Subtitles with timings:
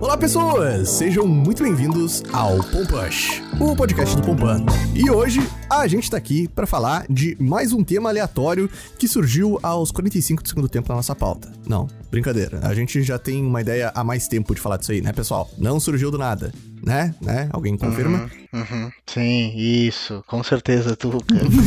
[0.00, 4.64] Olá pessoas, sejam muito bem-vindos ao Pompush, o podcast do Pompan.
[4.94, 9.58] E hoje a gente tá aqui para falar de mais um tema aleatório que surgiu
[9.60, 11.52] aos 45 do segundo tempo na nossa pauta.
[11.66, 15.00] Não, brincadeira, a gente já tem uma ideia há mais tempo de falar disso aí,
[15.00, 15.50] né pessoal?
[15.58, 16.52] Não surgiu do nada
[16.88, 17.14] né?
[17.20, 17.48] Né?
[17.52, 18.30] Alguém confirma?
[18.52, 18.90] Uhum, uhum.
[19.06, 21.10] Sim, isso, com certeza tu.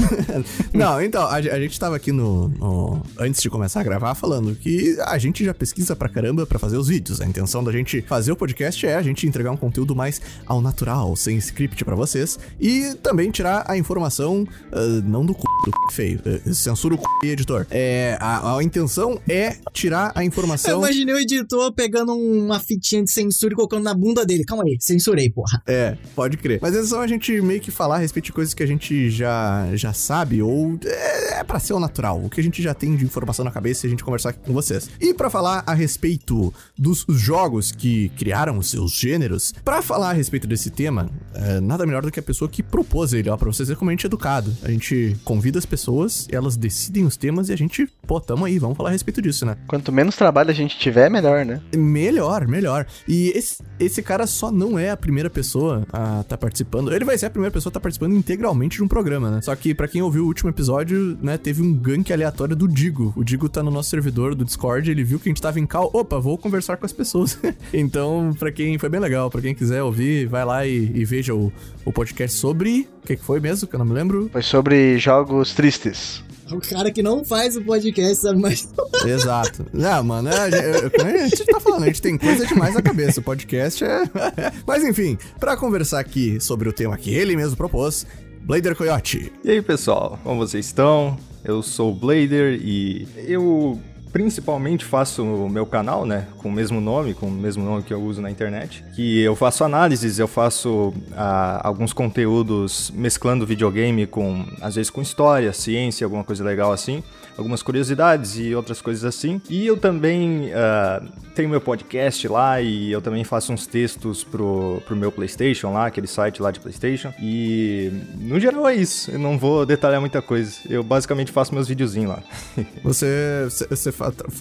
[0.74, 4.56] Não, então, a, a gente tava aqui no, no, Antes de começar a gravar, falando
[4.56, 7.22] que a gente já pesquisa pra caramba pra fazer os vídeos.
[7.22, 10.60] A intenção da gente fazer o podcast é a gente entregar um conteúdo mais ao
[10.60, 12.40] natural, sem script para vocês.
[12.60, 16.20] E também tirar a informação, uh, não do c do c feio.
[16.26, 17.68] Uh, censura o c editor.
[17.70, 20.72] É, a, a, intenção é tirar a informação.
[20.72, 24.44] Eu imaginei o editor pegando uma fitinha de censura e colocando na bunda dele.
[24.46, 24.78] Calma aí,
[25.12, 25.62] censurei, porra.
[25.68, 26.60] É, pode crer.
[26.62, 29.10] Mas é só a gente meio que falar a respeito de coisas que a gente
[29.10, 32.74] já, já sabe, ou é, é pra ser o natural, o que a gente já
[32.74, 34.90] tem de informação na cabeça e a gente conversar aqui com vocês.
[35.00, 40.14] E para falar a respeito dos jogos que criaram os seus gêneros, para falar a
[40.14, 43.52] respeito desse tema, é, nada melhor do que a pessoa que propôs ele, ó, pra
[43.52, 44.56] vocês verem como a gente é educado.
[44.64, 48.58] A gente convida as pessoas, elas decidem os temas e a gente, pô, tamo aí,
[48.60, 49.58] vamos falar a respeito disso, né?
[49.68, 51.62] Quanto menos trabalho a gente tiver, melhor, né?
[51.76, 52.86] Melhor, melhor.
[53.08, 56.94] E esse, esse cara só não é a primeira pessoa a tá participando.
[56.94, 59.42] Ele vai ser a primeira pessoa a tá participando integralmente de um programa, né?
[59.42, 63.14] Só que para quem ouviu o último episódio, né, teve um gank aleatório do Digo.
[63.16, 65.66] O Digo tá no nosso servidor do Discord, ele viu que a gente tava em
[65.66, 65.90] cal.
[65.94, 67.38] Opa, vou conversar com as pessoas.
[67.74, 71.34] então, para quem foi bem legal, para quem quiser ouvir, vai lá e, e veja
[71.34, 71.52] o,
[71.86, 72.88] o podcast sobre.
[73.04, 73.68] O que, que foi mesmo?
[73.68, 74.30] Que eu não me lembro.
[74.32, 76.24] Foi sobre jogos tristes.
[76.52, 78.68] O cara que não faz o podcast sabe mais.
[79.06, 79.66] Exato.
[79.72, 83.20] Não, mano, é, a gente tá falando, a gente tem coisa demais na cabeça.
[83.20, 84.04] O podcast é.
[84.68, 88.06] Mas enfim, para conversar aqui sobre o tema que ele mesmo propôs,
[88.42, 89.32] Blader Coyote.
[89.44, 91.18] E aí, pessoal, como vocês estão?
[91.44, 93.80] Eu sou o Blader e eu
[94.12, 97.94] principalmente faço o meu canal, né, com o mesmo nome, com o mesmo nome que
[97.94, 104.06] eu uso na internet, que eu faço análises, eu faço ah, alguns conteúdos mesclando videogame
[104.06, 107.04] com, às vezes com história, ciência, alguma coisa legal assim
[107.38, 109.42] algumas curiosidades e outras coisas assim.
[109.50, 114.82] E eu também uh, tenho meu podcast lá e eu também faço uns textos pro,
[114.86, 117.14] pro meu PlayStation lá, aquele site lá de PlayStation.
[117.20, 119.12] E no geral é isso.
[119.12, 120.52] Eu não vou detalhar muita coisa.
[120.70, 122.24] Eu basicamente faço meus videozinhos lá.
[122.84, 123.92] você, você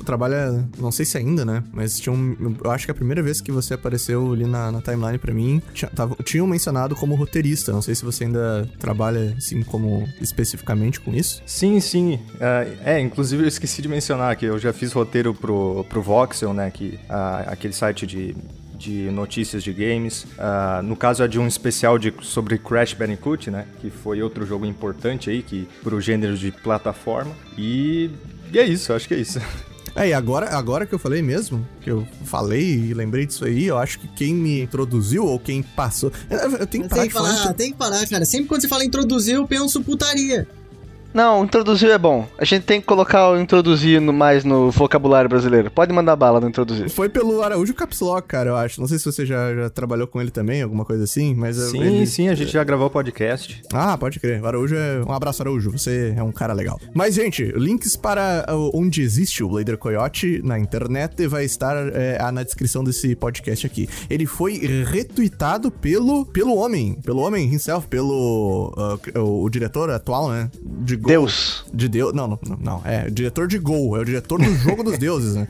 [0.04, 1.62] trabalha, não sei se ainda, né?
[1.72, 4.82] Mas tinha um, eu acho que a primeira vez que você apareceu ali na, na
[4.82, 7.72] timeline para mim, tinha, tava, tinham mencionado como roteirista.
[7.72, 11.42] Não sei se você ainda trabalha assim como especificamente com isso.
[11.46, 12.14] Sim, sim.
[12.14, 16.54] Uh, é, inclusive eu esqueci de mencionar que eu já fiz roteiro pro, pro Voxel,
[16.54, 16.70] né?
[16.70, 16.98] Que,
[17.46, 18.34] aquele site de,
[18.80, 20.24] de notícias de games.
[20.24, 23.66] Uh, no caso é de um especial de, sobre Crash Bandicoot, né?
[23.80, 27.32] Que foi outro jogo importante aí que, pro gênero de plataforma.
[27.58, 28.10] E,
[28.52, 29.40] e é isso, acho que é isso.
[29.94, 33.66] É, e agora, agora que eu falei mesmo, que eu falei e lembrei disso aí,
[33.66, 36.12] eu acho que quem me introduziu ou quem passou.
[36.30, 38.24] Eu, eu tenho que parar tem que falar, tem que parar, cara.
[38.24, 40.46] Sempre quando você fala introduzir, eu penso putaria.
[41.12, 42.26] Não, introduzir é bom.
[42.38, 45.70] A gente tem que colocar o introduzir no, mais no vocabulário brasileiro.
[45.70, 46.88] Pode mandar bala no introduzir.
[46.88, 48.80] Foi pelo Araújo Capslock, cara, eu acho.
[48.80, 51.56] Não sei se você já, já trabalhou com ele também, alguma coisa assim, mas...
[51.56, 52.06] Sim, ele...
[52.06, 53.62] sim, a gente já gravou o podcast.
[53.72, 54.42] Ah, pode crer.
[54.42, 55.02] O Araújo é...
[55.04, 55.72] Um abraço, Araújo.
[55.72, 56.80] Você é um cara legal.
[56.94, 62.42] Mas, gente, links para onde existe o Blader Coyote na internet vai estar é, na
[62.42, 63.88] descrição desse podcast aqui.
[64.08, 70.30] Ele foi retweetado pelo, pelo homem, pelo homem himself, pelo uh, o, o diretor atual,
[70.30, 70.50] né?
[70.62, 71.08] De Gol.
[71.08, 71.64] Deus.
[71.72, 72.12] De Deus.
[72.12, 72.82] Não, não, não.
[72.84, 73.96] É o diretor de Gol.
[73.96, 75.48] É o diretor do jogo dos deuses, né?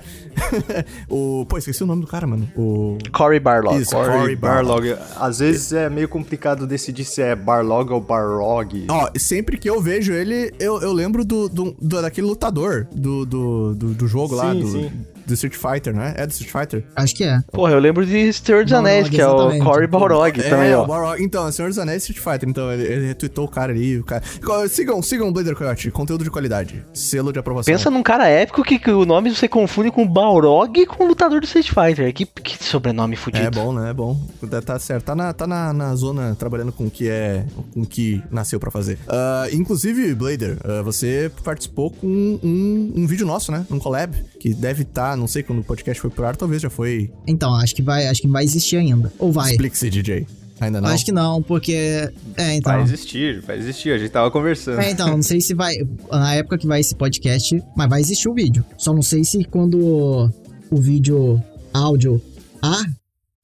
[1.08, 1.44] o.
[1.48, 2.48] Pô, esqueci o nome do cara, mano.
[2.56, 2.98] O.
[3.12, 3.80] Cory Barlog.
[3.80, 4.88] Isso, Cory Barlog.
[4.88, 5.12] Barlog.
[5.16, 8.86] Às vezes é meio complicado decidir se é Barlog ou Barlog.
[8.88, 13.26] Ó, sempre que eu vejo ele, eu, eu lembro do, do, do daquele lutador do,
[13.26, 14.54] do, do, do jogo sim, lá.
[14.54, 14.90] Do, sim
[15.30, 16.14] do Street Fighter, né?
[16.16, 16.84] É do Street Fighter?
[16.94, 17.40] Acho que é.
[17.52, 20.84] Porra, eu lembro de Senhor dos Anéis, que é o Cory Balrog é, também, ó.
[20.84, 21.22] Balrog.
[21.22, 22.48] Então, Senhor dos Anéis e Street Fighter.
[22.48, 23.98] Então, ele, ele retweetou o cara ali.
[23.98, 24.22] O cara...
[24.68, 25.90] Sigam, sigam o Blader Coyote.
[25.90, 26.84] Conteúdo de qualidade.
[26.92, 27.72] Selo de aprovação.
[27.72, 31.40] Pensa num cara épico que, que o nome você confunde com Balrog com o lutador
[31.40, 32.12] do Street Fighter.
[32.12, 33.46] Que, que sobrenome fudido.
[33.46, 33.90] É bom, né?
[33.90, 34.20] É bom.
[34.64, 35.04] Tá certo.
[35.04, 37.44] Tá na, tá na, na zona trabalhando com o que é...
[37.72, 38.98] Com o que nasceu pra fazer.
[39.06, 43.64] Uh, inclusive, Blader, uh, você participou com um, um vídeo nosso, né?
[43.70, 44.14] Um collab.
[44.38, 47.10] Que deve estar, tá, não sei quando o podcast foi pro ar, talvez já foi.
[47.26, 49.12] Então, acho que vai, acho que vai existir ainda.
[49.18, 49.52] Ou vai?
[49.52, 50.26] Explique-se, DJ.
[50.60, 50.90] Ainda não?
[50.90, 52.10] Acho que não, porque.
[52.36, 52.72] É, então.
[52.72, 54.80] Vai existir, vai existir, a gente tava conversando.
[54.80, 55.74] É, então, não sei se vai.
[56.10, 58.64] Na época que vai esse podcast, mas vai existir o vídeo.
[58.76, 60.30] Só não sei se quando
[60.70, 61.42] o vídeo
[61.72, 62.20] áudio
[62.62, 62.82] A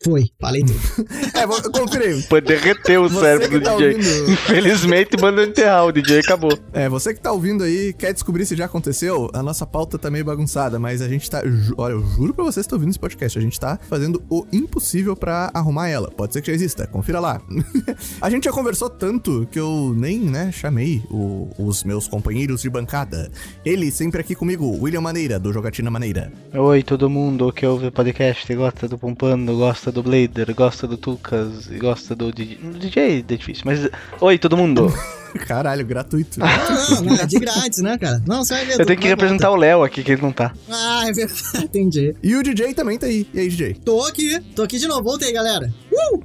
[0.04, 0.76] Foi, falei tudo.
[1.36, 3.88] É, vou, confira Pô, derreteu o Você cérebro do tá DJ.
[3.94, 4.30] ouvindo.
[4.32, 6.58] Infelizmente, mandou enterrar o DJ acabou.
[6.72, 9.28] É, você que tá ouvindo aí, quer descobrir se já aconteceu?
[9.34, 11.42] A nossa pauta tá meio bagunçada, mas a gente tá.
[11.76, 13.38] Olha, eu juro pra vocês que estão ouvindo esse podcast.
[13.38, 16.10] A gente tá fazendo o impossível pra arrumar ela.
[16.10, 17.38] Pode ser que já exista, confira lá.
[18.20, 22.70] a gente já conversou tanto que eu nem, né, chamei o- os meus companheiros de
[22.70, 23.30] bancada.
[23.62, 26.32] Ele sempre aqui comigo, William Maneira, do Jogatina Maneira.
[26.54, 30.96] Oi, todo mundo que ouve o podcast, gosta do Pompano, gosta do Blader, gosta do
[30.96, 32.58] Tucas e gosta do DJ.
[32.62, 33.88] O DJ é difícil, mas.
[34.20, 34.92] Oi, todo mundo.
[35.46, 36.40] Caralho, gratuito.
[36.40, 36.46] Não,
[37.02, 38.22] não, é de grátis, né, cara?
[38.26, 38.80] Não, você vai ver.
[38.80, 40.52] Eu tenho que representar o Léo aqui, que ele não tá.
[40.68, 41.42] Ah, é verdade.
[41.64, 42.14] Entendi.
[42.22, 43.26] E o DJ também tá aí.
[43.34, 43.74] E aí, DJ?
[43.84, 44.40] Tô aqui.
[44.54, 45.02] Tô aqui de novo.
[45.02, 45.72] Voltei, galera.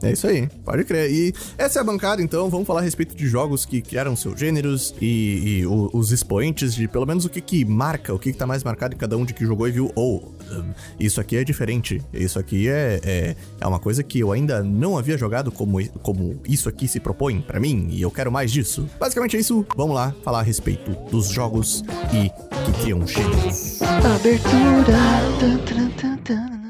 [0.03, 1.11] É isso aí, pode crer.
[1.11, 2.49] E essa é a bancada, então.
[2.49, 6.73] Vamos falar a respeito de jogos que criaram seus gêneros e, e o- os expoentes
[6.73, 9.15] de pelo menos o que que marca, o que que tá mais marcado em cada
[9.17, 9.91] um de que jogou e viu.
[9.95, 12.01] Ou, hum, isso aqui é diferente.
[12.13, 16.39] Isso aqui é, é, é uma coisa que eu ainda não havia jogado como, como
[16.47, 18.87] isso aqui se propõe pra mim e eu quero mais disso.
[18.99, 19.65] Basicamente é isso.
[19.75, 21.83] Vamos lá falar a respeito dos jogos
[22.13, 22.29] e
[22.65, 23.81] que criam gêneros.
[23.81, 24.97] Abertura.
[25.39, 26.60] Tan, tan, tan,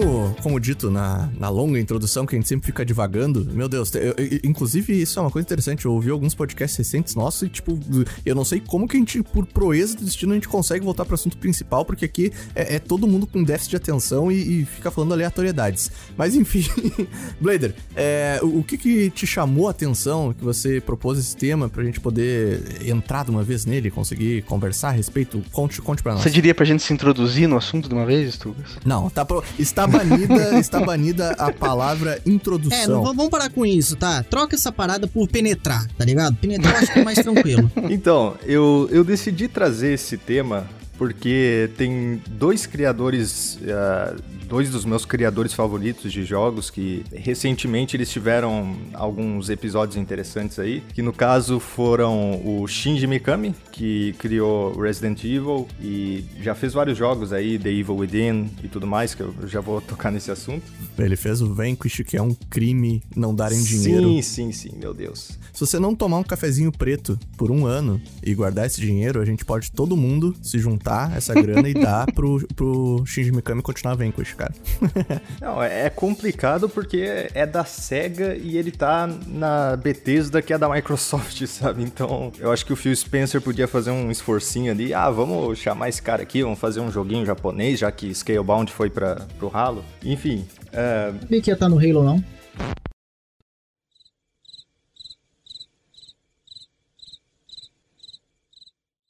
[0.00, 3.94] como, como dito na, na longa introdução, que a gente sempre fica divagando, meu Deus,
[3.94, 7.48] eu- eu- inclusive isso é uma coisa interessante, eu ouvi alguns podcasts recentes nossos e,
[7.48, 7.78] tipo,
[8.24, 11.04] eu não sei como que a gente, por proeza do destino, a gente consegue voltar
[11.04, 14.64] pro assunto principal, porque aqui é, é todo mundo com déficit de atenção e, e
[14.64, 15.90] fica falando aleatoriedades.
[16.16, 16.64] Mas enfim,
[17.40, 21.68] Blader, é, o, o que que te chamou a atenção, que você propôs esse tema
[21.68, 25.42] pra gente poder entrar de uma vez nele, conseguir conversar a respeito?
[25.52, 26.22] Conte, conte pra nós.
[26.22, 28.76] Você diria pra gente se introduzir no assunto de uma vez, Tugas?
[28.84, 32.78] Não, tá pro- está banida, está banida a palavra introdução.
[32.78, 34.22] É, não, vamos parar com isso, tá?
[34.22, 36.36] Troca essa parada por penetrar, tá ligado?
[36.36, 37.70] Penetrar eu acho que é mais tranquilo.
[37.88, 40.68] Então, eu, eu decidi trazer esse tema
[40.98, 44.14] porque tem dois criadores, ah,
[44.46, 50.82] dois dos meus criadores favoritos de jogos que recentemente eles tiveram alguns episódios interessantes aí,
[50.92, 56.96] que no caso foram o Shinji Mikami, que criou Resident Evil e já fez vários
[56.96, 60.64] jogos aí, The Evil Within e tudo mais, que eu já vou tocar nesse assunto.
[60.98, 64.08] Ele fez o Vanquish, que é um crime não darem dinheiro.
[64.08, 65.38] Sim, sim, sim, meu Deus.
[65.52, 69.24] Se você não tomar um cafezinho preto por um ano e guardar esse dinheiro, a
[69.24, 73.94] gente pode todo mundo se juntar essa grana e dar pro, pro Shinji Mikami continuar
[73.94, 74.52] Vanquish, cara.
[75.40, 80.58] Não, é é complicado porque é da SEGA e ele tá na Bethesda que é
[80.58, 81.82] da Microsoft, sabe?
[81.82, 84.94] Então, eu acho que o Phil Spencer podia fazer um esforcinho ali.
[84.94, 88.90] Ah, vamos chamar esse cara aqui, vamos fazer um joguinho japonês, já que Scalebound foi
[88.90, 89.84] para pro ralo.
[90.04, 92.24] Enfim, é, Sabia que ia estar no Halo, não?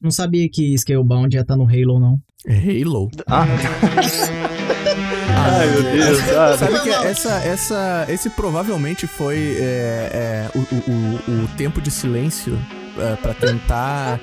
[0.01, 2.21] Não sabia que Scalebound ia estar no Halo, não.
[2.47, 3.11] Halo.
[5.37, 6.19] Ai, meu Deus.
[6.37, 11.81] Ah, Sabe que essa, essa, esse provavelmente foi é, é, o, o, o- o tempo
[11.81, 12.59] de silêncio
[12.99, 14.19] é, pra tentar.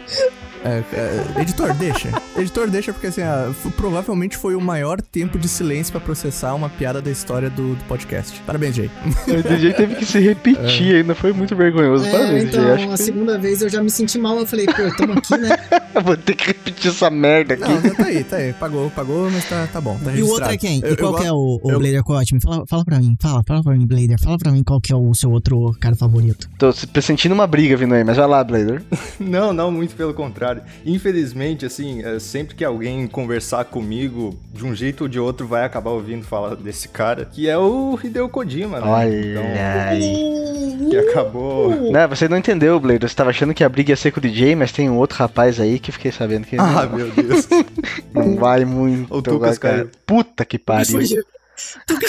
[0.63, 2.09] É, é, editor, deixa.
[2.37, 6.69] Editor, deixa, porque assim, ah, provavelmente foi o maior tempo de silêncio pra processar uma
[6.69, 8.39] piada da história do, do podcast.
[8.45, 8.89] Parabéns, Jay.
[9.27, 12.05] O DJ teve que se repetir ainda, foi muito vergonhoso.
[12.05, 12.73] É, Parabéns, então, DJ.
[12.73, 14.37] Acho a que segunda vez eu já me senti mal.
[14.37, 15.57] Eu falei, pô, tamo aqui, né?
[16.03, 17.63] vou ter que repetir essa merda aqui.
[17.69, 18.53] Não, tá aí, tá aí.
[18.53, 19.97] Pagou, pagou, mas tá, tá bom.
[20.03, 20.79] Tá E o outro é quem?
[20.81, 22.39] Eu- e eu qual que é o, o eu- Blader Cotman?
[22.41, 24.19] Fala, fala pra mim, fala, fala pra mim, Blader.
[24.21, 26.49] Fala pra mim qual que é o seu outro cara favorito.
[26.57, 28.81] Tô se- sentindo uma briga vindo aí, mas vai lá, Blader.
[29.19, 30.52] Não, não, muito pelo contrário.
[30.85, 35.63] Infelizmente, assim, é, sempre que alguém conversar comigo, de um jeito ou de outro, vai
[35.65, 38.87] acabar ouvindo falar desse cara, que é o Hideo Kojima, né?
[38.87, 40.03] Olha aí.
[40.03, 41.91] Então, que acabou.
[41.91, 43.09] Não, você não entendeu, Blader.
[43.09, 45.17] Você tava achando que a briga ia ser com o DJ, mas tem um outro
[45.17, 47.47] rapaz aí que fiquei sabendo que Ah, meu Deus.
[48.13, 49.13] não vai muito.
[49.13, 49.89] O Tucas vai, caiu.
[50.05, 50.99] Puta que pariu.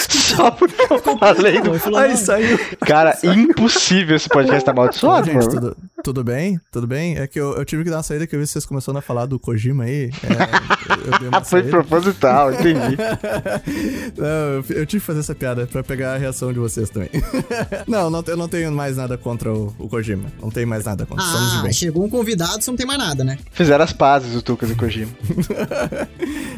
[0.09, 1.57] Só porque eu falei.
[1.57, 2.17] Ele falou, não.
[2.17, 2.57] saiu.
[2.85, 5.47] Cara, impossível esse podcast tá amaldiçoado, mano.
[5.49, 6.59] tudo, tudo bem?
[6.71, 7.17] Tudo bem?
[7.17, 8.99] É que eu, eu tive que dar uma saída que eu vi que vocês começaram
[8.99, 10.09] a falar do Kojima aí.
[10.23, 11.69] É, Ah, foi saída.
[11.77, 12.97] proposital, entendi.
[14.17, 17.09] Não, eu, eu tive que fazer essa piada pra pegar a reação de vocês também.
[17.87, 20.31] não, não, eu não tenho mais nada contra o, o Kojima.
[20.41, 21.23] Não tenho mais nada contra.
[21.25, 21.73] Estamos de Ah, bem.
[21.73, 23.37] chegou um convidado, você não tem mais nada, né?
[23.51, 25.11] Fizeram as pazes o Tucas e o Kojima.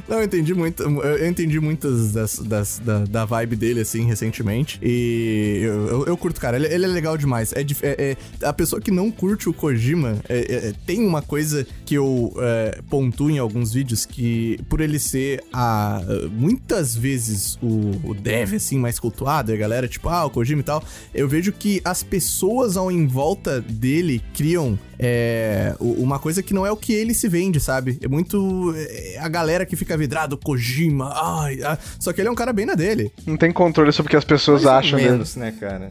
[0.07, 0.83] Não, eu entendi muito.
[0.83, 4.79] Eu entendi muitas das, das- da, da vibe dele, assim, recentemente.
[4.81, 6.55] E eu, eu, eu curto, cara.
[6.55, 7.51] Ele, ele é legal demais.
[7.51, 11.67] É, é- é- a pessoa que não curte o Kojima, é, é, tem uma coisa
[11.85, 16.01] que eu é, pontuo em alguns vídeos que, por ele ser a,
[16.31, 20.63] muitas vezes o, o dev, assim, mais cultuado, a galera, tipo, ah, o Kojima e
[20.63, 26.53] tal, eu vejo que as pessoas ao em volta dele criam é, uma coisa que
[26.53, 27.97] não é o que ele se vende, sabe?
[28.01, 32.31] É muito é, a galera que fica vidrado, Kojima, ai, ah, só que ele é
[32.31, 33.11] um cara bem na dele.
[33.25, 35.87] Não tem controle sobre o que as pessoas Mais ou acham menos, né, cara?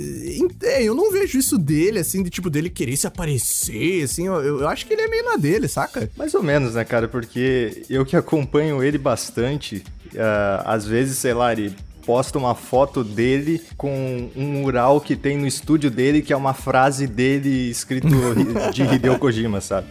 [0.63, 4.61] É, eu não vejo isso dele, assim, de tipo, dele querer se aparecer, assim, eu,
[4.61, 6.11] eu acho que ele é meio na dele, saca?
[6.17, 7.09] Mais ou menos, né, cara?
[7.09, 9.85] Porque eu que acompanho ele bastante,
[10.15, 11.75] uh, às vezes, sei lá, ele
[12.07, 16.55] posta uma foto dele com um mural que tem no estúdio dele, que é uma
[16.55, 18.09] frase dele escrito
[18.73, 19.89] de Hideo Kojima, sabe?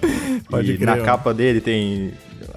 [0.50, 2.14] Pode e crer, na capa dele tem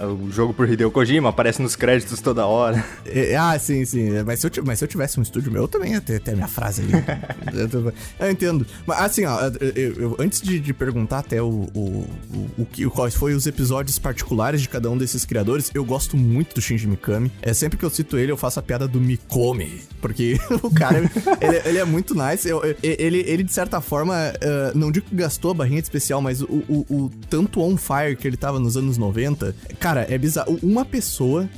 [0.06, 2.84] o jogo por Hideo Kojima, aparece nos créditos toda hora.
[3.06, 4.10] É, ah, sim, sim.
[4.24, 6.32] Mas se, eu, mas se eu tivesse um estúdio meu, eu também ia ter, ter
[6.32, 6.92] a minha frase ali.
[8.20, 8.66] eu, entendo.
[8.86, 9.38] Mas assim, ó,
[9.74, 13.98] eu- antes de, de perguntar até o, o, o, o que, quais foram os episódios
[13.98, 17.30] particulares de cada um desses criadores, eu gosto muito do Shinji Mikami.
[17.42, 19.80] É sempre que eu cito ele, eu faço a piada do Mikome.
[20.00, 20.98] Porque o cara,
[21.40, 22.48] ele, ele é muito nice.
[22.48, 26.20] Eu- ele, ele, de certa forma, eh, não digo que gastou a barrinha de especial,
[26.20, 30.18] mas o, o, o tanto on fire que ele tava nos anos 90, cara, é
[30.18, 30.58] bizarro.
[30.62, 31.48] Uma pessoa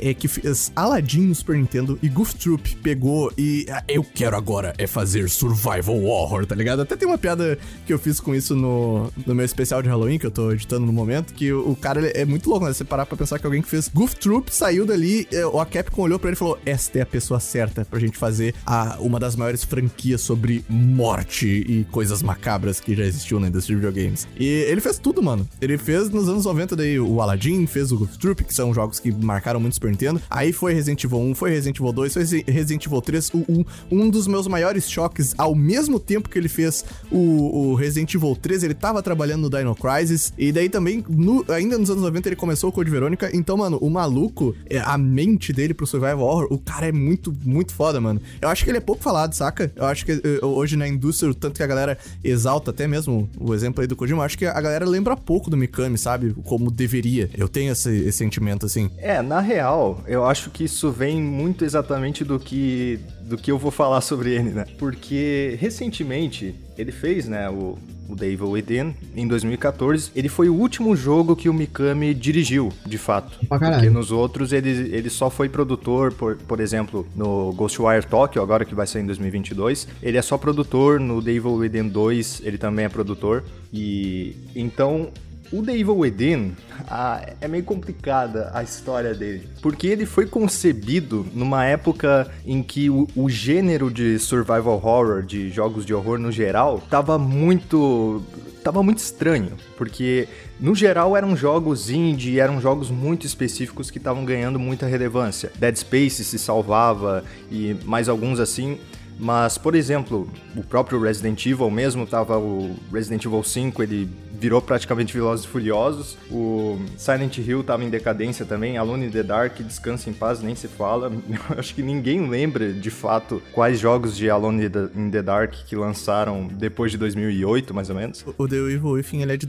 [0.00, 4.36] é que fez Aladdin no Super Nintendo e Goof Troop pegou e ah, eu quero
[4.36, 6.82] agora é fazer survival horror, tá ligado?
[6.82, 10.18] Até tem uma piada que eu fiz com isso no, no meu especial de Halloween
[10.18, 12.72] que eu tô editando no momento, que o, o cara é muito louco, né?
[12.72, 16.02] Você parar pra pensar que alguém que fez Goof Troop saiu dali, eh, a Capcom
[16.02, 19.18] olhou pra ele e falou: "Esta é a pessoa certa pra gente fazer a, uma
[19.20, 24.26] das maiores franquias sobre morte e coisas macabras que já existiu na indústria de videogames".
[24.38, 25.48] E ele fez tudo, mano.
[25.60, 28.98] Ele fez nos anos 90 daí o Aladdin, fez o Goof Troop, que são jogos
[28.98, 30.22] que marcaram muito o Super Nintendo.
[30.30, 33.30] Aí foi Resident Evil 1, foi Resident Evil 2, foi Resi- Resident Evil 3.
[33.34, 38.14] O, um dos meus maiores choques, ao mesmo tempo que ele fez o, o Resident
[38.14, 40.32] Evil 3, ele tava trabalhando no Dino Crisis.
[40.38, 43.30] E daí também, no- ainda nos anos 90, ele começou o Code Verônica.
[43.34, 47.34] Então, mano, o maluco, é, a mente dele pro Survival Horror, o cara é muito,
[47.44, 48.20] muito foda, mano.
[48.40, 49.70] Eu acho que ele é pouco falado, saca?
[49.74, 53.28] Eu acho que eh, hoje na indústria, o tanto que a galera exalta, até mesmo
[53.38, 56.34] o exemplo aí do Kojima, eu acho que a galera lembra pouco do Mikami, sabe?
[56.44, 57.30] Como deveria.
[57.36, 58.90] Eu tenho esse, esse sentimento, assim.
[58.98, 63.58] É, na real, eu acho que isso vem muito exatamente do que do que eu
[63.58, 64.64] vou falar sobre ele, né?
[64.78, 67.78] Porque recentemente ele fez, né, o
[68.10, 70.10] o The Evil Within em 2014.
[70.14, 73.38] Ele foi o último jogo que o Mikami dirigiu, de fato.
[73.46, 73.80] Pra caralho.
[73.80, 78.64] Porque nos outros ele, ele só foi produtor, por, por exemplo, no Ghostwire Tokyo, agora
[78.64, 79.86] que vai sair em 2022.
[80.02, 83.44] Ele é só produtor, no The Evil Within 2 ele também é produtor.
[83.72, 85.10] E então
[85.52, 86.56] o The Evil Within
[86.88, 92.88] ah, é meio complicada a história dele, porque ele foi concebido numa época em que
[92.88, 98.22] o, o gênero de survival horror, de jogos de horror no geral, tava muito
[98.62, 100.28] tava muito estranho, porque
[100.60, 105.50] no geral eram jogos indie, eram jogos muito específicos que estavam ganhando muita relevância.
[105.58, 108.78] Dead Space se salvava e mais alguns assim.
[109.20, 114.08] Mas, por exemplo, o próprio Resident Evil mesmo, tava o Resident Evil 5, ele
[114.40, 116.16] virou praticamente Velozes e Furiosos.
[116.30, 118.78] O Silent Hill tava em decadência também.
[118.78, 121.12] Alone in the Dark, Descansa em Paz, nem se fala.
[121.58, 126.46] Acho que ninguém lembra, de fato, quais jogos de Alone in the- Dark que lançaram
[126.46, 128.24] depois de 2008, mais ou menos.
[128.38, 129.46] O The Evil Within, ele é de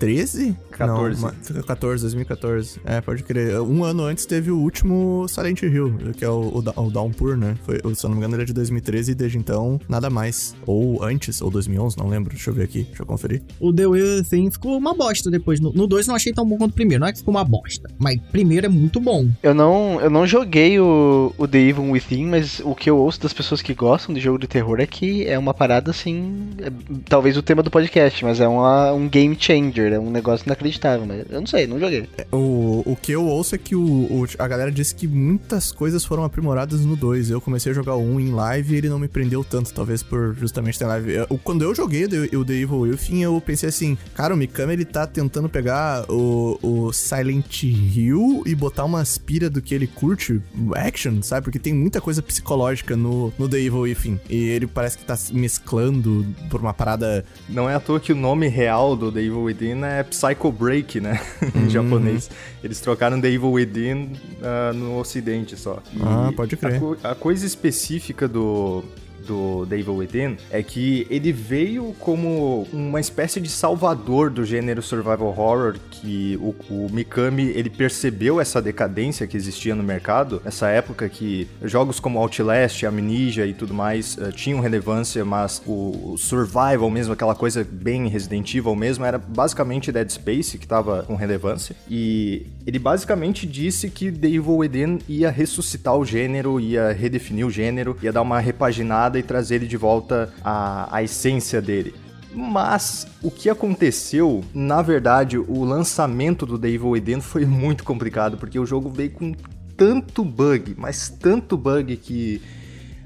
[0.00, 0.56] 2013?
[0.70, 1.22] 14.
[1.22, 2.80] Não, ma- 14, 2014.
[2.84, 3.60] É, pode crer.
[3.60, 7.56] Um ano antes teve o último Silent Hill, que é o, o, o Downpour, né?
[7.64, 10.54] Foi, se eu não me engano, ele é de 2013 e desde então, nada mais.
[10.66, 12.30] Ou antes, ou 2011, não lembro.
[12.34, 13.42] Deixa eu ver aqui, deixa eu conferir.
[13.58, 15.60] O The Will Thing ficou uma bosta depois.
[15.60, 17.00] No- No 2 não achei tão bom quanto o primeiro.
[17.00, 17.88] Não é que ficou uma bosta.
[17.98, 19.26] Mas primeiro é muito bom.
[19.42, 23.20] Eu não, eu não joguei o, o The Evil Within, mas o que eu ouço
[23.22, 26.48] das pessoas que gostam de jogo de terror é que é uma parada assim.
[26.58, 26.70] é
[27.08, 31.06] talvez o tema do podcast, mas é uma- um game changer, é um negócio inacreditável.
[31.06, 32.08] Mas eu não sei, não joguei.
[32.32, 36.04] O, o que eu ouço é que o, o- a galera disse que muitas coisas
[36.04, 37.30] foram aprimoradas no 2.
[37.30, 40.02] Eu comecei a jogar o 1 em live e ele não me prendeu tanto, talvez
[40.02, 41.12] por justamente ter live.
[41.12, 44.36] Eu- quando eu joguei o The, o The Evil Within, eu pensei assim, cara, o
[44.36, 49.74] Mikami ele tá tentando pegar o, o Silent Hill e botar uma aspira do que
[49.74, 50.40] ele curte,
[50.74, 51.44] action, sabe?
[51.44, 54.20] Porque tem muita coisa psicológica no, no The Evil Within.
[54.28, 58.12] E ele parece que tá se mesclando por uma parada Não é à toa que
[58.12, 61.20] o nome real do The Evil Within é Psycho Break, né?
[61.54, 62.30] em japonês.
[62.62, 65.82] Eles trocaram The Evil Within ah, no ocidente só.
[65.92, 66.76] E Ah, pode crer.
[66.76, 68.82] A, co- a coisa específica do,
[69.26, 74.80] do The Evil Within é que ele veio como uma espécie de salvador do gênero
[74.82, 75.76] survival horror,
[76.06, 81.48] que o, o Mikami ele percebeu essa decadência que existia no mercado, nessa época que
[81.64, 87.12] jogos como Outlast, Amnesia e tudo mais uh, tinham relevância, mas o, o survival mesmo,
[87.12, 91.74] aquela coisa bem Resident Evil mesmo, era basicamente Dead Space que estava com relevância.
[91.90, 97.50] E ele basicamente disse que The Evil Within ia ressuscitar o gênero, ia redefinir o
[97.50, 102.05] gênero, ia dar uma repaginada e trazer ele de volta à, à essência dele.
[102.36, 108.36] Mas o que aconteceu, na verdade, o lançamento do The Evil Within foi muito complicado,
[108.36, 109.34] porque o jogo veio com
[109.74, 112.42] tanto bug, mas tanto bug que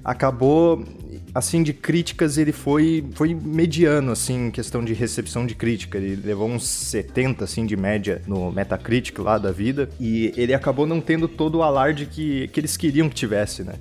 [0.05, 0.85] acabou
[1.35, 5.99] assim de críticas ele foi foi mediano assim em questão de recepção de crítica.
[5.99, 10.87] Ele levou uns 70 assim de média no Metacritic lá da vida e ele acabou
[10.87, 13.75] não tendo todo o alarde que, que eles queriam que tivesse né?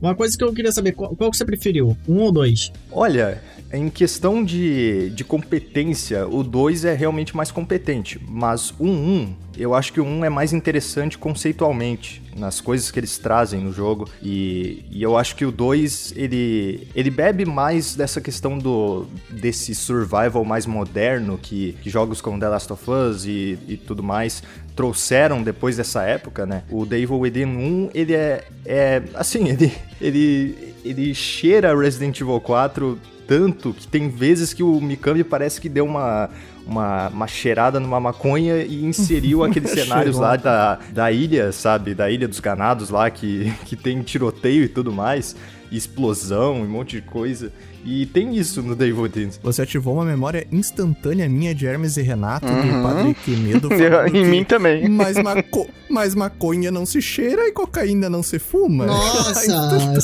[0.00, 2.72] Uma coisa que eu queria saber qual, qual que você preferiu um ou dois?
[2.90, 3.42] Olha
[3.72, 9.34] em questão de, de competência, o 2 é realmente mais competente, mas o 1, um,
[9.56, 13.60] eu acho que o 1 um é mais interessante conceitualmente nas coisas que eles trazem
[13.60, 18.58] no jogo e, e eu acho que o 2 ele, ele bebe mais dessa questão
[18.58, 23.76] do desse survival mais moderno que, que jogos como The Last of Us e, e
[23.76, 24.42] tudo mais
[24.74, 26.64] trouxeram depois dessa época, né?
[26.68, 32.40] O The Evil Within 1, ele é, é assim, ele, ele, ele cheira Resident Evil
[32.40, 36.30] 4 tanto que tem vezes que o Mikami parece que deu uma,
[36.66, 41.94] uma, uma cheirada numa maconha e inseriu aqueles cenários lá da, da ilha, sabe?
[41.94, 45.36] Da Ilha dos Ganados lá, que, que tem tiroteio e tudo mais,
[45.70, 47.52] e explosão e um monte de coisa.
[47.84, 49.30] E tem isso no Evil Within.
[49.42, 52.62] Você ativou uma memória instantânea minha de Hermes e Renato, uhum.
[52.80, 53.68] do Padre Quemedo.
[54.10, 54.88] em mim também.
[54.88, 58.86] Mas, maco mas maconha não se cheira e cocaína não se fuma.
[58.86, 59.54] Nossa!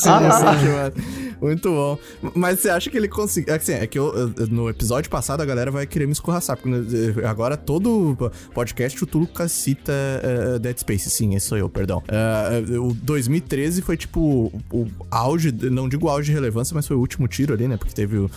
[0.06, 0.92] ah,
[1.40, 1.98] muito bom.
[2.34, 3.54] Mas você acha que ele conseguiu.
[3.54, 4.12] Assim, é que eu,
[4.50, 6.56] no episódio passado a galera vai querer me escorraçar.
[6.56, 8.16] Porque eh, agora todo
[8.54, 11.10] podcast o Tuluca cita uh, Dead Space.
[11.10, 12.02] Sim, esse sou eu, perdão.
[12.08, 17.00] Uh, o 2013 foi tipo o auge, não digo auge de relevância, mas foi o
[17.00, 17.76] último tiro ali, né?
[17.76, 18.30] Porque teve o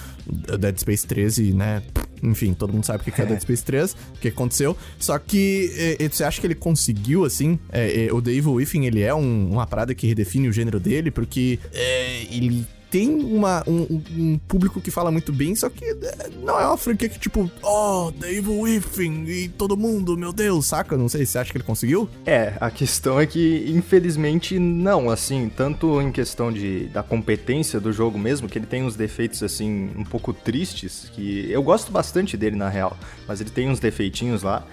[0.58, 1.84] Dead Space 13, né?
[2.22, 4.76] Enfim, todo mundo sabe o que é Dead Space 3, o que aconteceu.
[4.98, 7.60] Só que é, você acha que ele conseguiu, assim?
[7.72, 10.80] É, é, o The Evil Within, ele é um, uma parada que redefine o gênero
[10.80, 11.60] dele, porque
[12.32, 16.68] ele tem uma, um, um, público que fala muito bem, só que é, não é
[16.68, 20.96] uma franquia que, tipo, oh, The Evil Within e todo mundo, meu Deus, saca?
[20.96, 22.08] Não sei, você acha que ele conseguiu?
[22.24, 27.92] É, a questão é que, infelizmente, não, assim, tanto em questão de, da competência do
[27.92, 32.38] jogo mesmo, que ele tem uns defeitos, assim, um pouco tristes, que eu gosto bastante
[32.38, 32.96] dele, na real,
[33.28, 34.68] mas ele tem uns defeitinhos lá,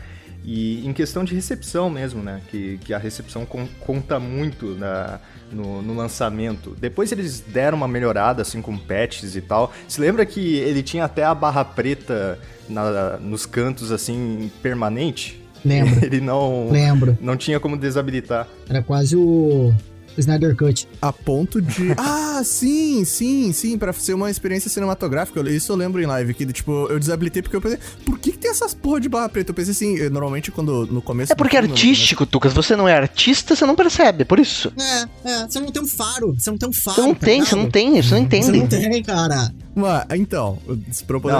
[0.44, 2.40] e em questão de recepção mesmo, né?
[2.50, 5.20] Que, que a recepção con conta muito na,
[5.52, 6.76] no, no, lançamento.
[6.80, 9.72] Depois eles deram uma melhorada, assim, com patches e tal.
[9.86, 15.40] Se lembra que ele tinha até a barra preta na, nos cantos, assim, permanente?
[15.64, 16.00] Lembro.
[16.04, 16.70] Ele não.
[16.70, 17.18] Lembro.
[17.20, 18.48] Não tinha como desabilitar.
[18.68, 19.74] Era quase o.
[20.16, 20.88] Snyder Cut.
[21.00, 21.92] A ponto de.
[21.98, 25.40] ah, sim, sim, sim, pra ser uma experiência cinematográfica.
[25.50, 28.38] Isso eu lembro em live, que, tipo, eu desabilitei porque eu pensei, por que, que
[28.38, 29.50] tem essas porra de barra preta?
[29.50, 31.32] Eu pensei assim, eu, normalmente quando no começo.
[31.32, 32.52] É porque é artístico, Tucas.
[32.52, 34.72] Você não é artista, você não percebe, é por isso.
[34.78, 35.46] É, é.
[35.46, 36.34] Você não tem um faro.
[36.36, 36.96] Você não tem um faro.
[36.96, 38.46] Você não tá tem, você não tem, você não entende.
[38.46, 39.52] Você não tem, cara.
[39.74, 40.58] Mas, então,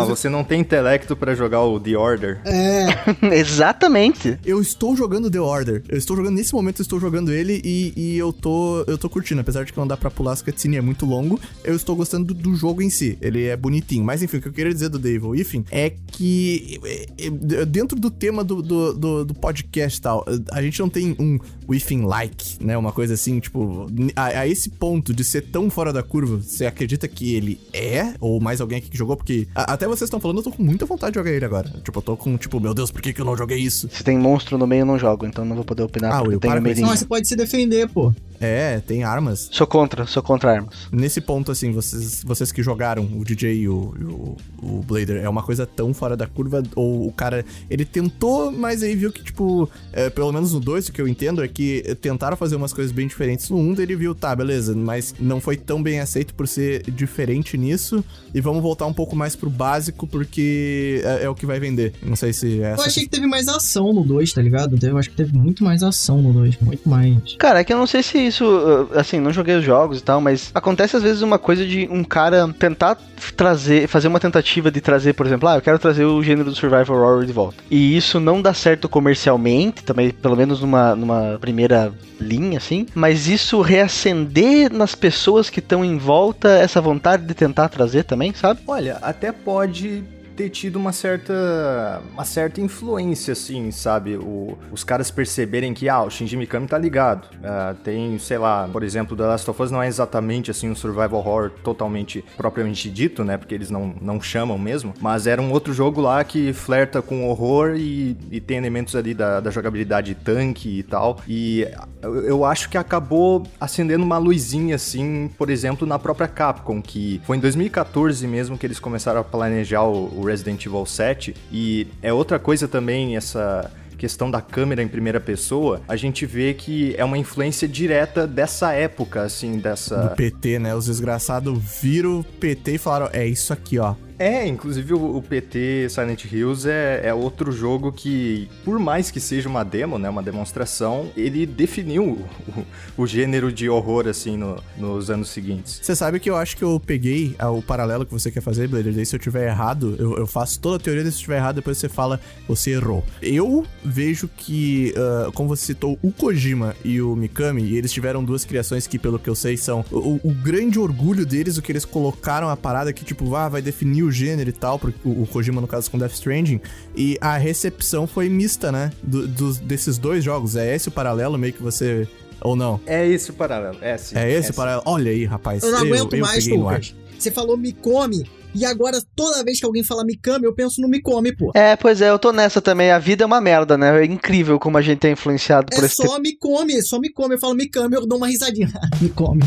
[0.01, 2.41] Não, você não tem intelecto para jogar o The Order.
[2.45, 2.87] É.
[3.37, 4.39] Exatamente.
[4.45, 5.83] Eu estou jogando The Order.
[5.89, 9.09] Eu estou jogando, nesse momento eu estou jogando ele e, e eu tô eu tô
[9.09, 9.41] curtindo.
[9.41, 11.41] Apesar de que não dá pra pular as cutscenes, é muito longo.
[11.65, 13.19] Eu estou gostando do, do, jogo em si.
[13.21, 14.05] Ele é bonitinho.
[14.05, 17.31] Mas enfim, o que eu queria dizer do Devil Within é que é, é,
[17.67, 21.39] dentro do tema do, do, do, do podcast e tal, a gente não tem um
[21.69, 22.77] Within-like, né?
[22.77, 26.67] Uma coisa assim, tipo, a, a esse ponto de ser tão fora da curva, você
[26.67, 28.15] acredita que ele é?
[28.21, 30.63] Ou mais alguém aqui que jogou, porque a, até vocês estão falando, eu tô com
[30.63, 31.71] muita vontade de jogar ele agora.
[31.83, 33.89] Tipo, eu tô com, tipo, meu Deus, por que, que eu não joguei isso?
[33.91, 36.13] Se tem monstro no meio, eu não jogo, então não vou poder opinar.
[36.13, 38.13] Ah, Will, para Não, você pode se defender, pô.
[38.41, 39.51] É, tem armas.
[39.53, 40.89] Sou contra, sou contra armas.
[40.91, 45.29] Nesse ponto, assim, vocês, vocês que jogaram o DJ e o, o, o Blader, é
[45.29, 46.63] uma coisa tão fora da curva?
[46.75, 50.89] Ou o cara, ele tentou, mas aí viu que, tipo, é, pelo menos no 2,
[50.89, 53.81] o que eu entendo é que tentaram fazer umas coisas bem diferentes no 1, um,
[53.81, 58.03] ele viu, tá, beleza, mas não foi tão bem aceito por ser diferente nisso,
[58.35, 61.93] e vamos voltar um pouco mais pro básico, porque é, é o que vai vender.
[62.03, 62.75] Não sei se é.
[62.75, 64.79] Eu achei que teve mais ação no 2, tá ligado?
[64.83, 67.37] Eu acho que teve muito mais ação no 2, muito mais.
[67.39, 70.03] Cara, é que eu não sei se isso, uh, assim, não joguei os jogos e
[70.03, 72.97] tal, mas acontece às vezes uma coisa de um cara tentar
[73.37, 76.57] trazer, fazer uma tentativa de trazer, por exemplo, ah, eu quero trazer o gênero do
[76.57, 77.57] survival horror de volta.
[77.71, 83.27] E isso não dá certo comercialmente, também, pelo menos numa, numa primeira linha, assim, mas
[83.27, 88.61] isso reacender nas pessoas que estão em volta essa vontade de tentar trazer também, sabe?
[88.67, 90.05] Olha, até pode
[90.41, 94.17] ter tido uma certa uma certa influência, assim, sabe?
[94.17, 97.27] O, os caras perceberem que, ah, o Shinji Mikami tá ligado.
[97.37, 100.75] Uh, tem, sei lá, por exemplo, The Last of Us não é exatamente, assim, um
[100.75, 103.37] survival horror totalmente propriamente dito, né?
[103.37, 104.95] Porque eles não, não chamam mesmo.
[104.99, 109.13] Mas era um outro jogo lá que flerta com horror e, e tem elementos ali
[109.13, 111.19] da, da jogabilidade tanque e tal.
[111.29, 111.67] E
[112.03, 117.37] eu, acho que acabou acendendo uma luzinha, assim, por exemplo, na própria Capcom, que foi
[117.37, 121.35] em 2014 mesmo que eles começaram a planejar o, o Resident Evil 7.
[121.53, 126.55] E é outra coisa também essa questão da câmera em primeira pessoa, a gente vê
[126.55, 130.09] que é uma influência direta dessa época, assim, dessa.
[130.09, 130.75] Do PT, né?
[130.75, 133.95] Os desgraçados viram o PT e falaram: é isso aqui, ó.
[134.21, 139.49] É, inclusive o, PT Silent Hills é, é, outro jogo que, por mais que seja
[139.49, 142.67] uma demo, né, uma demonstração, ele definiu o, o,
[142.99, 145.81] o gênero de horror, assim, no, nos anos seguintes.
[145.83, 148.69] Você sabe que eu acho que eu peguei ah, o paralelo que você quer fazer,
[148.69, 151.23] Blader, daí se eu tiver errado, eu, eu faço toda a teoria, daí se eu
[151.23, 153.03] tiver errado, depois você fala, você errou.
[153.23, 158.23] Eu vejo que, uh, como você citou, o Kojima e o Mikami, e eles tiveram
[158.23, 161.73] duas criações que, pelo que eu sei, são o, o grande orgulho deles, o que
[161.73, 165.27] eles colocaram a parada que, tipo, ah, vai definir o gênero e tal, porque o,
[165.27, 166.61] Kojima, no caso, com Death Stranding,
[166.97, 168.91] e a recepção foi mista, né?
[169.03, 170.57] Do, dos, desses dois jogos.
[170.57, 172.09] É esse o paralelo meio que você.
[172.43, 172.81] Ou não?
[172.87, 174.17] É esse o paralelo, é sim.
[174.17, 174.83] É esse é o paralelo?
[174.83, 174.91] Sim.
[174.91, 175.63] Olha aí, rapaz.
[175.63, 176.95] Eu não aguento eu, mais, Lucas.
[177.19, 180.89] Você falou me come, e agora, toda vez que alguém fala Mikami, eu penso no
[180.89, 181.53] Mikami, pô.
[181.55, 182.91] É, pois é, eu tô nessa também.
[182.91, 184.03] A vida é uma merda, né?
[184.03, 186.03] É incrível como a gente é influenciado por é esse.
[186.03, 186.23] É só tipo...
[186.23, 187.35] Mikami, só Mikami.
[187.35, 188.69] Eu falo Mikami, eu dou uma risadinha.
[189.01, 189.43] Mikami.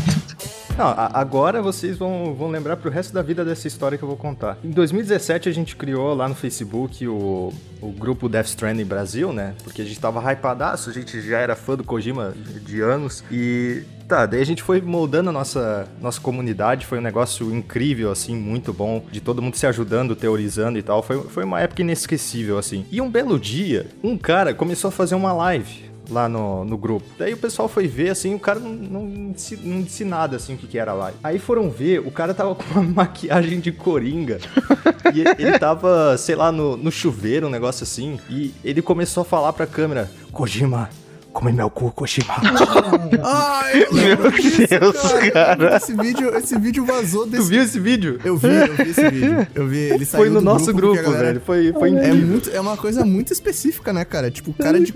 [0.76, 4.16] Não, agora vocês vão, vão lembrar pro resto da vida dessa história que eu vou
[4.16, 4.58] contar.
[4.64, 9.54] Em 2017 a gente criou lá no Facebook o, o grupo Death Stranding Brasil, né?
[9.62, 12.34] Porque a gente tava hypadaço, a gente já era fã do Kojima
[12.64, 13.22] de anos.
[13.30, 18.10] E tá, daí a gente foi moldando a nossa, nossa comunidade, foi um negócio incrível,
[18.10, 21.04] assim, muito bom, de todo mundo se ajudando, teorizando e tal.
[21.04, 22.84] Foi, foi uma época inesquecível, assim.
[22.90, 27.06] E um belo dia, um cara começou a fazer uma live lá no, no grupo.
[27.18, 30.54] Daí o pessoal foi ver, assim, o cara não, não, disse, não disse nada, assim,
[30.54, 31.12] o que, que era lá.
[31.22, 34.38] Aí foram ver, o cara tava com uma maquiagem de coringa.
[35.14, 38.18] e ele tava, sei lá, no, no chuveiro, um negócio assim.
[38.28, 40.88] E ele começou a falar pra câmera: Kojima,
[41.34, 42.34] come meu cu, Kojima.
[43.22, 45.30] Ai, meu Deus, cara.
[45.30, 45.76] cara.
[45.76, 47.42] Esse, vídeo, esse vídeo vazou desse...
[47.42, 48.20] Tu viu esse vídeo?
[48.24, 49.46] Eu vi, eu vi esse vídeo.
[49.54, 51.26] Eu vi, ele saiu Foi no nosso grupo, grupo galera...
[51.26, 51.40] velho.
[51.44, 54.30] Foi, foi é, muito, é uma coisa muito específica, né, cara?
[54.30, 54.92] Tipo, o cara de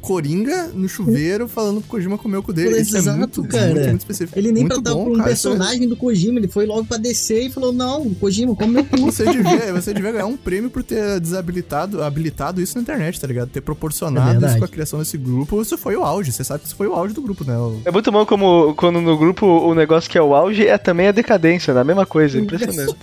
[0.00, 2.80] coringa no chuveiro falando pro Kojima comer o cu dele.
[2.80, 3.66] Isso Exato, é muito, cara.
[3.66, 4.38] Muito, muito específico.
[4.38, 5.86] Ele nem muito pra dar um cara, personagem é...
[5.86, 8.96] do Kojima, ele foi logo pra descer e falou, não, Kojima, come meu cu.
[8.96, 13.26] Você devia, você devia ganhar um prêmio por ter desabilitado habilitado isso na internet, tá
[13.26, 13.50] ligado?
[13.50, 15.60] Ter proporcionado é isso com a criação desse grupo.
[15.60, 17.54] Isso foi o auge, você sabe isso foi o auge do grupo, né?
[17.84, 21.08] É muito bom como quando no grupo o negócio que é o auge é também
[21.08, 21.80] a decadência, né?
[21.80, 22.94] A mesma coisa, impressionante.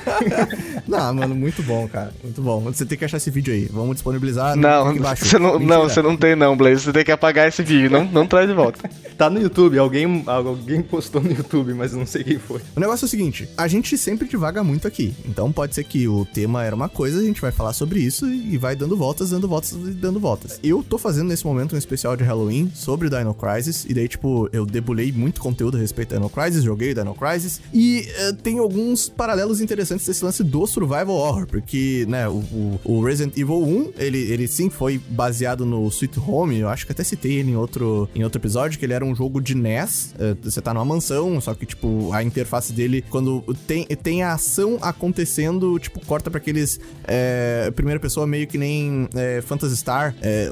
[0.88, 2.12] não, mano, muito bom, cara.
[2.22, 2.60] Muito bom.
[2.62, 3.68] Você tem que achar esse vídeo aí.
[3.70, 5.26] Vamos disponibilizar não, embaixo.
[5.26, 6.80] Você não, não, você não tem não, Blaze.
[6.80, 7.90] Você tem que apagar esse vídeo.
[7.90, 8.88] Não, não traz de volta.
[9.18, 9.78] tá no YouTube.
[9.78, 12.60] Alguém, alguém postou no YouTube, mas não sei quem foi.
[12.74, 13.48] O negócio é o seguinte.
[13.56, 15.14] A gente sempre divaga muito aqui.
[15.26, 18.26] Então pode ser que o tema era uma coisa, a gente vai falar sobre isso
[18.26, 20.58] e vai dando voltas, dando voltas e dando voltas.
[20.62, 24.06] Eu tô fazendo nesse momento um especial de Halloween sobre o Dino Crisis, e daí,
[24.06, 28.34] tipo, eu debulei muito conteúdo a respeito do Dino Crisis, joguei Dino Crisis, e uh,
[28.34, 33.36] tem alguns paralelos interessantes desse lance do Survival Horror, porque, né, o, o, o, Resident
[33.36, 37.32] Evil 1, ele, ele sim foi baseado no Sweet Home, eu acho que até citei
[37.32, 40.60] ele em outro, em outro episódio, que ele era um jogo de NES, uh, você
[40.60, 45.76] tá numa mansão, só que, tipo, a interface dele, quando tem, tem a ação acontecendo,
[45.78, 50.48] tipo, corta para aqueles é, primeira pessoa meio que nem é, Phantasy Star, é,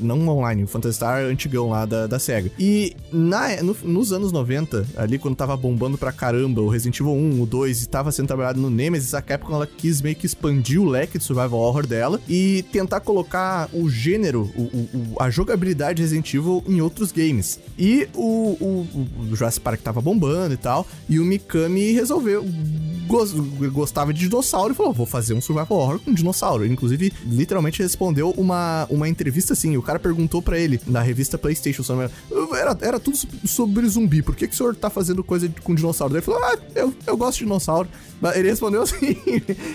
[0.00, 2.50] não online, Phantasy antigão lá da, da SEGA.
[2.58, 7.12] E na, no, nos anos 90, ali quando tava bombando pra caramba o Resident Evil
[7.12, 10.26] 1, o 2 e tava sendo trabalhado no Nemesis, a Capcom ela quis meio que
[10.26, 15.28] expandir o leque de survival horror dela e tentar colocar o gênero, o, o, a
[15.30, 17.60] jogabilidade de Resident Evil em outros games.
[17.78, 18.88] E o, o,
[19.30, 22.44] o Jurassic Park tava bombando e tal, e o Mikami resolveu
[23.72, 26.66] gostava de dinossauro e falou: vou fazer um survival horror com dinossauro.
[26.66, 29.76] Inclusive, literalmente respondeu uma, uma entrevista assim.
[29.76, 31.82] O cara perguntou para ele na revista PlayStation,
[32.54, 34.22] era, era tudo sobre zumbi.
[34.22, 36.12] Por que, que o senhor tá fazendo coisa com dinossauro?
[36.12, 37.88] Daí ele falou: Ah, eu, eu gosto de dinossauro.
[38.34, 39.16] Ele respondeu assim.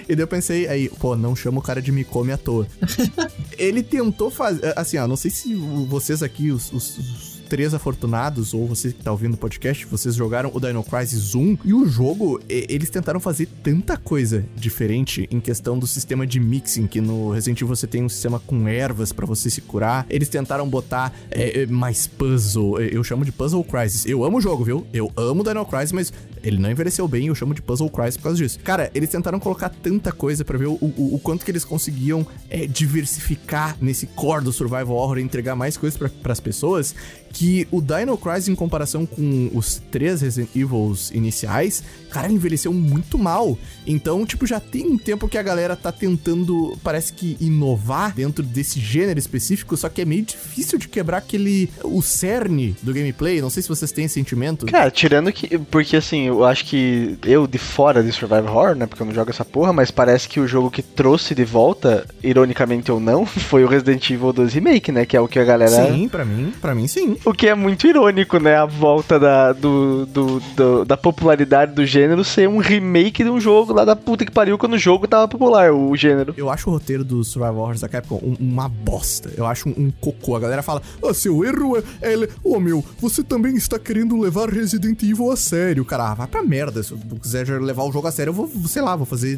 [0.07, 2.67] e daí eu pensei, aí, pô, não chama o cara de me come à toa.
[3.57, 4.73] ele tentou fazer.
[4.77, 5.53] Assim, ó, não sei se
[5.87, 10.15] vocês aqui, os, os, os três afortunados, ou você que tá ouvindo o podcast, vocês
[10.15, 15.39] jogaram o Dino Crisis 1, e o jogo, eles tentaram fazer tanta coisa diferente em
[15.39, 19.11] questão do sistema de mixing, que no Resident Evil você tem um sistema com ervas
[19.11, 20.05] para você se curar.
[20.09, 24.05] Eles tentaram botar é, mais puzzle, eu chamo de Puzzle Crisis.
[24.05, 24.85] Eu amo o jogo, viu?
[24.93, 28.23] Eu amo Dino Crisis, mas ele não envelheceu bem, eu chamo de Puzzle Crisis por
[28.23, 28.59] causa disso.
[28.63, 32.25] Cara, eles tentaram colocar tanta coisa para ver o, o, o, quanto que eles conseguiam
[32.49, 36.95] é, diversificar nesse core do Survival Horror e entregar mais coisas para as pessoas,
[37.37, 43.15] que o Dino Crisis, em comparação com os três Resident Evils iniciais, cara, envelheceu muito
[43.15, 43.55] mal.
[43.85, 48.43] Então, tipo, já tem um tempo que a galera tá tentando, parece que inovar dentro
[48.43, 51.69] desse gênero específico, só que é meio difícil de quebrar aquele.
[51.83, 53.39] o cerne do gameplay.
[53.39, 54.65] Não sei se vocês têm esse sentimento.
[54.65, 55.59] Cara, tirando que.
[55.59, 58.87] Porque assim, eu acho que eu de fora de Survival Horror, né?
[58.87, 62.03] Porque eu não jogo essa porra, mas parece que o jogo que trouxe de volta,
[62.23, 65.05] ironicamente ou não, foi o Resident Evil 2 Remake, né?
[65.05, 65.91] Que é o que a galera.
[65.91, 67.15] Sim, para mim, para mim sim.
[67.27, 68.55] O que é muito irônico, né?
[68.55, 73.37] A volta da, do, do, do, da popularidade do gênero ser um remake de um
[73.37, 76.33] jogo lá da puta que pariu quando o jogo tava popular, o gênero.
[76.37, 79.29] Eu acho o roteiro do Survival Horrors da Capcom um, uma bosta.
[79.35, 80.37] Eu acho um, um, cocô.
[80.37, 81.81] A galera fala, ah, seu erro é...
[82.01, 82.29] é...
[82.41, 85.83] Oh, meu, você também está querendo levar Resident Evil a sério.
[85.83, 86.81] Cara, ah, vai pra merda.
[86.81, 89.37] Se eu quiser levar o jogo a sério, eu vou, sei lá, vou fazer...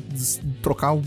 [0.61, 1.01] trocar o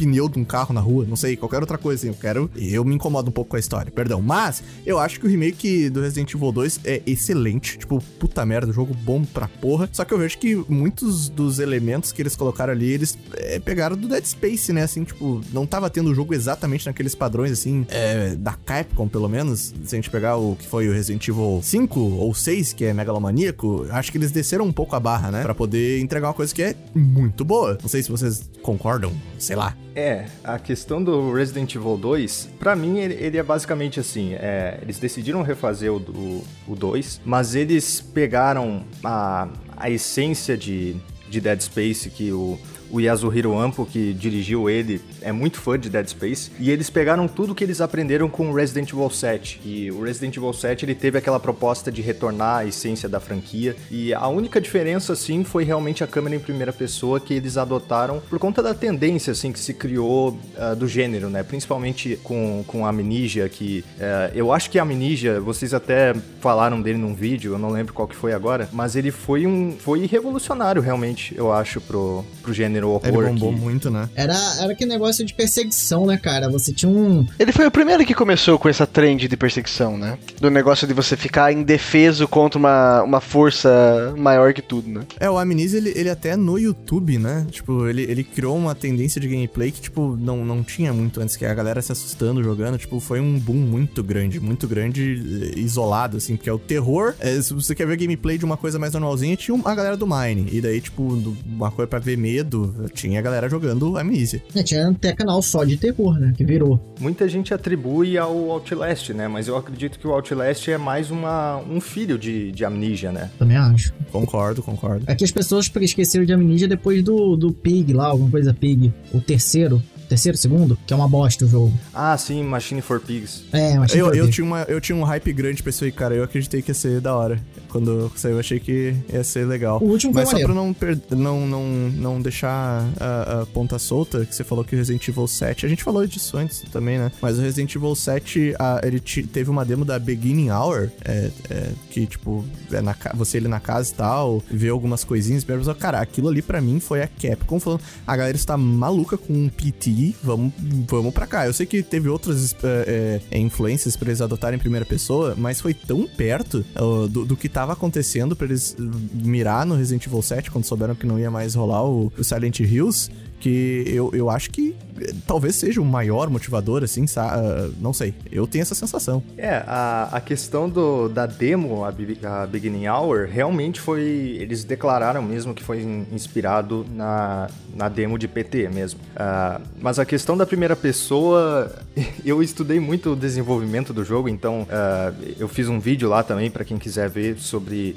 [0.00, 2.08] pneu de um carro na rua, não sei, qualquer outra coisa assim.
[2.08, 2.50] Eu quero...
[2.56, 4.22] Eu me incomodo um pouco com a história, perdão.
[4.22, 7.78] Mas, eu acho que o remake do Resident Evil 2 é excelente.
[7.78, 9.88] Tipo, puta merda, jogo bom pra porra.
[9.92, 13.96] Só que eu vejo que muitos dos elementos que eles colocaram ali, eles é, pegaram
[13.96, 14.82] do Dead Space, né?
[14.82, 19.28] Assim, tipo, não tava tendo o jogo exatamente naqueles padrões, assim, é, da Capcom, pelo
[19.28, 19.74] menos.
[19.84, 22.94] Se a gente pegar o que foi o Resident Evil 5 ou 6, que é
[22.94, 25.42] megalomaníaco, acho que eles desceram um pouco a barra, né?
[25.42, 27.76] Pra poder entregar uma coisa que é muito boa.
[27.80, 29.76] Não sei se vocês concordam, sei lá.
[29.94, 34.78] É, a questão do Resident Evil 2, para mim ele, ele, é basicamente assim, é,
[34.80, 40.96] eles decidiram refazer o, o, o 2, mas eles pegaram a, a essência de,
[41.28, 42.58] de Dead Space que o,
[42.90, 47.28] o Yasuhiro Ampo, que dirigiu ele, é muito fã de Dead Space, e eles pegaram
[47.28, 49.60] tudo que eles aprenderam com Resident Evil 7.
[49.64, 53.76] E o Resident Evil 7 ele teve aquela proposta de retornar à essência da franquia,
[53.90, 58.20] e a única diferença assim foi realmente a câmera em primeira pessoa que eles adotaram
[58.28, 61.42] por conta da tendência assim que se criou uh, do gênero, né?
[61.42, 66.80] Principalmente com, com a Amnesia, que uh, eu acho que a Amnesia, vocês até falaram
[66.80, 70.06] dele num vídeo, eu não lembro qual que foi agora, mas ele foi um foi
[70.06, 73.24] revolucionário realmente, eu acho pro, pro gênero gênero horror.
[73.24, 73.60] Ele bombou que...
[73.60, 74.08] muito, né?
[74.14, 76.48] Era, era aquele negócio de perseguição, né, cara?
[76.48, 77.26] Você tinha um.
[77.38, 80.18] Ele foi o primeiro que começou com essa trend de perseguição, né?
[80.40, 85.02] Do negócio de você ficar indefeso contra uma, uma força maior que tudo, né?
[85.18, 87.46] É, o Amnesia, ele, ele até no YouTube, né?
[87.50, 91.36] Tipo, ele, ele criou uma tendência de gameplay que, tipo, não, não tinha muito antes,
[91.36, 92.78] que a galera se assustando jogando.
[92.78, 97.14] Tipo, foi um boom muito grande, muito grande, eh, isolado, assim, porque é o terror.
[97.20, 100.06] É, se você quer ver gameplay de uma coisa mais normalzinha, tinha a galera do
[100.06, 100.48] Mine.
[100.52, 101.02] E daí, tipo,
[101.46, 104.42] uma coisa pra ver medo, tinha a galera jogando Amnesia.
[104.54, 106.32] É, tinha até canal só de terror, né?
[106.36, 106.94] Que virou.
[107.00, 109.28] Muita gente atribui ao Outlast, né?
[109.28, 113.30] Mas eu acredito que o Outlast é mais uma, um filho de, de Amnesia, né?
[113.38, 113.92] Também acho.
[114.10, 115.04] Concordo, concordo.
[115.06, 118.92] É que as pessoas esqueceram de Amnesia depois do, do Pig lá, alguma coisa Pig.
[119.12, 121.72] O terceiro terceiro, segundo, que é uma bosta o jogo.
[121.94, 123.44] Ah, sim, Machine for Pigs.
[123.52, 124.34] É, Machine eu, for eu Pigs.
[124.34, 126.16] Tinha uma, eu tinha um hype grande pra isso aí, cara.
[126.16, 127.40] Eu acreditei que ia ser da hora.
[127.70, 129.78] Quando saiu, eu achei que ia ser legal.
[129.82, 130.74] O último Mas só pra não,
[131.10, 135.26] não, não, não deixar a, a, ponta solta, que você falou que o Resident Evil
[135.26, 135.66] 7...
[135.66, 137.12] A gente falou disso antes também, né?
[137.20, 141.70] Mas o Resident Evil 7, a, ele teve uma demo da Beginning Hour, é, é,
[141.90, 146.00] que, tipo, é na, você ele na casa e tal, vê algumas coisinhas, mas, cara,
[146.00, 149.90] aquilo ali pra mim foi a Capcom falando, a galera está maluca com um PT
[150.22, 150.52] vamos,
[150.88, 151.46] vamos pra cá.
[151.46, 155.60] Eu sei que teve outras é, é, influências pra eles adotarem em primeira pessoa, mas
[155.60, 156.64] foi tão perto
[157.10, 158.74] do, do, que tava acontecendo pra eles
[159.12, 162.60] mirar no Resident Evil 7 quando souberam que não ia mais rolar o, o Silent
[162.60, 167.92] Hills que eu, eu acho que eh, talvez seja o maior motivador, assim, uh, não
[167.92, 168.14] sei.
[168.30, 169.22] Eu tenho essa sensação.
[169.36, 174.02] É, a, a questão do, da demo, a, a Beginning Hour, realmente foi.
[174.38, 179.00] Eles declararam mesmo que foi inspirado na, na demo de PT mesmo.
[179.16, 181.74] Uh, mas a questão da primeira pessoa,
[182.24, 186.50] eu estudei muito o desenvolvimento do jogo, então uh, eu fiz um vídeo lá também
[186.50, 187.96] para quem quiser ver sobre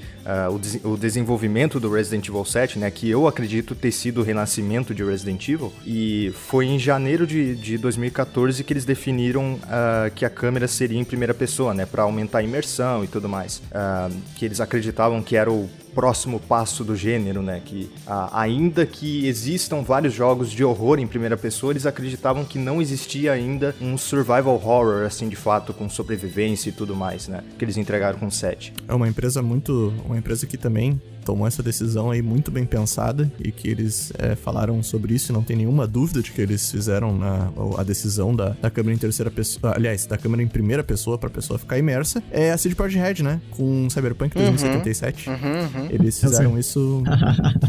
[0.51, 2.89] o, des o desenvolvimento do Resident Evil 7, né?
[2.89, 5.73] Que eu acredito ter sido o renascimento de Resident Resident Evil.
[5.85, 10.99] E foi em janeiro de, de 2014 que eles definiram uh, que a câmera seria
[10.99, 11.85] em primeira pessoa, né?
[11.85, 13.57] Para aumentar a imersão e tudo mais.
[13.57, 17.61] Uh, que eles acreditavam que era o próximo passo do gênero, né?
[17.63, 22.57] Que a, ainda que existam vários jogos de horror em primeira pessoa, eles acreditavam que
[22.57, 27.43] não existia ainda um survival horror, assim, de fato, com sobrevivência e tudo mais, né?
[27.57, 28.73] Que eles entregaram com 7.
[28.87, 29.93] É uma empresa muito.
[30.05, 34.35] Uma empresa que também tomou essa decisão aí muito bem pensada e que eles é,
[34.35, 38.35] falaram sobre isso e não tem nenhuma dúvida de que eles fizeram na, a decisão
[38.35, 41.77] da, da câmera em terceira pessoa, aliás, da câmera em primeira pessoa pra pessoa ficar
[41.77, 43.41] imersa, é a CD Projekt Red, né?
[43.51, 45.29] Com Cyberpunk 2077.
[45.29, 45.82] Uhum, uhum.
[45.89, 47.03] Eles fizeram isso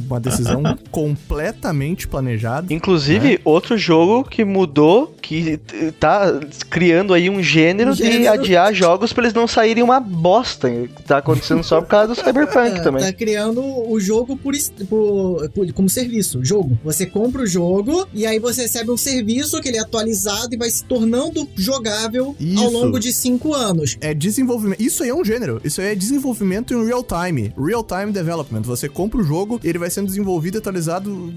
[0.06, 2.72] uma decisão completamente planejada.
[2.72, 3.38] Inclusive, né?
[3.44, 8.32] outro jogo que mudou, que t- tá criando aí um gênero, Um de gênero.
[8.34, 10.68] adiar jogos pra eles não saírem uma bosta.
[11.06, 13.02] Tá acontecendo só por causa do Cyberpunk É, também.
[13.02, 14.52] Tá criando o jogo por,
[14.88, 16.44] por- por- como serviço.
[16.44, 16.78] Jogo.
[16.84, 20.56] Você compra o jogo e aí você recebe um serviço que ele é atualizado e
[20.58, 22.70] vai se tornando jogável ao Isso.
[22.70, 23.96] longo de cinco anos.
[24.00, 24.80] É desenvolvimento.
[24.80, 25.60] Isso aí é um gênero.
[25.64, 27.52] Isso aí é desenvolvimento em real time.
[27.58, 28.62] Real time development.
[28.62, 31.32] Você compra o jogo e ele vai sendo desenvolvido e atualizado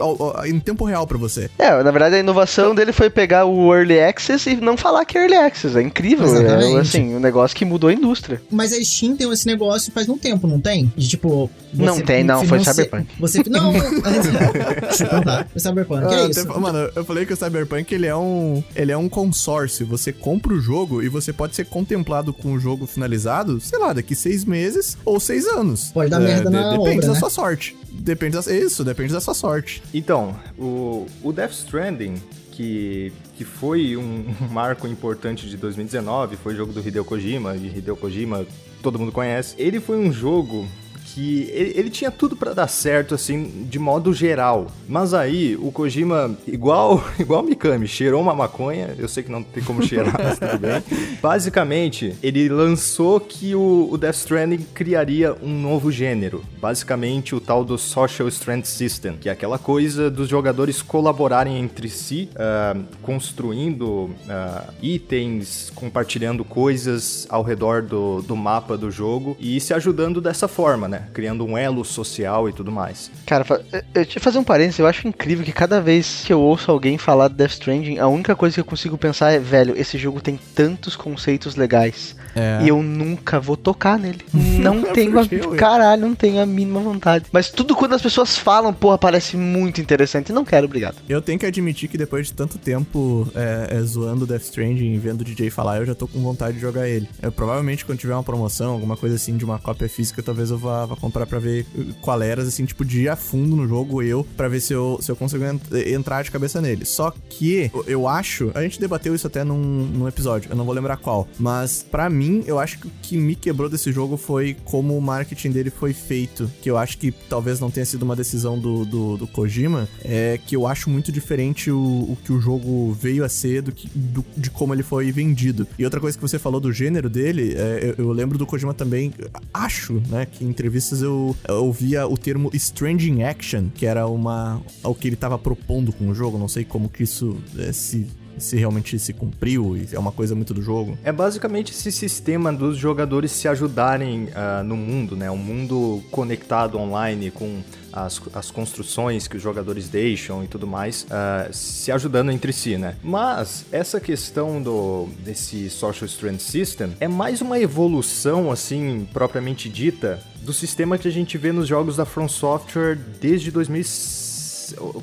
[0.00, 1.48] ao- ao- em tempo real pra você.
[1.58, 5.18] É, na verdade a inovação dele foi pegar o Early Access e não falar que
[5.18, 5.76] é Early Access.
[5.76, 6.26] É incrível.
[6.26, 8.40] É assim, um negócio que mudou a indústria.
[8.50, 10.90] Mas a Steam tem esse negócio faz um tempo, não tem?
[10.96, 11.50] De tipo.
[11.74, 13.06] Não você tem, não, foi Cyberpunk.
[13.18, 13.42] Você.
[13.46, 15.46] Não, eu contar.
[15.50, 16.04] Foi Cyberpunk.
[16.06, 16.60] Ah, é até isso.
[16.60, 19.86] Mano, eu falei que o Cyberpunk ele é um, ele é um consórcio.
[19.86, 23.92] Você compra o jogo e você pode ser contemplado com o jogo finalizado, sei lá,
[23.92, 25.90] daqui seis meses ou seis anos.
[25.92, 27.18] Pode dar merda na Depende obra, da né?
[27.18, 27.76] sua sorte.
[27.92, 29.82] Depende da, isso, depende da sua sorte.
[29.92, 32.14] Então, o, o Death Stranding,
[32.60, 37.56] que, que foi um, um marco importante de 2019, foi o jogo do Hideo Kojima,
[37.56, 38.46] e Hideo Kojima
[38.82, 39.54] todo mundo conhece.
[39.58, 40.68] Ele foi um jogo
[41.14, 44.68] que ele, ele tinha tudo pra dar certo, assim, de modo geral.
[44.88, 49.42] Mas aí, o Kojima, igual igual o Mikami, cheirou uma maconha, eu sei que não
[49.42, 50.82] tem como cheirar, mas tudo bem.
[51.20, 56.42] Basicamente, ele lançou que o, o Death Stranding criaria um novo gênero.
[56.60, 61.88] Basicamente, o tal do Social Strand System, que é aquela coisa dos jogadores colaborarem entre
[61.88, 69.60] si, ah, construindo ah, itens, compartilhando coisas ao redor do, do mapa do jogo e
[69.60, 70.99] se ajudando dessa forma, né?
[71.12, 73.10] Criando um elo social e tudo mais.
[73.26, 76.32] Cara, fa- eu- eu eu fazer um parênteses, eu acho incrível que cada vez que
[76.32, 79.38] eu ouço alguém falar de Death Stranding, a única coisa que eu consigo pensar é,
[79.38, 82.60] velho, esse jogo tem tantos conceitos legais É.
[82.64, 84.20] e eu nunca vou tocar nele.
[84.60, 87.24] Não tenho a, caralho, não tenho a mínima vontade.
[87.32, 90.32] Mas tudo quando as pessoas falam, porra, parece muito interessante.
[90.34, 90.96] Não quero, obrigado.
[91.08, 94.98] Eu tenho que admitir que depois de tanto tempo é, é, zoando Death Stranding e
[94.98, 97.08] vendo o DJ falar, eu já tô com vontade de jogar ele.
[97.22, 100.58] Eu, provavelmente quando tiver uma promoção, alguma coisa assim de uma cópia física, talvez eu
[100.58, 101.64] vá, vá comprar pra ver
[102.02, 104.98] qual era, assim, tipo, de ir a fundo no jogo eu, pra ver se eu,
[105.00, 106.84] se eu consigo ent- entrar de cabeça nele.
[106.84, 110.66] Só que eu, eu acho, a gente debateu isso até num, num episódio, eu não
[110.66, 114.16] vou lembrar qual, mas pra mim, eu acho que o que me quebrou desse jogo
[114.16, 118.02] foi como o marketing dele foi feito, que eu acho que talvez não tenha sido
[118.02, 122.32] uma decisão do, do, do Kojima, é que eu acho muito diferente o, o que
[122.32, 125.66] o jogo veio a ser do que, do- de como ele foi vendido.
[125.78, 128.74] E outra coisa que você falou do gênero dele, é, eu, eu lembro do Kojima
[128.74, 129.12] também,
[129.52, 134.60] acho, né, que em entrevistas eu, eu ouvia o termo Stranding Action, que era uma
[134.82, 138.06] o que ele tava propondo com o jogo, não sei como que isso é, se
[138.40, 140.98] se realmente se cumpriu e é uma coisa muito do jogo.
[141.04, 145.30] É basicamente esse sistema dos jogadores se ajudarem ah, no mundo, né?
[145.30, 147.60] Um mundo conectado online com
[147.92, 152.76] as, as construções que os jogadores deixam e tudo mais, ah, se ajudando entre si,
[152.76, 152.96] né?
[153.02, 160.20] Mas essa questão do desse Social Strand System é mais uma evolução, assim, propriamente dita,
[160.42, 164.29] do sistema que a gente vê nos jogos da From Software desde 2006.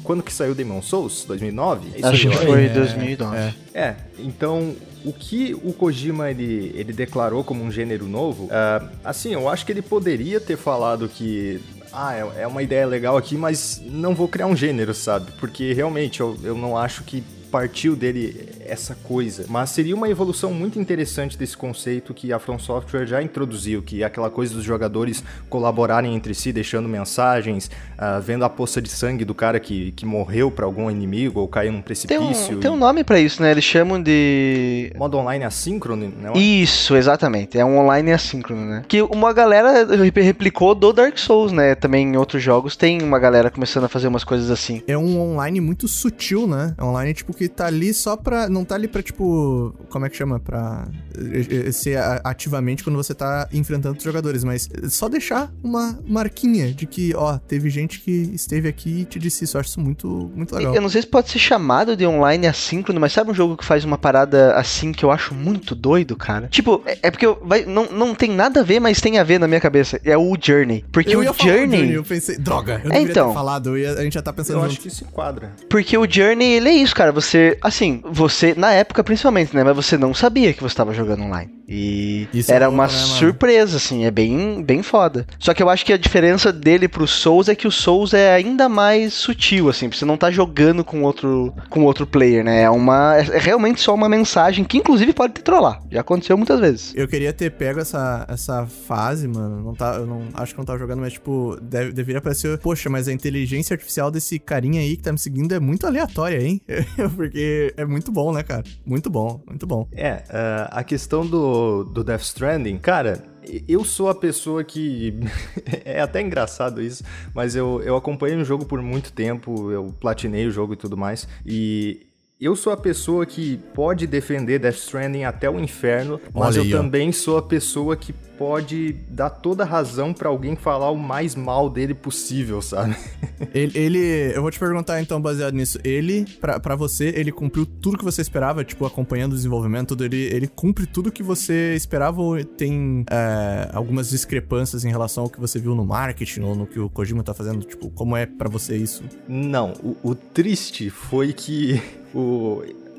[0.04, 1.26] Quando que saiu Demon Souls?
[1.26, 1.90] 2009?
[1.94, 3.38] É isso Acho que foi É, 2009.
[3.38, 3.54] é.
[3.74, 4.76] É, então
[5.06, 9.66] o que o Kojima ele, ele declarou como um gênero novo, ah, assim, eu acho
[9.66, 11.62] que ele poderia ter falado que
[11.94, 15.32] ah, é, é uma ideia legal aqui, mas não vou criar um gênero, sabe?
[15.40, 19.46] Porque realmente eu, eu não acho que partiu dele essa coisa.
[19.48, 24.04] Mas seria uma evolução muito interessante desse conceito que a From Software já introduziu, que
[24.04, 28.90] é aquela coisa dos jogadores colaborarem entre si, deixando mensagens, ah, vendo a poça de
[28.90, 32.58] sangue do cara que, que morreu pra algum inimigo ou caiu num Tem precipício.
[32.58, 33.52] um, tem um e- nome pra isso, né?
[33.52, 34.92] Eles chamam de.
[34.96, 36.38] Modo online assíncrono, não é?
[36.38, 37.58] Isso, exatamente.
[37.58, 38.84] É um online assíncrono, né?
[38.88, 41.76] Que uma galera rep- replicou do Dark Souls, né?
[41.76, 44.82] Também em outros jogos tem uma galera começando a fazer umas coisas assim.
[44.88, 46.74] É um online muito sutil, né?
[46.78, 48.50] É um online, tipo, que tá ali só pra.
[48.58, 49.74] Não tá ali pra, tipo.
[49.90, 50.40] Como é que chama?
[50.40, 55.98] Pra eh, eh, ser ativamente quando você tá enfrentando os jogadores, mas só deixar uma
[56.08, 59.58] marquinha de que, ó, teve gente que esteve aqui e te disse isso.
[59.58, 60.74] Eu acho isso muito, muito legal.
[60.76, 63.64] Eu não sei se pode ser chamado de online assíncrono, mas sabe um jogo que
[63.66, 66.48] faz uma parada assim que eu acho muito doido, cara?
[66.48, 69.24] Tipo, é, é porque eu, vai, não, não tem nada a ver, mas tem a
[69.24, 70.00] ver na minha cabeça.
[70.04, 70.84] É o Journey.
[70.92, 71.94] Porque eu o ia falar do Journey.
[71.94, 73.28] eu pensei, droga, eu É, deveria então.
[73.30, 74.72] ter falado, eu ia- a gente já tá pensando Eu junto.
[74.72, 75.54] acho que isso enquadra.
[75.70, 77.12] Porque o Journey, ele é isso, cara.
[77.12, 79.64] Você, assim, você, na época principalmente, né?
[79.64, 81.57] Mas você não sabia que você tava jogando online.
[81.68, 85.28] E Isso é era louco, uma né, surpresa, assim, é bem, bem foda.
[85.38, 88.34] Só que eu acho que a diferença dele pro Souls é que o Souls é
[88.34, 89.92] ainda mais sutil, assim.
[89.92, 92.62] Você não tá jogando com outro, com outro player, né?
[92.62, 93.18] É uma.
[93.18, 95.82] É realmente só uma mensagem que, inclusive, pode te trollar.
[95.92, 96.94] Já aconteceu muitas vezes.
[96.96, 99.62] Eu queria ter pego essa, essa fase, mano.
[99.62, 102.58] Não tá, eu não, acho que não tava jogando, mas, tipo, deve, deveria aparecer.
[102.60, 106.42] Poxa, mas a inteligência artificial desse carinha aí que tá me seguindo é muito aleatória,
[106.42, 106.62] hein?
[107.16, 108.64] Porque é muito bom, né, cara?
[108.86, 109.88] Muito bom, muito bom.
[109.92, 113.24] É, ah, a questão do, do Death Stranding, cara,
[113.68, 115.14] eu sou a pessoa que.
[115.86, 117.04] é até engraçado isso,
[117.34, 120.98] mas eu, eu acompanhei o jogo por muito tempo, eu platinei o jogo e tudo
[120.98, 122.07] mais, e.
[122.40, 126.64] Eu sou a pessoa que pode defender Death Stranding até o inferno, mas Olha eu
[126.66, 131.34] aí, também sou a pessoa que pode dar toda razão pra alguém falar o mais
[131.34, 132.96] mal dele possível, sabe?
[133.54, 135.80] Ele, ele- eu vou te perguntar então, baseado nisso.
[135.84, 140.06] Ele, pra, pra você, ele cumpriu tudo que você esperava, tipo, acompanhando o desenvolvimento, tudo,
[140.06, 145.30] ele, ele cumpre tudo que você esperava ou tem é, algumas discrepâncias em relação ao
[145.30, 147.64] que você viu no marketing ou no que o Kojima tá fazendo?
[147.64, 149.04] Tipo, como é pra você isso?
[149.28, 151.82] Não, o, o triste foi que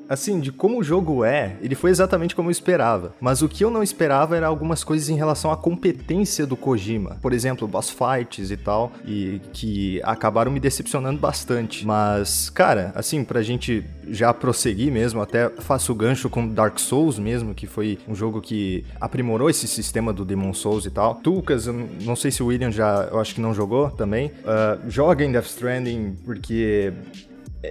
[0.08, 3.14] Assim, de como o jogo é, ele foi exatamente como eu esperava.
[3.20, 7.18] Mas o que eu não esperava era algumas coisas em relação à competência do Kojima.
[7.20, 11.86] Por exemplo, boss fights e tal, e que acabaram me decepcionando bastante.
[11.86, 17.18] Mas, cara, assim, pra gente já prosseguir mesmo, até faço o gancho com Dark Souls
[17.18, 21.16] mesmo, que foi um jogo que aprimorou esse sistema do Demon Souls e tal.
[21.16, 24.32] Tulkas, eu não- sei se o William já, eu acho que não jogou também.
[24.46, 26.94] Ah, joga em Death Stranding, porque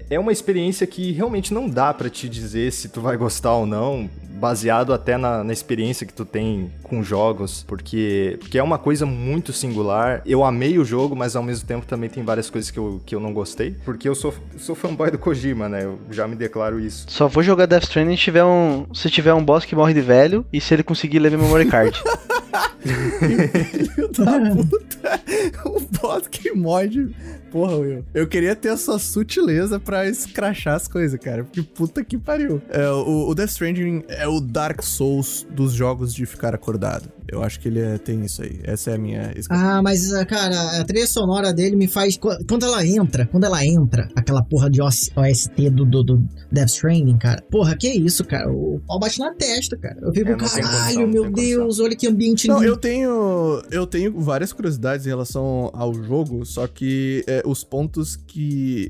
[0.10, 3.66] é uma experiência que realmente não dá pra te dizer se tu vai gostar ou
[3.66, 8.78] não, baseado até na, na experiência que tu tem com jogos, porque, porque é uma
[8.78, 10.22] coisa muito singular.
[10.26, 13.16] Eu amei o jogo, mas ao mesmo tempo também tem várias coisas que eu, que
[13.16, 15.86] eu não gostei, porque eu sou, sou fanboy do Kojima, né?
[15.86, 17.06] Eu já me declaro isso.
[17.10, 20.02] Só vou jogar Death Stranding se tiver um, se tiver um boss que morre de
[20.02, 22.02] velho e se ele conseguir ler meu memory card.
[22.88, 25.22] Filho da puta.
[25.66, 27.16] o bot que mod.
[27.52, 28.04] Porra, Will.
[28.14, 31.44] Eu queria ter essa sutileza pra escrachar as coisas, cara.
[31.44, 32.62] Porque puta que pariu.
[32.70, 37.10] É, o, o Death Stranding é o Dark Souls dos jogos de ficar acordado.
[37.30, 38.60] Eu acho que ele é- tem isso aí.
[38.64, 39.34] Essa é a minha.
[39.50, 42.16] Ah, mas, ah, cara, a trilha sonora dele me faz.
[42.16, 46.24] qu- Quando ela entra, quando ela entra, aquela porra de OS OST do, do, do
[46.50, 47.42] Death Stranding, cara.
[47.52, 48.50] Porra, que isso, cara?
[48.50, 49.98] O pau bate na testa, cara.
[50.02, 52.68] Eu fico, É, caralho, condição, meu Deus, olha que ambiente Não, lindo.
[52.72, 53.62] eu tenho.
[53.72, 58.90] Eu tenho várias curiosidades em relação ao jogo, só que é, os pontos que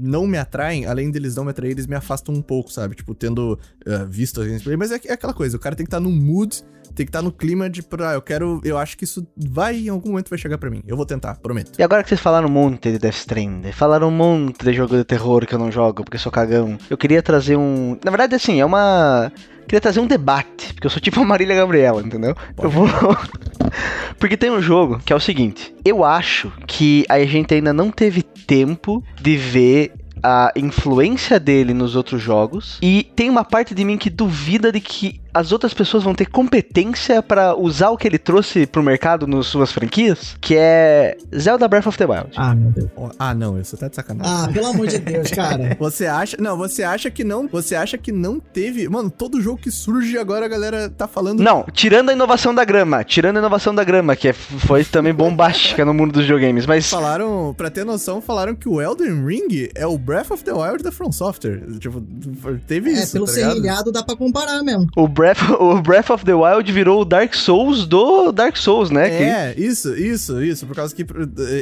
[0.00, 2.94] não me atraem, além deles não me atrair, eles me afastam um pouco, sabe?
[2.94, 4.76] Tipo, tendo é, visto a gameplay.
[4.76, 6.62] Mas é, é aquela coisa, o cara tem que estar no mood,
[6.94, 7.82] tem que estar no clima de.
[7.82, 8.60] Pra, eu quero.
[8.64, 10.82] Eu acho que isso vai, em algum momento, vai chegar pra mim.
[10.86, 11.72] Eu vou tentar, prometo.
[11.78, 14.96] E agora que vocês falaram um monte de Death Stranding, falaram um monte de jogo
[14.96, 17.96] de terror que eu não jogo porque sou cagão, eu queria trazer um.
[18.04, 19.32] Na verdade, assim, é uma.
[19.68, 22.34] Queria trazer um debate, porque eu sou tipo a Marília Gabriela, entendeu?
[22.56, 22.88] Eu vou.
[24.18, 27.90] porque tem um jogo que é o seguinte: eu acho que a gente ainda não
[27.90, 29.92] teve tempo de ver
[30.22, 34.80] a influência dele nos outros jogos e tem uma parte de mim que duvida de
[34.80, 39.26] que as outras pessoas vão ter competência pra usar o que ele trouxe pro mercado
[39.26, 42.30] nas suas franquias, que é Zelda Breath of the Wild.
[42.36, 42.88] Ah, meu Deus.
[43.18, 44.32] Ah, não, você tá de sacanagem.
[44.32, 45.76] Ah, pelo amor de Deus, cara.
[45.78, 46.36] Você acha.
[46.40, 47.46] Não, você acha que não.
[47.48, 48.88] Você acha que não teve.
[48.88, 51.40] Mano, todo jogo que surge agora a galera tá falando.
[51.40, 55.12] Não, tirando a inovação da grama, tirando a inovação da grama, que é- foi também
[55.14, 59.68] bombástica no mundo dos videogames, mas Falaram, pra ter noção, falaram que o Elden Ring
[59.74, 61.60] é o Breath of the Wild da From Software.
[61.78, 62.02] Tipo,
[62.66, 63.12] teve É, isso.
[63.12, 64.86] pelo tá serrilhado dá pra comparar mesmo.
[64.96, 69.08] o Breath, o Breath of the Wild virou o Dark Souls do Dark Souls, né?
[69.10, 70.64] Que- É, isso, isso, isso.
[70.66, 71.04] Por causa que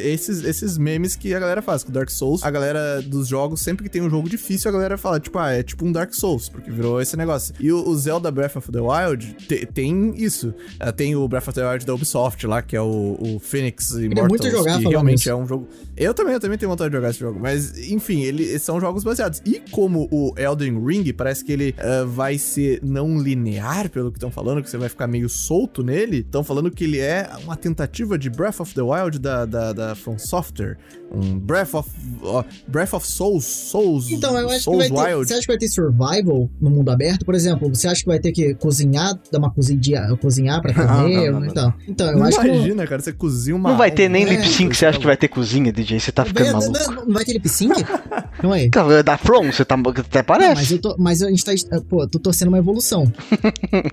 [0.05, 3.85] esses, esses memes que a galera faz com Dark Souls, a galera dos jogos, sempre
[3.85, 6.49] que tem um jogo difícil, a galera fala, tipo, ah, é tipo um Dark Souls,
[6.49, 7.55] porque virou esse negócio.
[7.59, 10.55] E o, o Zelda Breath of the Wild te- tem isso.
[10.79, 13.91] Eh, tem o Breath of the Wild da Ubisoft lá, que é o, o Phoenix
[13.91, 15.31] Immortals, muito jogar que realmente isso.
[15.31, 15.67] é um jogo...
[15.97, 19.03] Eu também, eu também tenho vontade de jogar esse jogo, mas, enfim, ele, são jogos
[19.03, 19.41] baseados.
[19.47, 23.46] E como o Elden Ring, parece que ele eh, vai ser não linear,
[23.93, 26.19] pelo que estão falando, que você vai ficar meio solto nele.
[26.19, 29.95] Estão falando que ele é uma tentativa de Breath of the Wild da, da, da
[29.95, 30.77] From Software.
[31.13, 31.89] Um Breath of,
[32.23, 35.15] uh, Breath of Souls, Souls, Então, eu acho Souls que vai ter.
[35.15, 35.29] Wild.
[35.29, 37.25] Você acha que vai ter survival no mundo aberto?
[37.25, 41.31] Por exemplo, você acha que vai ter que cozinhar, dar uma cozidinha, cozinhar pra comer?
[41.31, 42.49] Não, não, não, então, então, eu acho que.
[42.49, 44.99] não- Imagina, cara, você cozinha uma Não vai ter nem É, lip sync, você acha
[44.99, 46.01] que vai ter cozinha, DJ?
[46.01, 46.93] Você tá ficando Não, maluco.
[46.93, 47.73] não, não vai ter lip sync?
[48.41, 48.67] Calma aí.
[48.67, 49.77] Então, é da From, você tá.
[49.77, 50.55] Até Não, parece.
[50.57, 51.53] mas, eu tô, mas a gente tá.
[51.89, 53.07] Pô, eu tô torcendo uma evolução.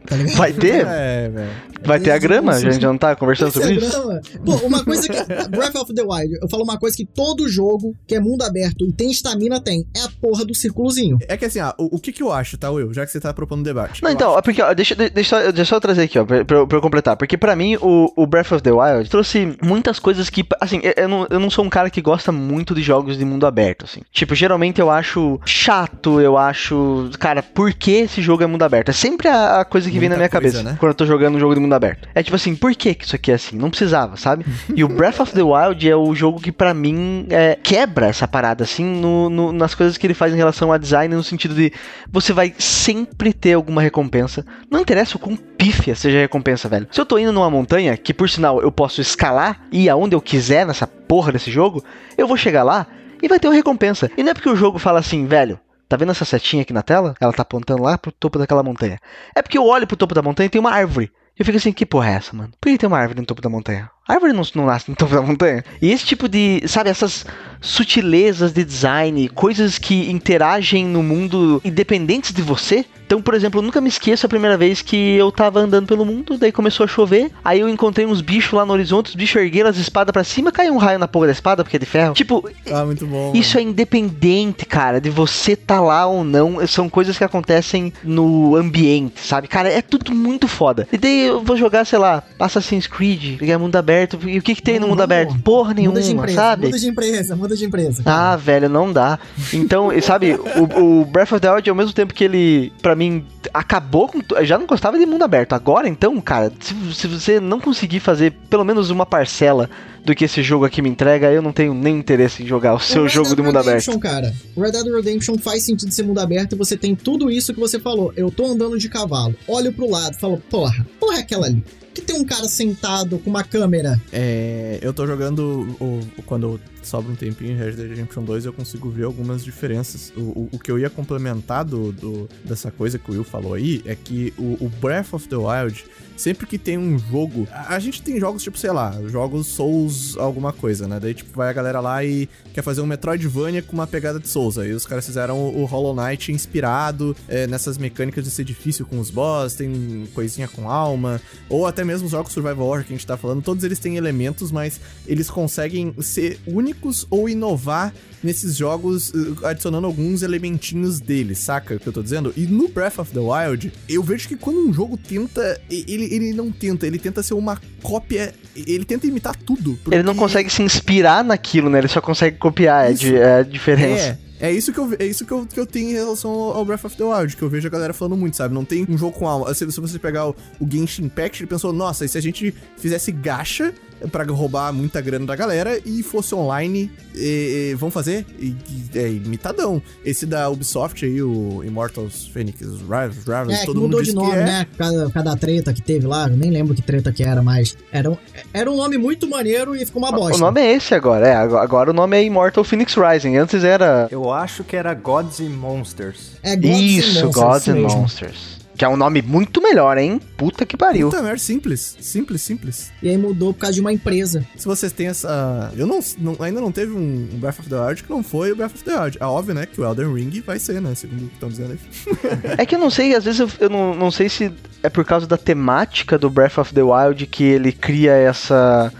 [0.07, 0.35] Tá ligado?
[0.35, 0.85] Vai ter?
[0.87, 1.49] É, velho.
[1.85, 2.53] Vai ter a grama?
[2.53, 4.01] A gente já não tá conversando sobre isso?
[4.45, 5.13] Pô, uma coisa que.
[5.49, 8.85] Breath of the Wild, eu falo uma coisa que todo jogo que é mundo aberto
[8.85, 9.85] e tem estamina tem.
[9.95, 11.17] É a porra do círculozinho.
[11.27, 12.93] É que assim, ah, o, o que que eu acho, tá, Will?
[12.93, 14.01] Já que você tá propondo um debate.
[14.03, 16.25] Não, então, acho é porque, ó, deixa, de- deixa, só- deixa eu trazer aqui, ó,
[16.25, 17.15] pra, pra eu- pra eu completar.
[17.17, 20.93] Porque pra mim, o, o Breath of the Wild trouxe muitas coisas que, assim, eu,
[21.03, 23.85] eu não, eu não sou um cara que gosta muito de jogos de mundo aberto,
[23.85, 24.01] assim.
[24.11, 27.09] Tipo, geralmente eu acho chato, eu acho.
[27.19, 28.89] Cara, por que esse jogo é mundo aberto?
[28.89, 30.77] É sempre a, a coisa que vem na Muita minha coisa, cabeça né?
[30.79, 32.07] quando eu tô jogando um jogo de mundo aberto.
[32.13, 33.55] É tipo assim, por que, que isso aqui é assim?
[33.57, 34.45] Não precisava, sabe?
[34.75, 36.92] E o Breath of the Wild é o jogo que pra mim
[37.29, 40.77] é, quebra essa parada, assim, no, no- nas coisas que ele faz em relação a
[40.77, 41.71] design, no sentido de
[42.11, 44.45] você vai sempre ter alguma recompensa.
[44.69, 46.87] Não interessa o quão pífia seja a recompensa, velho.
[46.91, 50.15] Se eu tô indo numa montanha, que por sinal eu posso escalar e ir aonde
[50.15, 51.83] eu quiser nessa porra desse jogo,
[52.17, 52.87] eu vou chegar lá
[53.21, 54.11] e vai ter uma recompensa.
[54.17, 55.59] E não é porque o jogo fala assim, velho.
[55.89, 57.13] Tá vendo essa setinha aqui na tela?
[57.21, 58.99] Ela tá apontando lá pro topo daquela montanha.
[59.35, 61.11] É porque eu olho pro topo da montanha e tem uma árvore.
[61.37, 62.51] Eu fico assim, que porra é essa, mano?
[62.59, 63.89] Por que tem uma árvore no topo da montanha?
[64.07, 65.63] A árvore não, não nasce no topo da montanha.
[65.81, 67.25] E esse tipo de, sabe, essas
[67.61, 72.83] sutilezas de design, coisas que interagem no mundo independentes de você.
[73.05, 76.03] Então, por exemplo, eu nunca me esqueço a primeira vez que eu tava andando pelo
[76.03, 79.41] mundo, daí começou a chover, aí eu encontrei uns bichos lá no horizonte, os bichos
[79.41, 81.85] ergueram as espadas pra cima, caiu um raio na porra da espada, porque é de
[81.85, 82.13] ferro.
[82.13, 83.31] Tipo, Ah, muito bom.
[83.35, 86.65] isso é independente, cara, de você tá lá ou não.
[86.67, 89.47] São coisas que acontecem no ambiente, sabe?
[89.47, 90.87] Cara, é tudo muito foda.
[90.91, 93.92] E daí eu vou jogar, sei lá, Assassin's Creed, pegar mundo aberto.
[94.25, 95.03] E o que que tem no Não, mundo não.
[95.03, 95.37] aberto?
[95.39, 96.65] Porra nenhuma, empresa, sabe?
[96.67, 98.01] muda de empresa, muda de empresa.
[98.05, 99.19] Ah, velho, não dá.
[99.53, 103.25] Então, sabe, o, o Breath of the Wild, ao mesmo tempo que ele, pra mim,
[103.53, 104.19] acabou com.
[104.43, 105.53] já não gostava de mundo aberto.
[105.53, 109.69] Agora, então, cara, se, se você não conseguir fazer pelo menos uma parcela
[110.03, 112.79] do que esse jogo aqui me entrega, eu não tenho nem interesse em jogar o
[112.79, 113.87] seu jogo Dead de mundo aberto.
[113.87, 114.33] Redemption, cara.
[114.57, 117.79] Red Dead Redemption faz sentido ser mundo aberto e você tem tudo isso que você
[117.79, 118.11] falou.
[118.15, 121.63] Eu tô andando de cavalo, olho pro lado, falo, porra, porra é aquela ali.
[121.93, 123.99] Que tem um cara sentado com uma câmera.
[124.11, 128.53] É, eu tô jogando o, quando sobra um tempinho em Red Dead Redemption 2, eu
[128.53, 130.11] consigo ver algumas diferenças.
[130.15, 133.53] O, o, o que eu ia complementar do, do- dessa coisa que o Will falou
[133.53, 135.85] aí é que o, o Breath of the Wild,
[136.17, 140.53] sempre que tem um jogo, a, gente tem jogos tipo, sei lá, jogos Souls alguma
[140.53, 140.99] coisa, né?
[140.99, 144.27] Daí tipo vai a galera lá e quer fazer um Metroidvania com uma pegada de
[144.27, 144.57] Souls.
[144.57, 148.85] Aí os caras fizeram o, o Hollow Knight inspirado é, nessas mecânicas de ser difícil
[148.85, 151.19] com os boss, tem coisinha com alma,
[151.49, 153.97] ou até mesmo os jogos Survival Horror que a gente tá falando, todos eles têm
[153.97, 156.72] elementos, mas eles conseguem ser únicos
[157.09, 157.93] ou inovar
[158.23, 162.33] nesses jogos, eh, adicionando alguns elementinhos deles, saca o que eu tô dizendo?
[162.37, 166.33] E no Breath of the Wild, eu vejo que quando um jogo tenta, ele, ele
[166.33, 169.77] não tenta, ele tenta ser uma cópia, ele tenta imitar tudo.
[169.91, 171.79] Ele não porque- consegue se inspirar naquilo, né?
[171.79, 173.03] Ele só consegue copiar, é, Isso.
[173.03, 174.19] di- é a diferença.
[174.19, 174.23] É.
[174.39, 176.65] É isso, que eu, é isso que, eu, que eu tenho em relação ao ao
[176.65, 178.53] Breath of the Wild, que eu vejo a galera falando muito, sabe?
[178.53, 179.53] Não tem um jogo com alma.
[179.53, 182.53] Se, se você pegar o, o Genshin Impact, ele pensou, nossa, e se a gente
[182.75, 183.73] fizesse gacha
[184.11, 188.25] pra roubar muita grana da galera e fosse online, e, e, vamos fazer?
[188.39, 189.81] E, e- é imitadão.
[190.05, 194.09] Esse da Ubisoft aí, o Immortals Phoenix Rise, Rise É, que todo mundo mudou diz
[194.09, 194.43] de nome, que é.
[194.43, 194.67] né?
[194.77, 198.09] Cada, cada treta que teve lá, eu nem lembro que treta que era, mas era
[198.11, 198.17] um,
[198.53, 200.35] era um nome muito maneiro e ficou uma bosta.
[200.37, 201.35] O nome é esse agora, é.
[201.35, 203.37] Agora, agora o nome é Immortal Phoenix Rising.
[203.37, 204.07] Antes era.
[204.11, 206.31] Eu acho que era Gods and Monsters.
[206.43, 207.99] É Gods and Isso, Monsters, Gods isso and mesmo.
[207.99, 208.62] Monsters.
[208.75, 210.19] Que é um nome muito melhor, hein?
[210.35, 211.09] Puta que pariu.
[211.09, 211.95] Puta merda, simples.
[211.99, 212.91] Simples, simples.
[213.03, 214.45] E aí mudou por causa de uma empresa.
[214.55, 215.71] Se vocês têm essa.
[215.77, 218.51] Eu não, não- ainda não teve um, um Breath of the Wild que não foi
[218.51, 219.17] o Breath of the Wild.
[219.19, 219.65] É óbvio, né?
[219.67, 220.95] Que o Elden Ring vai ser, né?
[220.95, 221.79] Segundo o que estão dizendo aí.
[222.57, 224.51] É que eu não sei, às vezes eu, eu não, não sei se
[224.81, 228.91] é por causa da temática do Breath of the Wild que ele cria essa.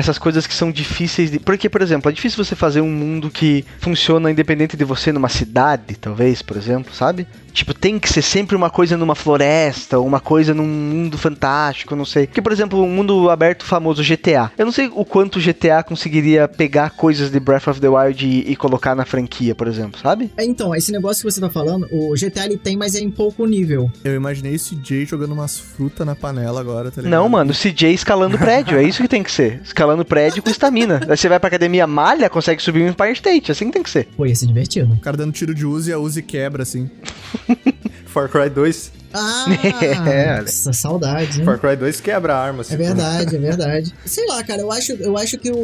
[0.00, 1.38] Essas coisas que são difíceis de.
[1.38, 5.28] Porque, por exemplo, é difícil você fazer um mundo que funciona independente de você numa
[5.28, 7.26] cidade, talvez, por exemplo, sabe?
[7.52, 11.96] Tipo, tem que ser sempre uma coisa numa floresta, ou uma coisa num mundo fantástico,
[11.96, 12.26] não sei.
[12.26, 14.52] Porque, por exemplo, um mundo aberto famoso, GTA.
[14.56, 18.24] Eu não sei o quanto o GTA conseguiria pegar coisas de Breath of the Wild
[18.24, 20.30] e, e colocar na franquia, por exemplo, sabe?
[20.36, 23.10] É, Então, esse negócio que você tá falando, o GTA ele tem, mas é em
[23.10, 23.90] pouco nível.
[24.04, 27.20] Eu imaginei esse Jay jogando umas frutas na panela agora, tá ligado?
[27.20, 29.60] Não, mano, CJ escalando prédio, é isso que tem que ser.
[29.64, 31.00] Escalando prédio com estamina.
[31.08, 33.90] Aí você vai pra academia, malha, consegue subir um Empire State, assim que tem que
[33.90, 34.08] ser.
[34.16, 34.92] Pô, ia ser divertido.
[34.92, 36.90] O cara dando tiro de Uzi e a Uzi quebra, assim.
[38.06, 38.99] Far Cry 2.
[39.12, 39.46] Ah,
[40.06, 41.44] É, nossa, saudade, hein?
[41.44, 42.62] Far Cry 2 quebra a arma.
[42.70, 43.92] É verdade, é verdade.
[44.04, 45.56] Sei lá, cara, eu acho, eu acho que o,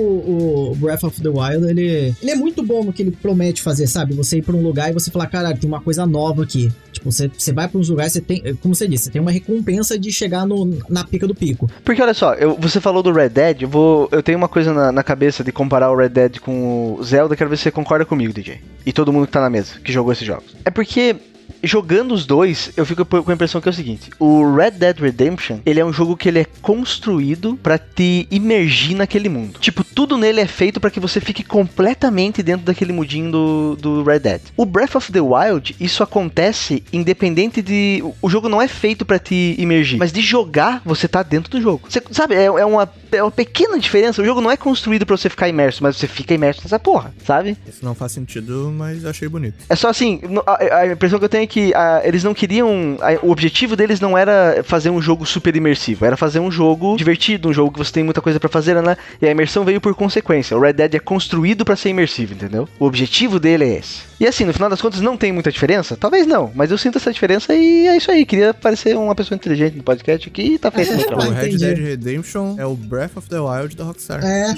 [0.73, 3.87] o Breath of the Wild, ele, ele é muito bom no que ele promete fazer,
[3.87, 4.15] sabe?
[4.15, 6.73] Você ir pra um lugar e você falar, caralho, tem uma coisa nova aqui.
[6.93, 9.31] Tipo, você, você vai pra uns lugares, você tem, como você disse, você tem uma
[9.31, 11.71] recompensa de chegar no, na pica do pico.
[11.85, 14.73] Porque olha só, eu- você falou do Red Dead, eu, vou, eu tenho uma coisa
[14.73, 17.71] na, na cabeça de comparar o Red Dead com o Zelda, quero ver se você
[17.71, 18.61] concorda comigo, DJ.
[18.85, 20.57] E todo mundo que tá na mesa, que jogou esses jogos.
[20.65, 21.17] É porque.
[21.63, 24.99] Jogando os dois, eu fico com a impressão que é o seguinte: o Red Dead
[24.99, 29.59] Redemption, ele é um jogo que ele é construído pra te imergir naquele mundo.
[29.59, 34.03] Tipo, tudo nele é feito pra que você fique completamente dentro daquele mundinho do, do
[34.03, 34.41] Red Dead.
[34.57, 38.03] O Breath of the Wild, isso acontece independente de.
[38.23, 41.61] o- jogo não é feito pra te imergir, mas de jogar, você tá dentro do
[41.61, 41.87] jogo.
[41.89, 42.87] Você, sabe, é, é uma,
[43.17, 44.23] é uma pequena diferença.
[44.23, 47.13] O jogo não é construído pra você ficar imerso, mas você fica imerso nessa porra,
[47.27, 47.57] sabe?
[47.67, 49.55] Isso não faz sentido, mas achei bonito.
[49.69, 52.97] É só assim, a, a impressão que eu tenho é que ah, eles não queriam.
[53.01, 56.97] a- o objetivo deles não era fazer um jogo super imersivo, era fazer um jogo
[56.97, 58.97] divertido, um jogo que você tem muita coisa pra fazer, né?
[59.21, 60.57] E a imersão veio por consequência.
[60.57, 62.69] O Red Dead é construído pra ser imersivo, entendeu?
[62.79, 64.03] O objetivo dele é esse.
[64.19, 65.95] E assim, no final das contas, não tem muita diferença?
[65.97, 68.25] Talvez não, mas eu sinto essa diferença e é isso aí.
[68.25, 71.31] Queria parecer uma pessoa inteligente no podcast aqui e tá feito o meu O.
[71.33, 71.57] Red.
[71.59, 74.25] Dead Redemption é o Breath of the Wild da Rockstar.
[74.25, 74.55] É,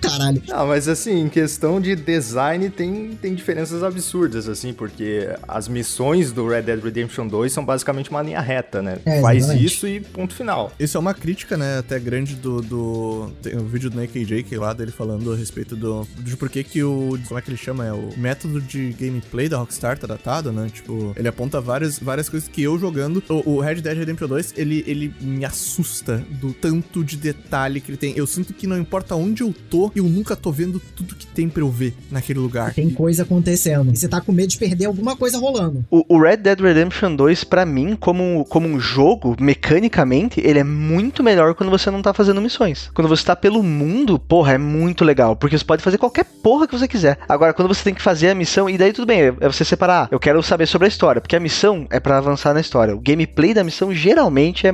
[0.00, 0.42] caralho.
[0.50, 6.32] Ah, mas assim, em questão de design tem, tem diferenças absurdas, assim, porque as missões
[6.32, 8.98] do Red Dead Redemption 2 são basicamente uma linha reta, né?
[9.04, 10.72] É, Faz isso e ponto final.
[10.78, 13.30] Isso é uma crítica, né, até grande do, do...
[13.42, 16.06] Tem um vídeo do Naked Jake lá dele falando a respeito do...
[16.18, 17.18] De por que que o...
[17.28, 17.86] Como é que ele chama?
[17.86, 20.70] É o método de gameplay da Rockstar tá datado, né?
[20.72, 23.22] Tipo, ele aponta várias, várias coisas que eu jogando...
[23.28, 27.90] O, o Red Dead Redemption 2, ele, ele me assusta do tanto de detalhe que
[27.90, 28.14] ele tem.
[28.16, 31.48] Eu sinto que não importa onde eu tô, eu nunca tô vendo tudo que tem
[31.48, 32.74] pra eu ver naquele lugar.
[32.74, 33.92] Tem coisa acontecendo.
[33.92, 35.84] E você tá com medo de perder alguma coisa rolando.
[35.90, 40.64] O, o Red Dead Redemption 2, pra mim, como, como um jogo, mecanicamente, ele é
[40.64, 42.90] muito melhor quando você não tá fazendo missões.
[42.94, 45.36] Quando você tá pelo mundo, porra, é muito legal.
[45.36, 47.18] Porque você pode fazer qualquer porra que você quiser.
[47.28, 50.08] Agora, quando você tem que fazer a missão, e daí tudo bem, é você separar.
[50.10, 52.94] Eu quero saber sobre a história, porque a missão é pra avançar na história.
[52.94, 54.72] O gameplay da missão geralmente é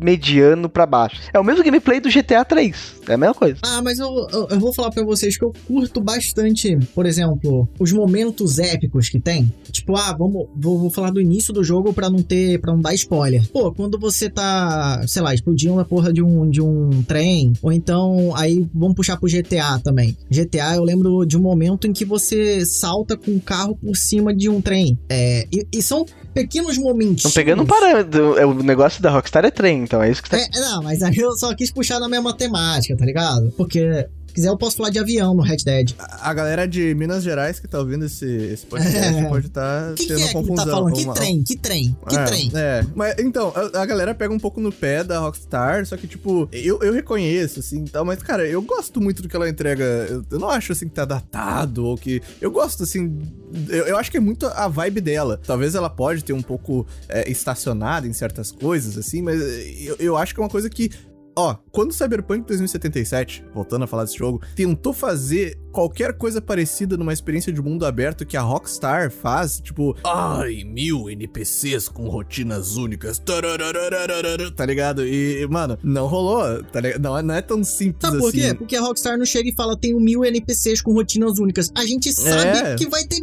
[0.00, 1.20] mediano pra baixo.
[1.32, 2.96] É o mesmo gameplay do GTA 3.
[3.08, 3.58] É a mesma coisa.
[3.62, 7.68] Ah, mas eu, eu, eu vou falar pra vocês que eu curto bastante, por exemplo,
[7.78, 9.52] os momentos épicos que tem.
[9.70, 12.80] Tipo, ah, vamos, vou, vou falar do início do jogo pra não ter, para não
[12.80, 13.46] dar spoiler.
[13.52, 17.72] Pô, quando você tá, sei lá, explodindo a porra de um, de um trem, ou
[17.72, 20.16] então, aí vamos puxar pro GTA também.
[20.30, 24.34] GTA, eu lembro de um momento em que você salta com o carro por cima
[24.34, 24.98] de um trem.
[25.08, 27.24] É, e, e são pequenos momentos.
[27.24, 28.38] Estão pegando um parâmetro.
[28.38, 30.38] é, O negócio da Rockstar é trem, então é isso que tá.
[30.38, 33.52] É, não, mas aí eu só quis puxar na mesma temática, tá ligado?
[33.56, 34.06] Porque,
[34.36, 35.92] quiser, eu posso falar de avião no Red Dead.
[35.98, 39.28] A a galera de Minas Gerais que tá ouvindo esse, esse podcast É.
[39.28, 40.56] pode estar O que, que tendo é que confusão.
[40.56, 40.94] tá falando?
[40.94, 41.42] Que trem?
[41.42, 41.96] Que trem?
[42.08, 42.52] Que é, trem?
[42.54, 46.06] É, mas então, a, a galera pega um pouco no pé da Rockstar, só que,
[46.06, 49.84] tipo, eu, eu reconheço, assim, tal, mas, cara, eu gosto muito do que ela entrega.
[49.84, 52.20] Eu, eu não acho, assim, que tá datado, ou que...
[52.40, 53.18] Eu gosto, assim,
[53.68, 55.40] eu, eu acho que é muito a vibe dela.
[55.46, 59.40] Talvez ela pode ter um pouco é, estacionada em certas coisas, assim, mas
[59.80, 60.90] eu, eu acho que é uma coisa que...
[61.38, 67.12] Ó, quando Cyberpunk 2077, voltando a falar desse jogo, tentou fazer qualquer coisa parecida numa
[67.12, 73.18] experiência de mundo aberto que a Rockstar faz, tipo, ai, mil NPCs com rotinas únicas,
[74.56, 75.06] tá ligado?
[75.06, 77.02] E, mano, não rolou, tá ligado?
[77.02, 78.40] Não, não é tão simples Sabe por assim.
[78.40, 78.54] quê?
[78.54, 81.70] Porque a Rockstar não chega e fala, tenho mil NPCs com rotinas únicas.
[81.74, 82.76] A gente sabe É.
[82.76, 83.20] que vai ter...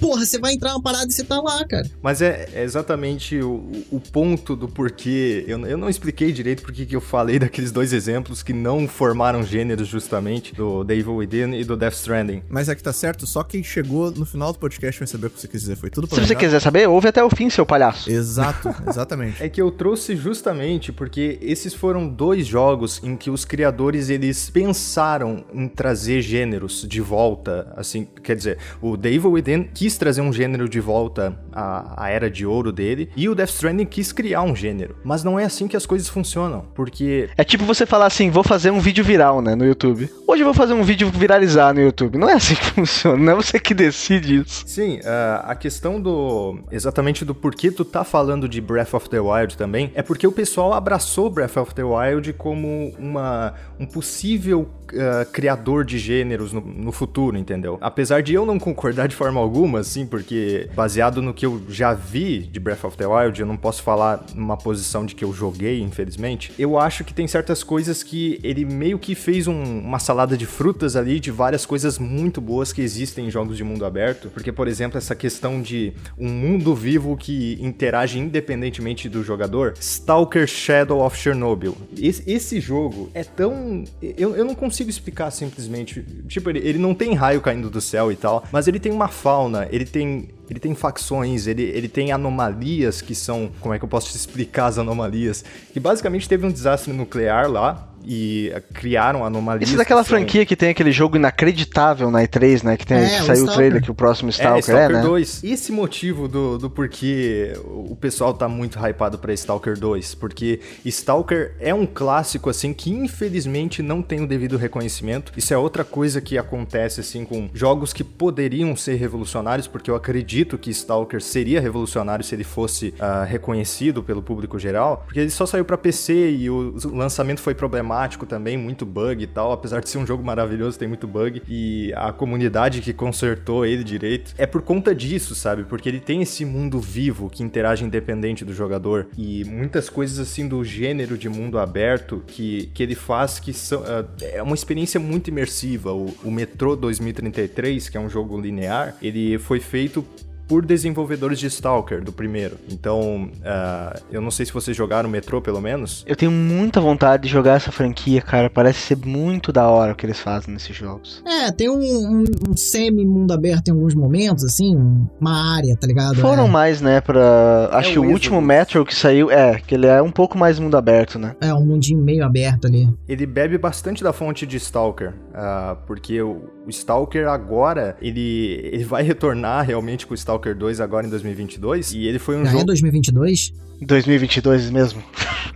[0.00, 1.88] Porra, você vai entrar numa parada e você tá lá, cara.
[2.02, 5.44] Mas é, é exatamente o, o ponto do porquê.
[5.46, 9.42] Eu, eu não expliquei direito porque que eu falei daqueles dois exemplos que não formaram
[9.42, 12.42] gêneros justamente, do The Evil Within e do Death Stranding.
[12.48, 15.30] Mas é que tá certo, só quem chegou no final do podcast vai saber o
[15.30, 15.76] que você quis dizer.
[15.76, 16.40] Foi tudo Se você planejado.
[16.40, 18.10] quiser saber, ouve até o fim, seu palhaço.
[18.10, 19.42] Exato, exatamente.
[19.42, 24.50] É que eu trouxe justamente porque esses foram dois jogos em que os criadores eles
[24.50, 30.22] pensaram em trazer gêneros de volta, assim, quer dizer, o The Evil Within quis trazer
[30.22, 34.12] um gênero de volta à, à era de ouro dele e o Death Stranding quis
[34.12, 34.96] criar um gênero.
[35.04, 38.42] Mas não é assim que as coisas funcionam, porque É tipo você falar assim, vou
[38.42, 40.08] fazer um vídeo viral, né, no YouTube.
[40.26, 42.16] Hoje eu vou fazer um vídeo viralizar no YouTube.
[42.16, 44.64] Não é assim que funciona, não é você que decide isso.
[44.66, 46.60] Sim, ah, a questão do.
[46.72, 50.32] Exatamente do porquê tu tá falando de Breath of the Wild também, é porque o
[50.32, 54.66] pessoal abraçou Breath of the Wild como uma, um possível
[54.98, 57.78] ah, criador de gêneros no, no futuro, entendeu?
[57.80, 61.60] Apesar de eu não concordar de forma alguma, nenhuma, assim, porque baseado no que eu
[61.68, 65.24] já vi de Breath of the Wild, eu não posso falar numa posição de que
[65.24, 66.52] eu joguei, infelizmente.
[66.58, 70.46] Eu acho que tem certas coisas que ele meio que fez um, uma salada de
[70.46, 74.28] frutas ali de várias coisas muito boas que existem em jogos de mundo aberto.
[74.28, 79.74] Porque, por exemplo, essa questão de um mundo vivo que interage independentemente do jogador.
[79.80, 81.76] Stalker Shadow of Chernobyl.
[81.98, 83.84] Esse, esse jogo é tão.
[84.02, 86.04] Eu, eu não consigo explicar simplesmente.
[86.28, 89.08] Tipo, ele, ele não tem raio caindo do céu e tal, mas ele tem uma
[89.08, 93.50] fauna, ele tem ele tem facções, ele, ele tem anomalias que são.
[93.60, 95.44] Como é que eu posso te explicar as anomalias?
[95.72, 99.68] Que basicamente teve um desastre nuclear lá, e criaram anomalias.
[99.68, 102.76] Isso é daquela franquia que tem aquele jogo inacreditável na E3, né?
[102.76, 105.02] Que, tem, É, que saiu o trailer que o próximo Stalker é, é, Stalker né?
[105.02, 105.44] 2.
[105.44, 110.14] Esse motivo do, do porquê o pessoal tá muito hypado pra Stalker 2.
[110.16, 115.32] Porque Stalker é um clássico, assim, que infelizmente não tem o devido reconhecimento.
[115.36, 119.96] Isso é outra coisa que acontece, assim, com jogos que poderiam ser revolucionários, porque eu
[119.96, 125.02] acredito que Stalker seria revolucionário se ele fosse ah, reconhecido pelo público geral.
[125.06, 127.93] Porque ele só saiu pra PC e o lançamento foi problemático
[128.26, 129.52] também, muito bug e tal.
[129.52, 131.42] Apesar de ser um jogo maravilhoso, tem muito bug.
[131.48, 134.34] E a comunidade que consertou ele direito.
[134.36, 135.64] É por conta disso, sabe?
[135.64, 139.06] Porque ele tem esse mundo vivo que interage independente do jogador.
[139.16, 143.82] E muitas coisas assim do gênero de mundo aberto que, que ele faz que são,
[143.84, 145.92] ah, é uma experiência muito imersiva.
[145.92, 150.04] O, o Metro 2033, que é um jogo linear, ele foi feito
[150.48, 152.56] por desenvolvedores de Stalker, do primeiro.
[152.70, 156.04] Então, ah, eu não sei se vocês jogaram Metro, pelo menos.
[156.06, 158.50] Eu tenho muita vontade de jogar essa franquia, cara.
[158.50, 161.22] Parece ser muito da hora o que eles fazem nesses jogos.
[161.26, 164.74] É, tem um, um- um semi-mundo aberto em alguns momentos, assim,
[165.20, 166.16] uma área, tá ligado?
[166.16, 167.68] Foram é, mais, né, pra...
[167.72, 168.40] Acho É que o o último.
[168.40, 171.34] Metro que saiu, é, que ele é um pouco mais mundo aberto, né?
[171.40, 172.88] é, um mundinho meio aberto ali.
[173.08, 178.84] Ele bebe bastante da fonte de Stalker, ah, porque o, o Stalker agora, ele, ele
[178.84, 182.44] vai retornar realmente com o Stalker 2 agora em Um 2022, e ele foi um
[182.44, 182.64] Já é jogo...
[182.66, 183.52] 2022?
[183.80, 185.02] 2022 mesmo.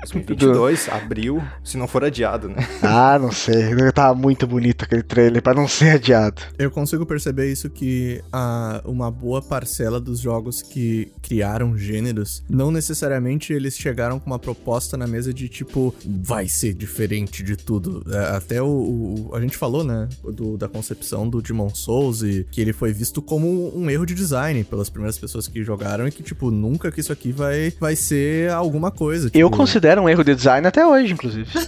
[0.03, 2.57] 2022, abril, se não for adiado, né?
[2.83, 3.69] ah, não sei.
[3.93, 6.41] Tava muito bonito aquele trailer pra não ser adiado.
[6.59, 12.71] Eu consigo perceber isso que a, uma boa parcela dos jogos que criaram gêneros, não
[12.71, 18.03] necessariamente eles chegaram com uma proposta na mesa de tipo, vai ser diferente de tudo.
[18.11, 22.47] É, Até o, o- a gente falou, né, do- da concepção do Demon Souls e
[22.51, 26.11] que ele foi visto como um erro de design pelas primeiras pessoas que jogaram e
[26.13, 28.18] que tipo, nunca que isso aqui vai, vai ser
[28.53, 29.27] alguma coisa.
[29.29, 31.49] Eu tipo, considero um erro de design até hoje, inclusive.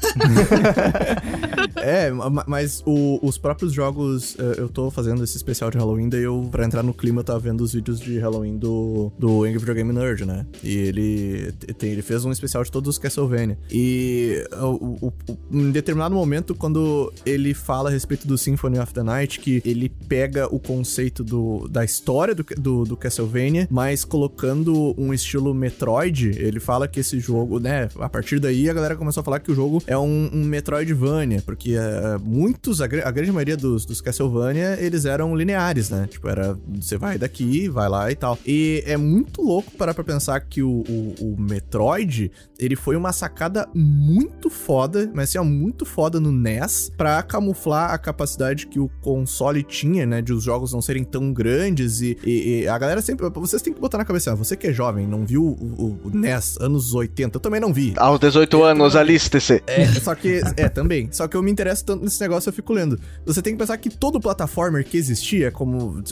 [1.77, 6.09] É, ma- mas o- os próprios jogos, eh, eu tô fazendo esse especial de Halloween,
[6.09, 9.45] daí eu, pra entrar no clima, eu tava vendo os vídeos de Halloween do, do
[9.45, 10.45] Angry Video Game Nerd, né?
[10.63, 13.59] E ele, te- tem- ele fez um especial de todos os Castlevania.
[13.71, 15.13] E o- o-
[15.51, 19.89] em determinado momento, quando ele fala a respeito do Symphony of the Night, que ele
[19.89, 26.30] pega o conceito do, da história do, do, do Castlevania, mas colocando um estilo Metroid,
[26.37, 27.89] ele fala que esse jogo, né?
[27.99, 31.43] A partir daí a galera começou a falar que o jogo é um, um Metroidvania,
[31.45, 36.07] porque eh, muitos, a, a grande maioria dos, dos Castlevania, eles eram lineares, né?
[36.09, 38.39] Tipo, era você vai daqui, vai lá e tal.
[38.47, 43.13] E é muito louco parar pra pensar que o, o, o Metroid, ele foi uma
[43.13, 48.79] sacada muito foda, mas assim, ó, muito foda no NES, pra camuflar a capacidade que
[48.79, 50.21] o console tinha, né?
[50.23, 53.29] De os jogos não serem tão grandes e, e- e a galera sempre.
[53.31, 56.11] Vocês têm que botar na cabeça, ó, você que é jovem, não viu o- o
[56.21, 57.95] NES anos 80, eu também não vi.
[57.97, 59.63] Aos 18 anos, aliste-se.
[59.67, 60.41] É, só que.
[60.57, 61.09] É, também.
[61.13, 62.99] Só que eu me interesso tanto nesse negócio, eu fico lendo.
[63.25, 66.03] Você tem que pensar que todo platformer que existia, como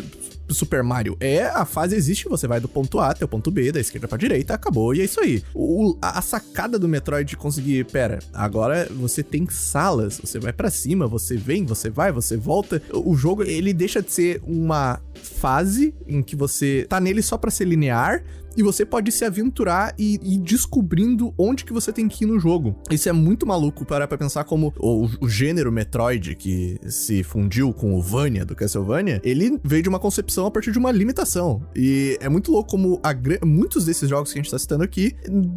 [0.49, 3.71] Super Mario, é a fase existe, você vai do ponto A até o ponto B,
[3.73, 5.43] da esquerda pra direita, acabou, e é isso aí.
[5.55, 10.53] O, a, a sacada do Metroid de conseguir, pera, agora você tem salas, você vai
[10.53, 12.83] pra cima, você vem, você vai, você volta.
[12.93, 17.51] O jogo, ele deixa de ser uma fase em que você tá nele só pra
[17.51, 18.23] ser linear
[18.59, 22.41] e você pode se aventurar e ir descobrindo onde que você tem que ir no
[22.41, 22.77] jogo.
[22.91, 27.73] Isso é muito maluco para pra pensar como o, o gênero Metroid que se fundiu
[27.73, 31.63] com o Vania do Castlevania, ele veio de uma concepção a partir de uma limitação.
[31.77, 33.15] E é muito louco como a
[33.47, 35.15] muitos desses jogos que a gente tá citando aqui,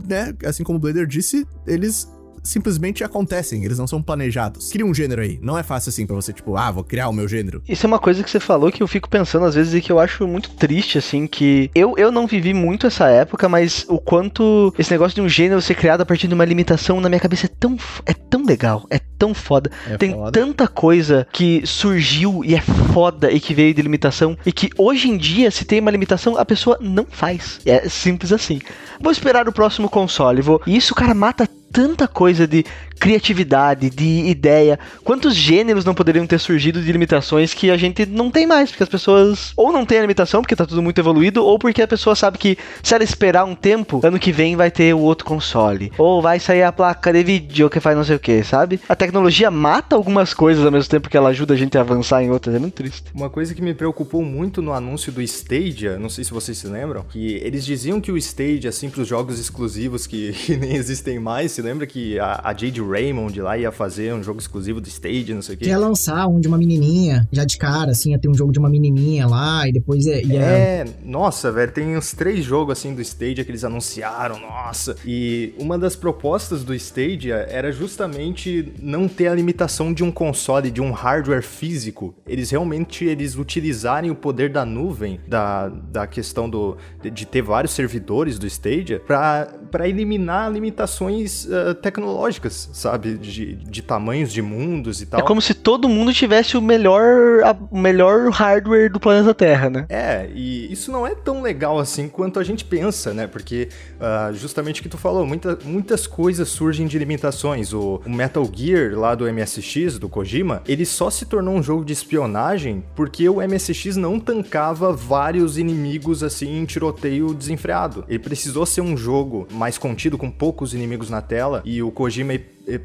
[0.07, 2.07] né, assim como o Blader disse, eles
[2.43, 4.69] simplesmente acontecem, eles não são planejados.
[4.69, 5.39] Cria um gênero aí.
[5.41, 7.61] Não é fácil assim pra você, tipo, ah, vou criar o meu gênero.
[7.67, 9.91] Isso é uma coisa que você falou que eu fico pensando às vezes e que
[9.91, 13.99] eu acho muito triste, assim, que eu, eu não vivi muito essa época, mas o
[13.99, 17.19] quanto esse negócio de um gênero ser criado a partir de uma limitação na minha
[17.19, 19.69] cabeça é tão, é tão legal, é tão foda.
[19.87, 20.31] É Tem foda.
[20.31, 25.09] tanta coisa que surgiu e é foda e que veio de limitação e que hoje
[25.09, 27.59] em dia, se tem uma limitação, a pessoa não faz.
[27.65, 28.59] É simples assim.
[28.99, 30.61] Vou esperar o próximo console, vou.
[30.65, 32.65] E isso, cara, mata tanta coisa de
[32.99, 34.77] criatividade, de ideia.
[35.03, 38.83] Quantos gêneros não poderiam ter surgido de limitações que a gente não tem mais, porque
[38.83, 41.87] as pessoas ou não têm a limitação, porque tá tudo muito evoluído, ou porque a
[41.87, 45.25] pessoa sabe que se ela esperar um tempo, ano que vem vai ter o outro
[45.25, 45.91] console.
[45.97, 48.79] Ou vai sair a placa de vídeo que faz não sei o que, sabe?
[48.87, 52.23] A tecnologia mata algumas coisas ao mesmo tempo que ela ajuda a gente a avançar
[52.23, 52.53] em outras.
[52.53, 53.05] É muito triste.
[53.15, 56.67] Uma coisa que me preocupou muito no anúncio do Stadia, não sei se vocês se
[56.67, 61.19] lembram, que eles diziam que o Stadia, assim, pros jogos exclusivos que, que nem existem
[61.19, 64.87] mais, se lembra que a, a Jade Raymond lá ia fazer um jogo exclusivo do
[64.87, 65.65] Stadia, não sei o que.
[65.65, 68.57] Ia lançar um de uma menininha, já de cara, assim, ia ter um jogo de
[68.57, 70.25] uma menininha lá, e depois ia...
[70.25, 70.41] ia...
[70.41, 74.95] É, nossa, velho, tem uns três jogos, assim, do Stadia que eles anunciaram, nossa.
[75.05, 80.71] E uma das propostas do Stadia era justamente não ter a limitação de um console,
[80.71, 82.15] de um hardware físico.
[82.25, 87.43] Eles realmente, eles utilizarem o poder da nuvem, da, da questão do, de, de ter
[87.43, 93.17] vários servidores do Stadia, para eliminar limitações uh, tecnológicas, sabe?
[93.17, 95.19] De, de tamanhos de mundos e tal.
[95.19, 99.69] É como se todo mundo tivesse o melhor, a, o melhor hardware do planeta Terra,
[99.69, 99.85] né?
[99.89, 103.27] É, e isso não é tão legal assim quanto a gente pensa, né?
[103.27, 107.73] Porque uh, justamente o que tu falou, muita, muitas coisas surgem de limitações.
[107.73, 111.83] O, o, Metal Gear lá do MSX, do Kojima, ele só se tornou um jogo
[111.83, 118.05] de espionagem porque o MSX não tancava vários inimigos assim em tiroteio desenfreado.
[118.07, 122.33] Ele precisou ser um jogo mais contido, com poucos inimigos na tela, e o Kojima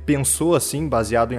[0.04, 1.38] pensou assim, baseado em,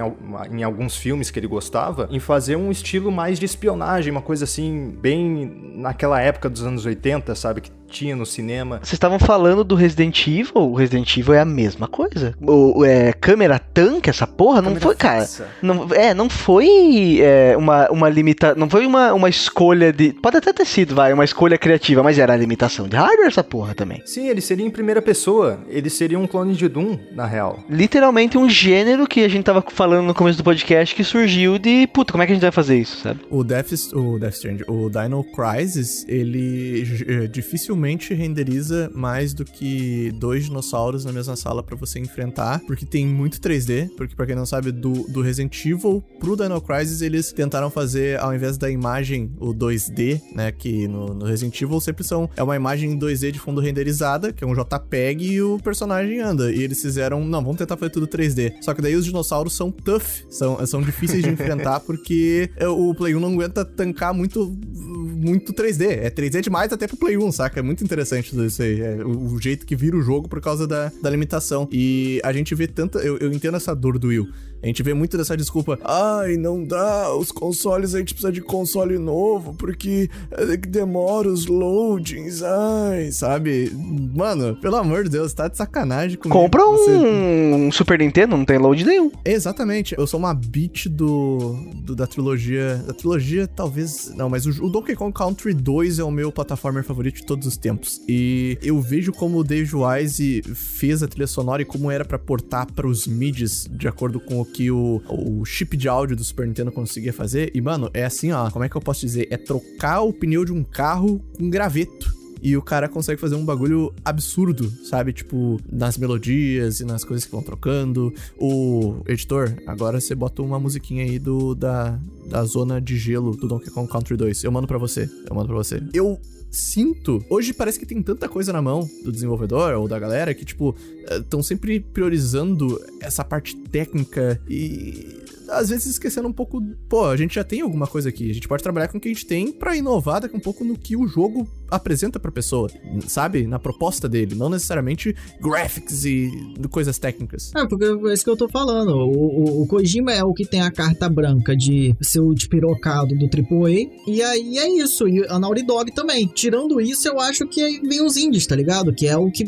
[0.51, 4.43] em, alguns filmes que ele gostava, em fazer um estilo mais de espionagem, uma coisa
[4.43, 7.61] assim, bem naquela época dos anos 80, sabe?
[7.61, 8.77] Que tinha no cinema.
[8.77, 12.35] Vocês estavam falando do Resident Evil, o Resident Evil é a mesma coisa.
[12.41, 15.27] O, é, câmera tanque, essa porra, não foi, cara.
[15.61, 20.13] Não, é, não foi é, uma, uma limita, não foi uma, uma escolha de.
[20.13, 23.43] Pode até ter sido, vai, uma escolha criativa, mas era a limitação de hardware essa
[23.43, 24.01] porra também.
[24.05, 25.59] Sim, ele seria em primeira pessoa.
[25.67, 27.59] Ele seria um clone de Doom, na real.
[27.69, 31.85] Literalmente um gênero que a gente tava falando no começo do podcast que surgiu de,
[31.93, 33.19] puta, como é que a gente vai fazer isso, sabe?
[33.29, 40.11] O Death, o Death Strange, o Dino Crisis, ele é, dificilmente renderiza mais do que
[40.15, 44.35] dois dinossauros na mesma sala para você enfrentar, porque tem muito 3D, porque para quem
[44.35, 48.69] não sabe, do, do Resident Evil pro Dino Crisis, eles tentaram fazer, ao invés da
[48.69, 53.31] imagem, o 2D, né, que no, no Resident Evil sempre são, é uma imagem 2D
[53.31, 57.41] de fundo renderizada, que é um JPEG e o personagem anda, e eles fizeram, não,
[57.41, 61.23] vamos tentar fazer tudo 3D, só que daí os dinossauros são tough, são, são difíceis
[61.23, 66.73] de enfrentar, porque o Play 1 não aguenta tancar muito, muito 3D, é 3D demais
[66.73, 67.61] até pro Play 1, saca?
[67.67, 68.81] muito interessante tudo isso aí.
[68.81, 71.67] É, o, o, jeito que vira o jogo por causa da, da limitação.
[71.71, 72.99] E a gente vê tanta.
[72.99, 74.27] Eu, eu entendo essa dor do Will.
[74.61, 75.77] A gente vê muito dessa desculpa.
[75.83, 81.45] Ai, não dá, os consoles a gente precisa de console novo, porque é, demora os
[81.45, 83.71] loadings, ai, sabe?
[84.15, 86.39] Mano, pelo amor de Deus, tá de sacanagem comigo.
[86.39, 86.91] Compra um, você...
[86.91, 89.11] um Super Nintendo, não tem load nenhum.
[89.23, 89.95] Exatamente.
[89.97, 92.77] Eu sou uma beat do, do da trilogia.
[92.85, 94.13] Da trilogia, talvez.
[94.15, 97.47] Não, mas o, o Donkey Kong Country 2 é o meu plataforma favorito de todos
[97.47, 98.01] os tempos.
[98.07, 102.19] E eu vejo como o Dave Wise fez a trilha sonora e como era para
[102.19, 106.23] portar para os midis de acordo com o que o, o chip de áudio do
[106.23, 107.51] Super Nintendo conseguia fazer.
[107.53, 109.27] E, mano, é assim, ó, como é que eu posso dizer?
[109.29, 112.15] É trocar o pneu de um carro com graveto.
[112.41, 115.13] E o cara consegue fazer um bagulho absurdo, sabe?
[115.13, 118.13] Tipo, nas melodias e nas coisas que vão trocando.
[118.37, 123.47] O editor, agora você bota uma musiquinha aí do da, da zona de gelo do
[123.47, 124.43] Donkey Kong Country 2.
[124.43, 125.09] Eu mando para você.
[125.29, 125.81] Eu mando para você.
[125.93, 126.19] Eu
[126.51, 127.23] sinto.
[127.29, 130.75] Hoje parece que tem tanta coisa na mão do desenvolvedor ou da galera que, tipo,
[131.09, 137.35] estão sempre priorizando essa parte técnica e às vezes esquecendo um pouco, pô, a gente
[137.35, 139.51] já tem alguma coisa aqui, a gente pode trabalhar com o que a gente tem
[139.51, 142.69] para inovar daqui um pouco no que o jogo apresenta pra pessoa,
[143.07, 143.45] sabe?
[143.45, 146.31] Na proposta dele, não necessariamente graphics e
[146.71, 147.51] coisas técnicas.
[147.55, 148.91] É, porque é isso que eu tô falando.
[148.95, 153.15] O, o, o Kojima é o que tem a carta branca de ser o despirocado
[153.15, 156.27] do AAA, e aí é isso, e a Naughty Dog também.
[156.27, 158.93] Tirando isso, eu acho que vem os indies, tá ligado?
[158.93, 159.45] Que é o que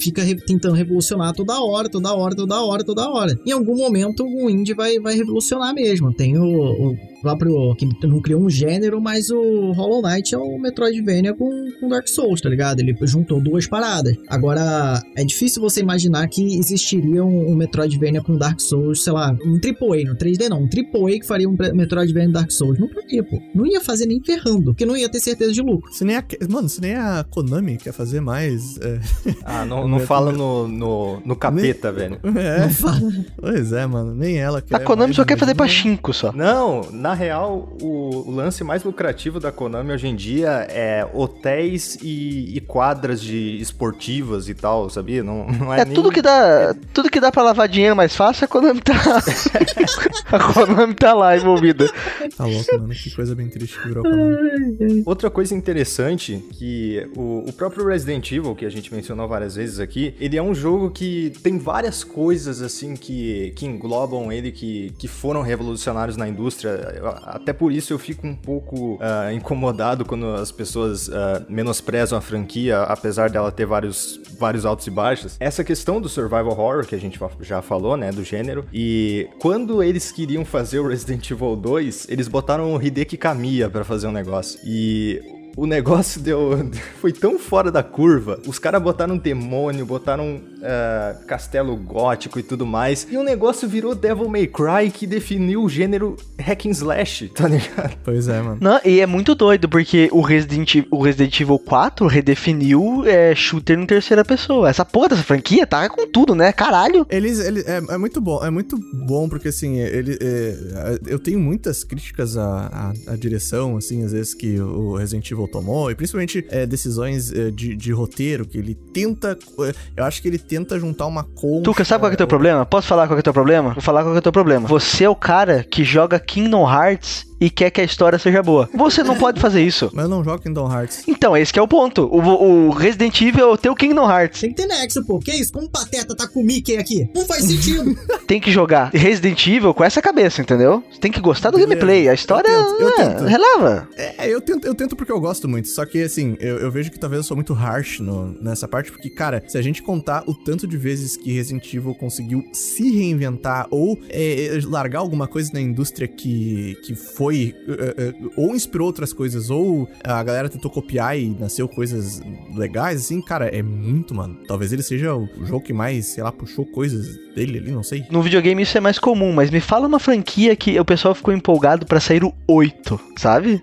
[0.00, 3.38] fica re tentando revolucionar toda hora, toda hora, toda hora, toda hora.
[3.46, 5.31] Em algum momento, o indie vai, vai revolucionar
[5.74, 6.12] mesmo.
[6.12, 7.74] Tem o, o próprio.
[7.76, 11.48] que não criou um gênero, mas o Hollow Knight é o Metroidvania com,
[11.80, 12.80] com Dark Souls, tá ligado?
[12.80, 14.16] Ele juntou duas paradas.
[14.28, 19.30] Agora, é difícil você imaginar que existiria um, um Metroidvania com Dark Souls, sei lá,
[19.46, 22.78] um AAA, não 3D não, um AAA que faria um Metroidvania Dark Souls.
[22.78, 23.40] Não faria, pô.
[23.54, 25.92] Não ia fazer nem ferrando, porque não ia ter certeza de lucro.
[25.92, 28.78] Se nem a, mano, se nem a Konami quer fazer mais.
[28.78, 29.00] É...
[29.44, 32.00] Ah, não, não fala no, no, no capeta, nem...
[32.00, 32.20] velho.
[32.38, 32.60] É.
[32.60, 33.12] Não fala.
[33.36, 34.76] Pois é, mano, nem ela quer.
[34.76, 35.16] A Konami mais...
[35.22, 36.32] só quer fazer pachinko só.
[36.32, 41.96] Não, na real, o, o lance mais lucrativo da Konami hoje em dia é hotéis
[42.02, 45.22] e, e quadras de esportivas e tal, sabia?
[45.22, 45.94] Não, não é, É nem...
[45.94, 48.92] tudo que dá, tudo que dá para lavar dinheiro mais fácil, a Konami tá
[50.32, 51.88] a Konami tá lá envolvida.
[52.36, 52.94] Tá louco, mano.
[52.94, 55.02] Que coisa bem triste que virou Konami.
[55.06, 59.78] Outra coisa interessante que o, o próprio Resident Evil, que a gente mencionou várias vezes
[59.78, 64.92] aqui, ele é um jogo que tem várias coisas assim que, que englobam ele, que,
[64.98, 67.02] que foram revolucionários na indústria.
[67.24, 72.20] Até por isso eu fico um pouco ah, incomodado quando as pessoas ah, menosprezam a
[72.20, 75.36] franquia, apesar dela ter vários, vários altos e baixos.
[75.38, 79.82] Essa questão do survival horror, que a gente já falou, né, do gênero, e quando
[79.82, 84.12] eles queriam fazer o Resident Evil 2, eles botaram o Hideki Kamiya pra fazer um
[84.12, 84.58] negócio.
[84.64, 85.20] E
[85.56, 86.70] o negócio deu.
[87.00, 88.40] Foi tão fora da curva.
[88.46, 93.06] Os caras botaram um demônio, botaram ah, castelo gótico e tudo mais.
[93.10, 97.48] E o negócio virou Devil May Cry que definiu o gênero hack and slash, tá
[97.48, 97.96] ligado?
[98.04, 98.58] Pois é, mano.
[98.60, 103.34] Não, e é muito doido, porque o Resident, Evil- o Resident Evil 4 redefiniu é,
[103.34, 104.68] shooter em terceira pessoa.
[104.68, 106.52] Essa porra dessa franquia tá com tudo, né?
[106.52, 107.06] Caralho.
[107.10, 111.38] Eles, ele, é, é muito bom, é muito bom porque assim, ele, é, eu tenho
[111.40, 115.94] muitas críticas à, à, à direção, assim, às vezes que o Resident Evil tomou, e
[115.94, 120.38] principalmente é, decisões é, de, de roteiro, que ele tenta, é, eu acho que ele
[120.52, 121.62] tenta juntar uma concha...
[121.62, 122.66] Tuca, sabe qual é o teu problema?
[122.66, 123.70] Posso falar qual é o teu problema?
[123.70, 124.68] Vou falar qual é o teu problema.
[124.68, 128.68] Você é o cara que joga Kingdom Hearts e quer que a história seja boa.
[128.74, 129.90] Você não pode fazer isso.
[129.92, 131.02] Mas eu não jogo Kingdom Hearts.
[131.08, 132.02] Então, esse que é o ponto.
[132.04, 132.18] O,
[132.66, 134.40] o Resident Evil é o teu Kingdom Hearts.
[134.40, 135.18] Tem que ter nexo, pô.
[135.18, 135.52] Que isso?
[135.52, 137.08] Como o Pateta tá com o Mickey aqui?
[137.14, 137.96] Não faz sentido.
[138.26, 140.82] Tem que jogar Resident Evil com essa cabeça, entendeu?
[140.90, 141.74] Você tem que gostar do Beleza.
[141.74, 142.08] gameplay.
[142.08, 143.24] A história Eu tento, eu é, tento.
[143.24, 143.88] releva.
[143.96, 145.68] É, eu tento, eu tento porque eu gosto muito.
[145.68, 148.90] Só que, assim, eu, eu vejo que talvez eu sou muito harsh no- nessa parte.
[148.90, 152.90] Porque, cara, se a gente contar o tanto de vezes que Resident Evil conseguiu se
[152.96, 157.31] reinventar ou é, largar alguma coisa na indústria que, que foi.
[157.68, 162.20] É, é, ou inspirou outras coisas, ou a galera tentou copiar e nasceu coisas
[162.54, 164.38] legais, assim, cara, é muito, mano.
[164.46, 168.04] Talvez ele seja o jogo que mais, sei lá, puxou coisas dele ali, não sei.
[168.10, 171.32] No videogame isso é mais comum, mas me fala uma franquia que o pessoal ficou
[171.32, 173.60] empolgado pra sair o 8, sabe?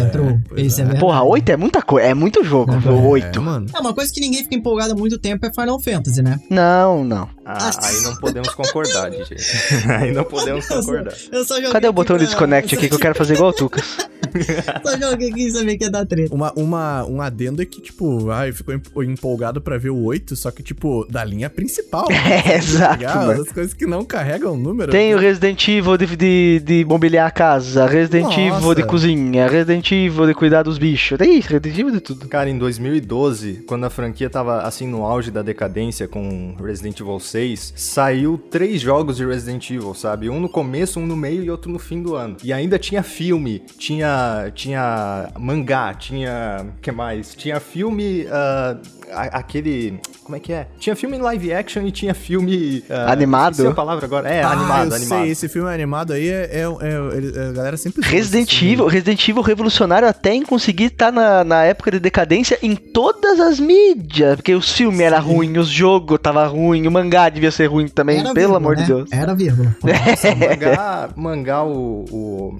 [0.00, 0.38] Entrou.
[0.48, 0.84] pois é é.
[0.84, 1.00] verdade.
[1.00, 3.38] Porra, 8 é muita coisa, é muito jogo, É, o 8.
[3.38, 3.66] É, mano.
[3.74, 6.38] É uma coisa que ninguém fica empolgado há muito tempo é Final Fantasy, né?
[6.50, 7.28] Não, não.
[7.44, 9.34] Ah, aí não podemos concordar, gente.
[9.88, 11.14] aí não podemos concordar.
[11.32, 13.52] Eu só joguei Cadê o botão de desconnect aqui que eu quero fazer igual o
[13.54, 13.96] Tucas?
[14.84, 16.34] Só joguei aqui sabia que ia dar treta.
[16.34, 20.36] Uma, uma, um adendo é que, tipo, ai, ficou em- empolgado pra ver o 8,
[20.36, 22.06] só que, tipo, da linha principal.
[22.30, 23.42] É, exato, Legal, mano.
[23.42, 24.92] As coisas que não carregam número.
[24.92, 28.40] Tem o Resident Evil de, de, de mobiliar a casa, Resident Nossa.
[28.40, 31.18] Evil de cozinha, Resident Evil de cuidar dos bichos.
[31.18, 32.28] Tem Resident Evil de tudo.
[32.28, 37.18] Cara, em 2012, quando a franquia tava assim no auge da decadência com Resident Evil
[37.18, 40.28] 6, saiu três jogos de Resident Evil, sabe?
[40.28, 42.36] Um no começo, um no meio e outro no fim do ano.
[42.44, 47.34] E ainda tinha filme, tinha tinha mangá, tinha que mais?
[47.34, 48.76] Tinha filme a-
[49.38, 50.68] aquele como é que é?
[50.78, 53.66] Tinha filme em live action e tinha filme ah, Animado?
[53.68, 54.28] a palavra agora?
[54.28, 55.22] É, Ah, animado, eu animado.
[55.22, 56.48] sei, esse filme animado aí é.
[56.52, 58.00] é, é- ele- a galera sempre.
[58.06, 58.62] Resident.
[58.62, 63.40] Evil, Resident Evil revolucionário até em conseguir estar na, na época de decadência em todas
[63.40, 64.36] as mídias.
[64.36, 68.16] Porque os filmes eram ruins, os jogos tava ruim, o mangá devia ser ruim também,
[68.20, 68.82] Era pelo vírgula, amor né?
[68.82, 69.10] de Deus.
[69.12, 69.74] Era vírgula.
[69.82, 72.59] Nossa, mangá, mangá o, o-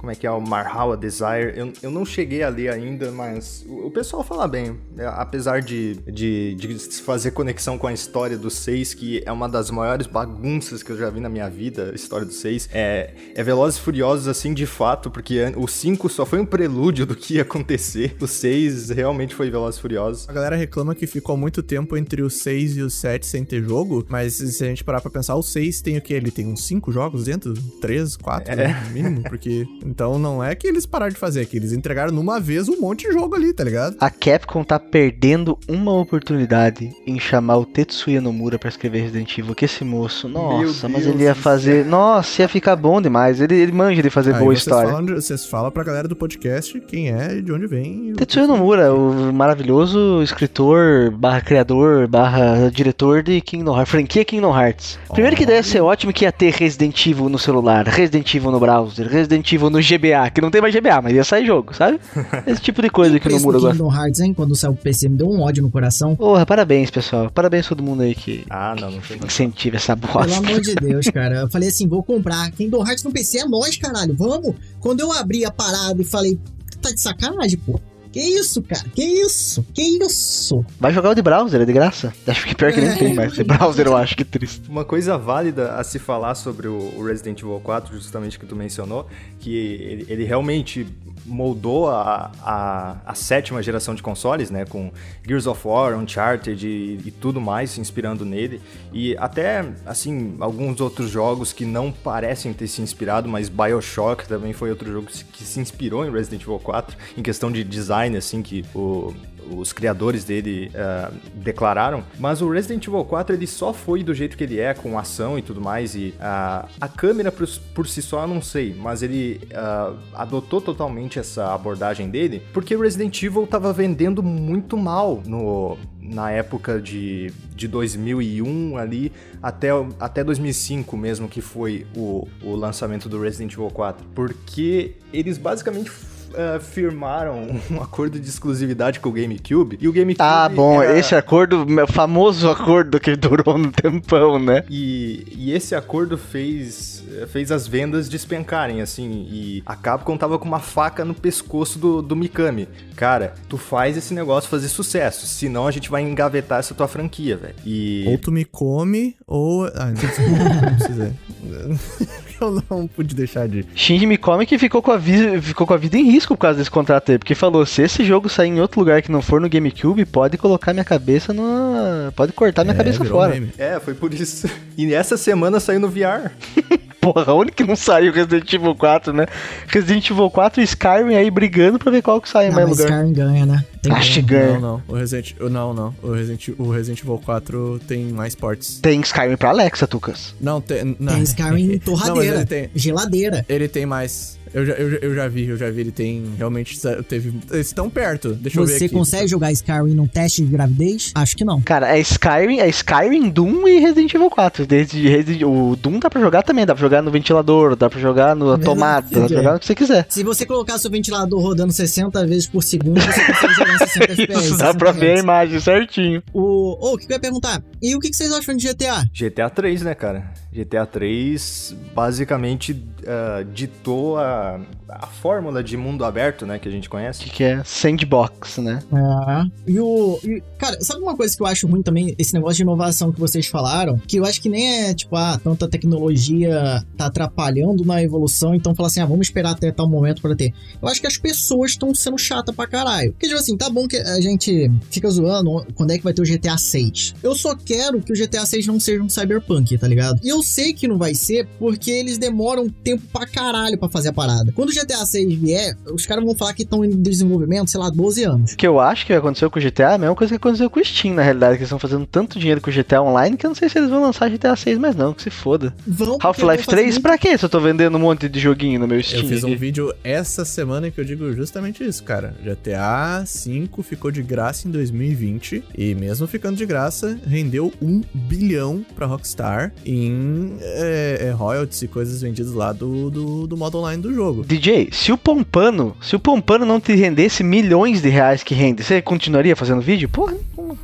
[0.00, 0.30] Como é que é?
[0.30, 1.52] O Marhau Desire.
[1.54, 4.78] Eu, eu não cheguei a ler ainda, mas o, o pessoal fala bem.
[4.96, 9.46] É, apesar de, de, de fazer conexão com a história do 6, que é uma
[9.46, 12.70] das maiores bagunças que eu já vi na minha vida, a história do 6.
[12.72, 17.04] É, é Velozes e Furiosos, assim, de fato, porque o 5 só foi um prelúdio
[17.04, 18.16] do que ia acontecer.
[18.18, 20.26] O 6 realmente foi Velozes e Furiosos.
[20.30, 23.62] A galera reclama que ficou muito tempo entre o 6 e o 7 sem ter
[23.62, 26.14] jogo, mas se a gente parar pra pensar, o 6 tem o quê?
[26.14, 27.52] Ele tem uns 5 jogos dentro?
[27.82, 28.82] 3, 4, É.
[28.84, 29.66] no mínimo, porque...
[29.90, 32.80] Então não é que eles pararam de fazer, é que eles entregaram numa vez um
[32.80, 33.96] monte de jogo ali, tá ligado?
[34.00, 39.54] A Capcom tá perdendo uma oportunidade em chamar o Tetsuya Nomura pra escrever Resident Evil.
[39.54, 41.84] Que esse moço, nossa, mas Deus ele ia fazer.
[41.84, 43.40] Nossa, ia ficar bom demais.
[43.40, 44.90] Ele, ele manja de fazer Aí boa vocês história.
[44.92, 48.12] Falam, vocês falam pra galera do podcast quem é e de onde vem.
[48.12, 54.56] o- Tetsuya Nomura, o maravilhoso escritor, barra criador, barra diretor de Kingdom Hearts, franquia Kingdom
[54.56, 54.98] Hearts.
[55.12, 58.60] Primeiro que deve ser ótimo que ia ter Resident Evil no celular, Resident Evil no
[58.60, 62.00] browser, Resident Evil no GBA, que não tem mais GBA, mas ia sair jogo, sabe?
[62.46, 63.76] Esse tipo de coisa que o preço Nomura do gosta.
[63.76, 64.34] Kingdom Hearts, hein?
[64.34, 66.16] Quando saiu o PC, me deu um ódio no coração.
[66.16, 67.30] Porra, parabéns, pessoal.
[67.30, 70.36] Parabéns a todo mundo aí que Ah, não, não tem incentiva essa Pelo bosta.
[70.38, 71.40] amor de Deus, cara.
[71.40, 72.50] Eu falei assim, vou comprar.
[72.52, 74.14] Kingdom Hearts no PC é nós, caralho.
[74.16, 74.54] Vamos.
[74.80, 76.38] Quando eu abri a parada e falei,
[76.80, 77.78] tá de sacanagem, pô.
[78.12, 78.84] Que isso, cara?
[78.94, 79.64] Que isso?
[79.72, 80.64] Que isso?
[80.80, 82.12] Vai jogar o de browser, é de graça.
[82.26, 82.96] Acho que pior que nem É.
[82.96, 83.32] tem mais.
[83.34, 84.68] De browser eu acho que triste.
[84.68, 88.56] Uma coisa válida a se falar sobre o o Resident Evil 4, justamente que tu
[88.56, 89.06] mencionou,
[89.38, 90.86] que ele, ele realmente
[91.26, 94.64] moldou a, a, a sétima geração de consoles, né?
[94.64, 94.90] Com
[95.26, 98.60] Gears of War, Uncharted e, e tudo mais se inspirando nele.
[98.92, 104.52] E até, assim, alguns outros jogos que não parecem ter se inspirado, mas Bioshock também
[104.52, 108.42] foi outro jogo que se- inspirou em Resident Evil 4, em questão de design, assim,
[108.42, 109.14] que o,
[109.50, 112.04] os criadores dele ah, declararam.
[112.18, 115.38] Mas o Resident Evil 4 ele só foi do jeito que ele é, com ação
[115.38, 115.94] e tudo mais.
[115.94, 120.60] E ah, a câmera por, por si só eu não sei, mas ele ah, adotou
[120.60, 125.78] totalmente essa abordagem dele porque o Resident Evil tava vendendo muito mal no.
[126.02, 129.68] Na época de, de 2001 ali até,
[130.00, 134.04] até 2005 mesmo, que foi o, o lançamento do Resident Evil 4.
[134.12, 135.88] Porque eles basicamente
[136.30, 139.78] uh, firmaram um acordo de exclusividade com o GameCube.
[139.80, 140.16] E o GameCube.
[140.20, 144.64] Ah, bom, era- esse acordo, o famoso acordo que durou no tempão, né?
[144.68, 149.26] E, e esse acordo fez, fez as vendas despencarem, assim.
[149.30, 152.68] E a Capcom tava com uma faca no pescoço do, do Mikami.
[152.96, 155.26] Cara, tu faz esse negócio fazer sucesso.
[155.26, 157.54] Senão a gente vai engavetar essa tua franquia, velho.
[157.64, 158.04] E.
[158.06, 159.64] Ou tu me come, ou.
[159.74, 161.16] Ah, desculpa, não precisa.
[162.40, 163.64] Eu não pude deixar de.
[163.74, 166.58] Shinji Mikami que ficou com, a vi- ficou com a vida em risco por causa
[166.58, 169.40] desse contrato aí, porque falou, se esse jogo sair em outro lugar que não for
[169.40, 172.12] no GameCube, pode colocar minha cabeça no...
[172.16, 173.34] pode cortar minha É, cabeça fora.
[173.34, 173.52] meme.
[173.58, 174.48] É, foi por isso.
[174.76, 176.30] E essa semana saiu no VR.
[177.00, 179.26] Porra, onde que não saiu Resident Evil 4, né?
[179.68, 182.68] Resident Evil 4 e Skyrim aí brigando pra ver qual que sai em Ah, mais
[182.68, 182.90] mas lugar.
[182.92, 183.64] Skyrim ganha, né?
[183.82, 184.52] Tem Acho que ganha.
[184.52, 184.82] Não, não.
[184.86, 185.32] O Resident.
[185.40, 185.94] Não, não.
[186.02, 188.78] O Resident, o Resident Evil 4 tem mais ports.
[188.80, 190.34] Tem Skyrim pra Alexa, Tucas.
[190.40, 190.96] Não, tem.
[191.00, 191.14] Não.
[191.14, 193.46] Tem Skyrim Não, mas torradeira, ele tem, geladeira.
[193.48, 194.38] ele tem mais.
[194.52, 195.80] Eu já, eu, já- eu já vi, eu já vi.
[195.80, 196.24] Ele tem.
[196.36, 196.78] Realmente
[197.08, 197.32] teve.
[197.50, 198.34] Eles estão perto.
[198.34, 201.12] Deixa eu ver Você consegue jogar Skyrim num teste de gravidez?
[201.14, 201.60] Acho que não.
[201.62, 204.66] Cara, é Skyrim, é Skyrim, Doom e Resident Evil 4.
[204.66, 208.00] Desde Resident, o Doom dá pra jogar também, dá pra jogar no ventilador, dá pra
[208.00, 208.64] jogar na Verdade.
[208.64, 210.06] tomada, dá pra jogar no que você quiser.
[210.08, 214.04] Se você colocar seu ventilador rodando 60 vezes por segundo, você consegue jogar em 60
[214.12, 214.44] FPS.
[214.46, 216.22] Isso, dá pra ver a imagem certinho.
[216.32, 217.62] O, ô, o que eu ia perguntar?
[217.82, 219.04] E o que vocês acham de GTA?
[219.14, 220.32] GTA 3, né, cara?
[220.52, 222.76] GTA 3 basicamente
[223.06, 224.39] ah, ditou a,
[224.88, 227.24] a fórmula de mundo aberto, né, que a gente conhece.
[227.24, 228.82] que, que é sandbox, né?
[228.92, 229.70] É.
[229.70, 230.18] E o.
[230.24, 232.14] e, cara, sabe uma coisa que eu acho ruim também?
[232.18, 233.98] Esse negócio de inovação que vocês falaram?
[233.98, 238.74] Que eu acho que nem é, tipo, ah, tanta tecnologia tá atrapalhando na evolução, então
[238.74, 240.52] fala assim, ah, vamos esperar até tal momento pra ter.
[240.80, 243.12] Eu acho que as pessoas estão sendo chatas pra caralho.
[243.12, 246.22] Porque, tipo assim, tá bom que a gente fica zoando quando é que vai ter
[246.22, 247.14] o GTA 6.
[247.22, 250.20] Eu só quero que o GTA 6 não seja um cyberpunk, tá ligado?
[250.22, 254.08] E eu sei que não vai ser porque eles demoram tempo pra caralho pra fazer
[254.08, 254.29] a parada.
[254.54, 257.90] Quando o GTA 6 vier, os caras vão falar que estão em desenvolvimento, sei lá,
[257.90, 258.52] 12 anos.
[258.52, 260.70] O que eu acho que aconteceu com o GTA é a mesma coisa que aconteceu
[260.70, 263.36] com o Steam, na realidade, que eles estão fazendo tanto dinheiro com o GTA Online
[263.36, 265.74] que eu não sei se eles vão lançar GTA 6 mais não, que se foda.
[266.20, 268.86] Half-Life vão fazer 3, pra quê se eu tô vendendo um monte de joguinho no
[268.86, 269.22] meu Steam?
[269.22, 269.56] Eu fiz um aqui?
[269.56, 272.34] vídeo essa semana que eu digo justamente isso, cara.
[272.42, 278.84] GTA V ficou de graça em 2020 e mesmo ficando de graça, rendeu um bilhão
[278.94, 284.02] pra Rockstar em é, é, royalties e coisas vendidas lá do, do, do modo online
[284.02, 284.19] do jogo.
[284.44, 288.82] DJ, se o Pompano, se o Pompano não te rendesse milhões de reais que rende,
[288.84, 290.08] você continuaria fazendo vídeo?
[290.08, 290.34] Porra,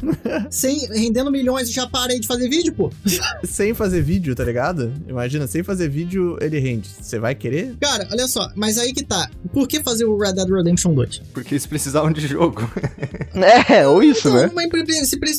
[0.51, 2.91] Sem, rendendo milhões e já parei de fazer vídeo, pô.
[3.45, 4.93] Sem fazer vídeo, tá ligado?
[5.09, 6.89] Imagina, sem fazer vídeo, ele rende.
[7.01, 7.75] Você vai querer?
[7.81, 9.31] Cara, olha só, mas aí que tá.
[9.53, 11.23] Por que fazer o Red Dead Redemption 2?
[11.33, 12.69] Porque eles precisavam de jogo.
[13.69, 14.51] é, ou isso, Então, né?
[14.55, 14.69] mas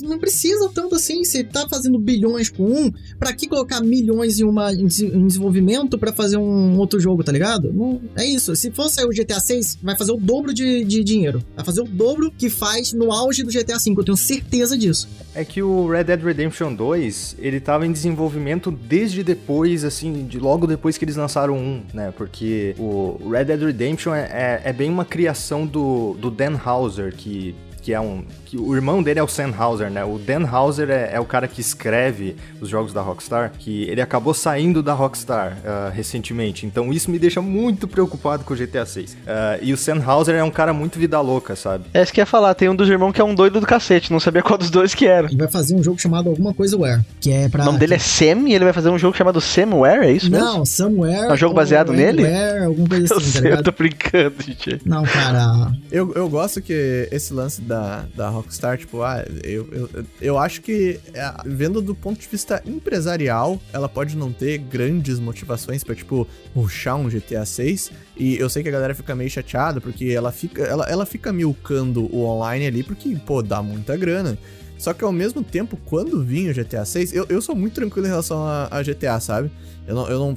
[0.01, 1.23] não precisa tanto assim.
[1.23, 6.13] Você tá fazendo bilhões com um, pra que colocar milhões em, uma, em desenvolvimento pra
[6.13, 7.71] fazer um outro jogo, tá ligado?
[7.73, 8.55] Não, é isso.
[8.55, 11.43] Se sair o GTA 6, vai fazer o dobro de, de dinheiro.
[11.55, 14.01] Vai fazer o dobro que faz no auge do GTA 5.
[14.01, 15.07] Eu tenho certeza disso.
[15.35, 20.39] É que o Red Dead Redemption 2, ele tava em desenvolvimento desde depois, assim, de
[20.39, 22.11] logo depois que eles lançaram um, né?
[22.15, 27.13] Porque o Red Dead Redemption é, é, é bem uma criação do, do Dan Houser,
[27.15, 28.23] que, que é um...
[28.47, 30.05] Que o irmão dele é o Sam Houser, né?
[30.05, 34.01] O Dan Houser é, é o cara que escreve os jogos da Rockstar, que ele
[34.01, 36.65] acabou saindo da Rockstar ah, recentemente.
[36.65, 39.17] Então isso me deixa muito preocupado com o GTA 6.
[39.27, 41.85] Ah, e o Sam Houser é um cara muito vida louca, sabe?
[41.93, 43.65] É isso que eu ia falar, tem um dos irmãos que é um doido do
[43.65, 45.27] cacete, não sabia qual dos dois que era.
[45.27, 47.63] Ele vai fazer um jogo chamado alguma coisa Where, que é pra...
[47.63, 50.29] O nome dele é Sam e ele vai fazer um jogo chamado Samware, é isso
[50.31, 50.45] mesmo?
[50.45, 51.29] Não, Somewhere.
[51.29, 52.25] É um jogo baseado ou nele?
[52.25, 53.65] Anywhere, alguma coisa eu assim, tá sei, eu ligado?
[53.65, 54.81] tô brincando, gente.
[54.85, 55.71] Não, cara.
[55.91, 60.37] Eu, eu gosto que esse lance da da, da Rockstar, tipo, ah, eu, eu, eu
[60.37, 65.83] acho que, é, vendo do ponto de vista empresarial, ela pode não ter grandes motivações
[65.83, 67.91] pra, tipo, ruxar um GTA 6.
[68.15, 71.31] E eu sei que a galera fica meio chateada, porque ela fica, ela, ela fica
[71.31, 74.37] milcando o online ali, porque, pô, dá muita grana.
[74.77, 78.05] Só que ao mesmo tempo, quando vinha o GTA 6, eu, eu sou muito tranquilo
[78.05, 79.51] em relação a, a GTA, sabe?
[79.87, 80.35] Eu não, eu não.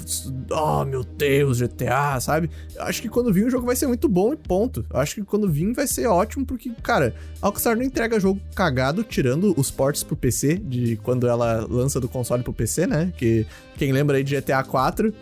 [0.53, 2.49] Oh, meu Deus, GTA, sabe?
[2.77, 4.87] Eu acho que quando vir o jogo vai ser muito bom e ponto.
[4.89, 8.41] Eu acho que quando vir vai ser ótimo, porque, cara, a Rockstar não entrega jogo
[8.55, 13.13] cagado, tirando os ports pro PC, de quando ela lança do console pro PC, né?
[13.17, 13.45] Que
[13.77, 15.13] quem lembra aí de GTA 4.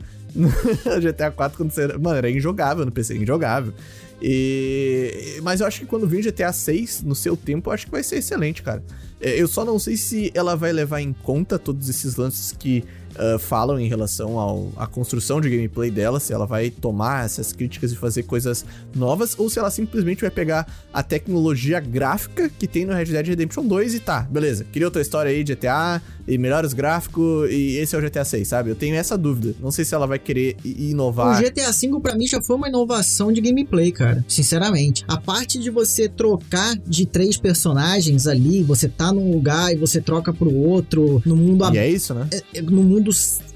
[1.00, 1.86] GTA 4 quando você.
[1.96, 3.72] Mano, era injogável no PC, injogável.
[4.20, 5.38] E...
[5.42, 8.02] Mas eu acho que quando vir GTA 6, no seu tempo, eu acho que vai
[8.02, 8.82] ser excelente, cara.
[9.20, 12.84] É, eu só não sei se ela vai levar em conta todos esses lances que
[13.18, 17.52] uh, falam em relação ao, à construção de gameplay dela, se ela vai tomar essas
[17.52, 18.64] críticas e fazer coisas
[18.94, 23.26] novas, ou se ela simplesmente vai pegar a tecnologia gráfica que tem no Red Dead
[23.26, 27.76] Redemption 2 e tá, beleza, queria outra história aí de GTA e melhores gráficos e
[27.76, 28.70] esse é o GTA 6, sabe?
[28.70, 29.54] Eu tenho essa dúvida.
[29.60, 31.40] Não sei se ela vai querer inovar.
[31.40, 34.24] O GTA 5 para mim já foi uma inovação de gameplay, cara.
[34.28, 35.04] Sinceramente.
[35.08, 40.00] A parte de você trocar de três personagens ali, você tá num lugar e você
[40.00, 41.64] troca pro outro, no mundo...
[41.72, 42.28] E é isso, né?
[42.30, 43.07] É, é, no mundo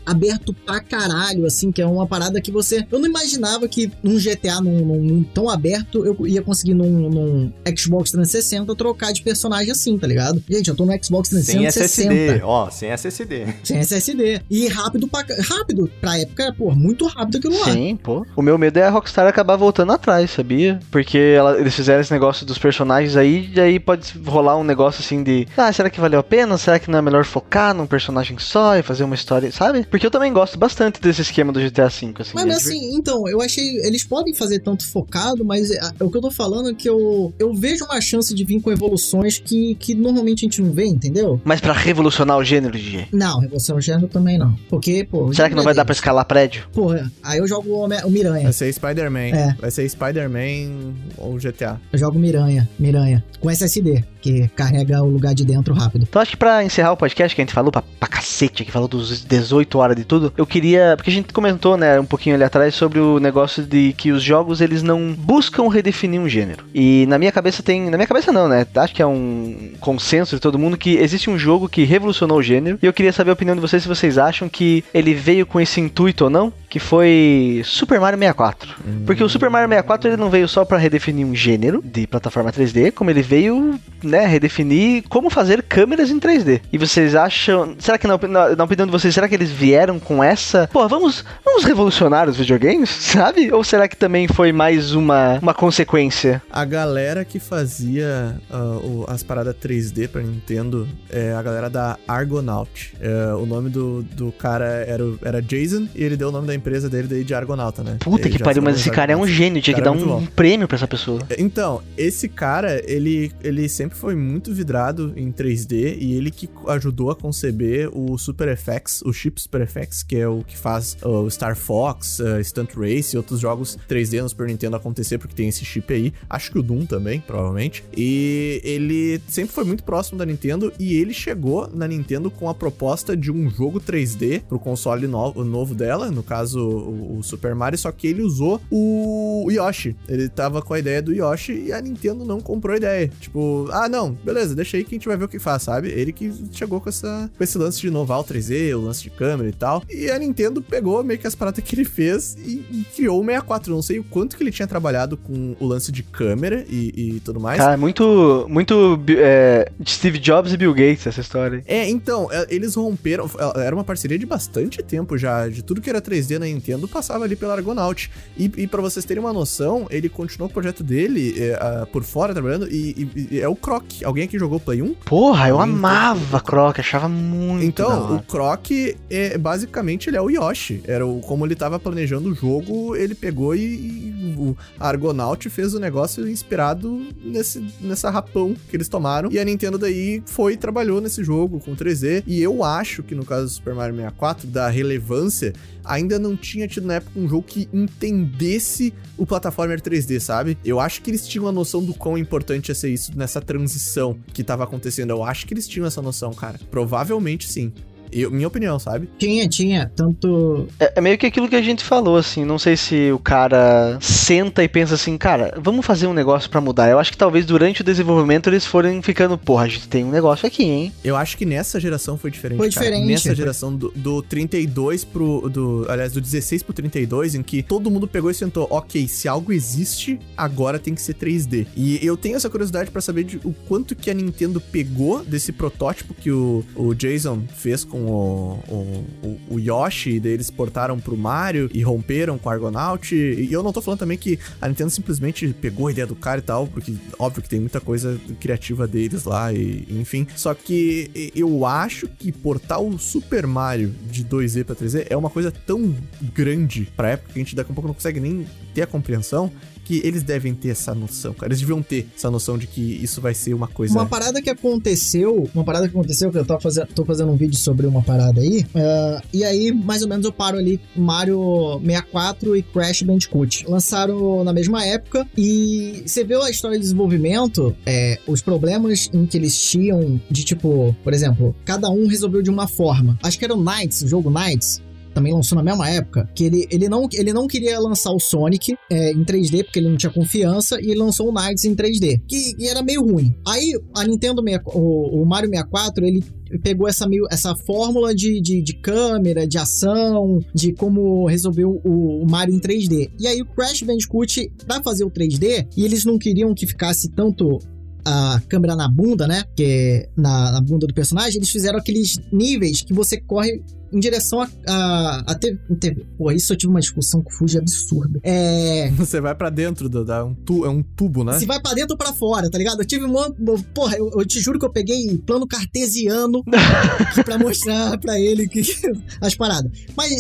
[0.05, 2.87] aberto pra caralho, assim, que é uma parada que você.
[2.91, 7.53] Eu não imaginava que num GTA, num, num tão aberto, eu ia conseguir num, num,
[7.77, 10.43] Xbox 360 trocar de personagem assim, tá ligado?
[10.49, 11.71] Gente, eu tô no Xbox 360.
[11.71, 13.47] Sem SSD, ó, sem SSD.
[13.63, 14.43] Sem SSD.
[14.51, 15.25] E rápido pra.
[15.41, 17.73] Rápido, pra época, pô, muito rápido aquilo lá.
[17.73, 18.27] Sim, pô.
[18.37, 20.81] O meu medo é a Rockstar acabar voltando atrás, sabia?
[20.91, 25.01] Porque ela, eles fizeram esse negócio dos personagens aí, e aí pode rolar um negócio
[25.01, 25.47] assim de.
[25.57, 26.59] Ah, será que valeu a pena?
[26.59, 29.85] Será que não é melhor focar num personagem só e fazer uma história, sabe?
[29.85, 32.13] Porque eu também gosto bastante desse esquema do GTA V, assim.
[32.35, 33.79] Mas, mas assim, então, eu achei.
[33.79, 36.89] Eles podem fazer tanto focado, mas é, é, o que eu tô falando é que
[36.89, 40.73] eu, eu vejo uma chance de vir com evoluções que, que normalmente a gente não
[40.73, 41.41] vê, entendeu?
[41.45, 44.55] Mas para revolucionar o gênero, de Não, revolucionar o gênero também não.
[44.69, 45.33] Porque, pô.
[45.33, 46.69] Será que não vai dar pra escalar prédio?
[46.73, 48.45] Porra, aí eu jogo o, o Miranha.
[48.45, 49.37] Vai ser Spider-Man.
[49.37, 49.57] É.
[49.61, 51.81] Vai ser Spider-Man ou GTA.
[51.93, 53.25] Eu jogo Miranha, Miranha.
[53.41, 56.07] Com SSD, que carrega o lugar de dentro rápido.
[56.09, 58.71] Então acho que pra encerrar o podcast que a gente falou pra, pra cacete, que
[58.71, 60.95] falou dos 18 horas de tudo eu queria.
[60.97, 64.23] Porque a gente comentou, né, um pouquinho ali atrás sobre o negócio de que os
[64.23, 66.65] jogos eles não buscam redefinir um gênero.
[66.75, 67.89] E na minha cabeça tem.
[67.91, 68.67] Na minha cabeça não, né?
[68.77, 72.43] Acho que é um consenso de todo mundo que existe um jogo que revolucionou o
[72.43, 72.79] gênero.
[72.83, 75.61] E eu queria saber a opinião de vocês se vocês acham que ele veio com
[75.61, 78.75] esse intuito ou não, que foi Super Mario 64.
[78.87, 79.03] Hum.
[79.07, 82.53] Porque o Super Mario 64 ele não veio só para redefinir um gênero de plataforma
[82.53, 86.61] 3D, como ele veio, né, redefinir como fazer câmeras em 3D.
[86.73, 87.75] E vocês acham.
[87.79, 90.89] Será que na, na, na opinião de vocês, será que eles vieram com essa, pô,
[90.89, 93.53] vamos, vamos revolucionar os videogames, sabe?
[93.53, 96.43] Ou será que também foi mais uma, uma consequência?
[96.51, 101.99] A galera que fazia uh, o, as paradas 3D pra Nintendo é a galera da
[102.07, 102.95] Argonaut.
[103.01, 106.55] É, o nome do, do cara era, era Jason e ele deu o nome da
[106.55, 107.97] empresa dele daí de Argonauta, né?
[108.01, 110.17] Puta ele que pariu, mas esse cara é um gênio, tinha que é dar um,
[110.17, 111.21] um prêmio pra essa pessoa.
[111.39, 117.11] Então, esse cara, ele, ele sempre foi muito vidrado em 3D e ele que ajudou
[117.11, 121.29] a conceber o Super FX, o chip Super FX, que é o que faz o
[121.31, 125.49] Star Fox, uh, Stunt Race e outros jogos 3D no Super Nintendo acontecer, porque tem
[125.49, 126.13] esse chip aí.
[126.29, 127.85] Acho que o Doom também, provavelmente.
[127.97, 132.55] E ele sempre foi muito próximo da Nintendo e ele chegou na Nintendo com a
[132.55, 137.55] proposta de um jogo 3D pro console novo, novo dela, no caso o, o Super
[137.55, 139.97] Mario, só que ele usou o Yoshi.
[140.09, 143.11] Ele tava com a ideia do Yoshi e a Nintendo não comprou a ideia.
[143.21, 145.89] Tipo, ah, não, beleza, deixa aí que a gente vai ver o que faz, sabe?
[145.89, 149.11] Ele que chegou com, essa, com esse lance de inovar o 3D, o lance de
[149.11, 149.83] câmera e tal.
[149.91, 153.25] E a Nintendo pegou meio que as paradas que ele fez e, e criou o
[153.25, 153.71] 64.
[153.73, 157.17] Eu não sei o quanto que ele tinha trabalhado com o lance de câmera e,
[157.17, 157.59] e tudo mais.
[157.59, 161.63] Cara, muito, muito é, Steve Jobs e Bill Gates essa história.
[161.67, 163.29] É, então, é, eles romperam.
[163.57, 165.49] É, era uma parceria de bastante tempo já.
[165.49, 168.11] De tudo que era 3D na Nintendo passava ali pela Argonaut.
[168.37, 172.33] E, e para vocês terem uma noção, ele continuou o projeto dele é, por fora
[172.33, 173.85] trabalhando e, e, é o Croc.
[174.05, 174.95] Alguém aqui jogou Play 1?
[175.05, 177.65] Porra, eu amava Croc, achava muito.
[177.65, 178.71] Então, o Croc
[179.11, 180.83] é basicamente ele é o Yoshi.
[180.85, 185.75] Era o, como ele tava planejando o jogo, ele pegou e, e o Argonaut fez
[185.75, 189.31] o negócio inspirado nesse, nessa rapão que eles tomaram.
[189.31, 192.23] E a Nintendo daí foi e trabalhou nesse jogo com 3D.
[192.27, 195.53] E eu acho que no caso do Super Mario 64, da relevância,
[195.85, 200.59] ainda não tinha tido na época um jogo que entendesse o plataforma 3D, sabe?
[200.65, 204.19] Eu acho que eles tinham a noção do quão importante ia ser isso nessa transição
[204.33, 205.11] que tava acontecendo.
[205.11, 206.59] Eu acho que eles tinham essa noção, cara.
[206.71, 207.73] Provavelmente sim.
[208.13, 209.09] Eu, minha opinião, sabe?
[209.19, 209.91] Tinha, tinha.
[209.97, 210.69] Tanto.
[210.79, 212.45] É, é meio que aquilo que a gente falou, assim.
[212.45, 216.61] Não sei se o cara senta e pensa assim, cara, vamos fazer um negócio pra
[216.61, 216.89] mudar.
[216.91, 220.11] Eu acho que talvez durante o desenvolvimento eles forem ficando, porra, a gente tem um
[220.11, 220.93] negócio aqui, hein?
[221.03, 222.59] Eu acho que nessa geração foi diferente.
[222.59, 222.85] Foi cara.
[222.87, 225.49] diferente, Nessa foi- geração do, do 32 pro.
[225.49, 229.29] Do, aliás, do 16 pro 32, em que todo mundo pegou e sentou, ok, se
[229.29, 231.67] algo existe, agora tem que ser 3D.
[231.77, 235.53] E eu tenho essa curiosidade pra saber de, o quanto que a Nintendo pegou desse
[235.53, 241.17] protótipo que o, o Jason fez com o, o, o- Yoshi, daí eles portaram pro
[241.17, 243.15] Mario e romperam com o Argonaut.
[243.15, 246.39] E eu não tô falando também que a Nintendo simplesmente pegou a ideia do cara
[246.39, 250.27] e tal, porque óbvio que tem muita coisa criativa deles lá, e enfim.
[250.37, 255.31] Só que eu acho que portar o Super Mario de 2D pra 3D é uma
[255.31, 255.95] coisa tão
[256.35, 259.51] grande pra época que a gente daqui a pouco não consegue nem ter a compreensão.
[259.93, 261.53] Que eles devem ter essa noção, cara.
[261.53, 263.93] Eles deviam ter essa noção de que isso vai ser uma coisa.
[263.93, 267.37] Uma parada que aconteceu, uma parada que aconteceu, que eu tô fazendo, tô fazendo um
[267.37, 271.79] vídeo sobre uma parada aí, ah, e aí mais ou menos eu paro ali Mario
[271.85, 273.67] 64 e Crash Bandicoot.
[273.69, 279.27] Lançaram na mesma época, e você vê a história de desenvolvimento, é, os problemas em
[279.27, 283.19] que eles tinham, de tipo, por exemplo, cada um resolveu de uma forma.
[283.23, 284.81] Acho que era o Knights, o jogo Knights,
[285.13, 288.75] também lançou na mesma época, que ele, ele, não, ele não queria lançar o Sonic
[288.91, 292.55] é, em 3D, porque ele não tinha confiança, e lançou o Knights em 3D, que,
[292.55, 293.35] que era meio ruim.
[293.47, 296.25] Aí, a Nintendo, 64 o, o Mario 64, ele
[296.63, 301.81] pegou essa, meio, essa fórmula de, de, de câmera, de ação, de como resolver o,
[301.85, 303.11] o Mario em 3D.
[303.19, 307.11] E aí, o Crash Bandicoot, pra fazer o 3D, e eles não queriam que ficasse
[307.11, 307.59] tanto
[308.05, 309.45] a câmera na bunda, né?
[309.57, 314.01] Que é na, na bunda do personagem, eles fizeram aqueles níveis que você corre em
[314.01, 316.07] direção a, a, a TV, TV.
[316.17, 318.21] Pô, isso eu tive uma discussão com o Fuji absurda.
[318.23, 318.91] É.
[318.97, 320.05] Você vai pra dentro do.
[320.05, 321.39] Da, um tu, é um tubo, né?
[321.39, 322.81] Se vai pra dentro ou pra fora, tá ligado?
[322.81, 323.31] Eu tive uma.
[323.75, 326.43] Porra, eu, eu te juro que eu peguei plano cartesiano
[327.25, 328.63] pra mostrar pra ele que,
[329.21, 329.71] as paradas.
[329.97, 330.13] Mas.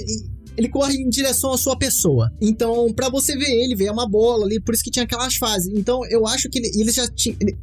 [0.54, 2.30] Ele corre em direção à sua pessoa.
[2.38, 5.72] Então, pra você ver ele, ver uma bola ali, por isso que tinha aquelas fases.
[5.74, 7.34] Então, eu acho que ele, ele já tinha.
[7.40, 7.56] ele-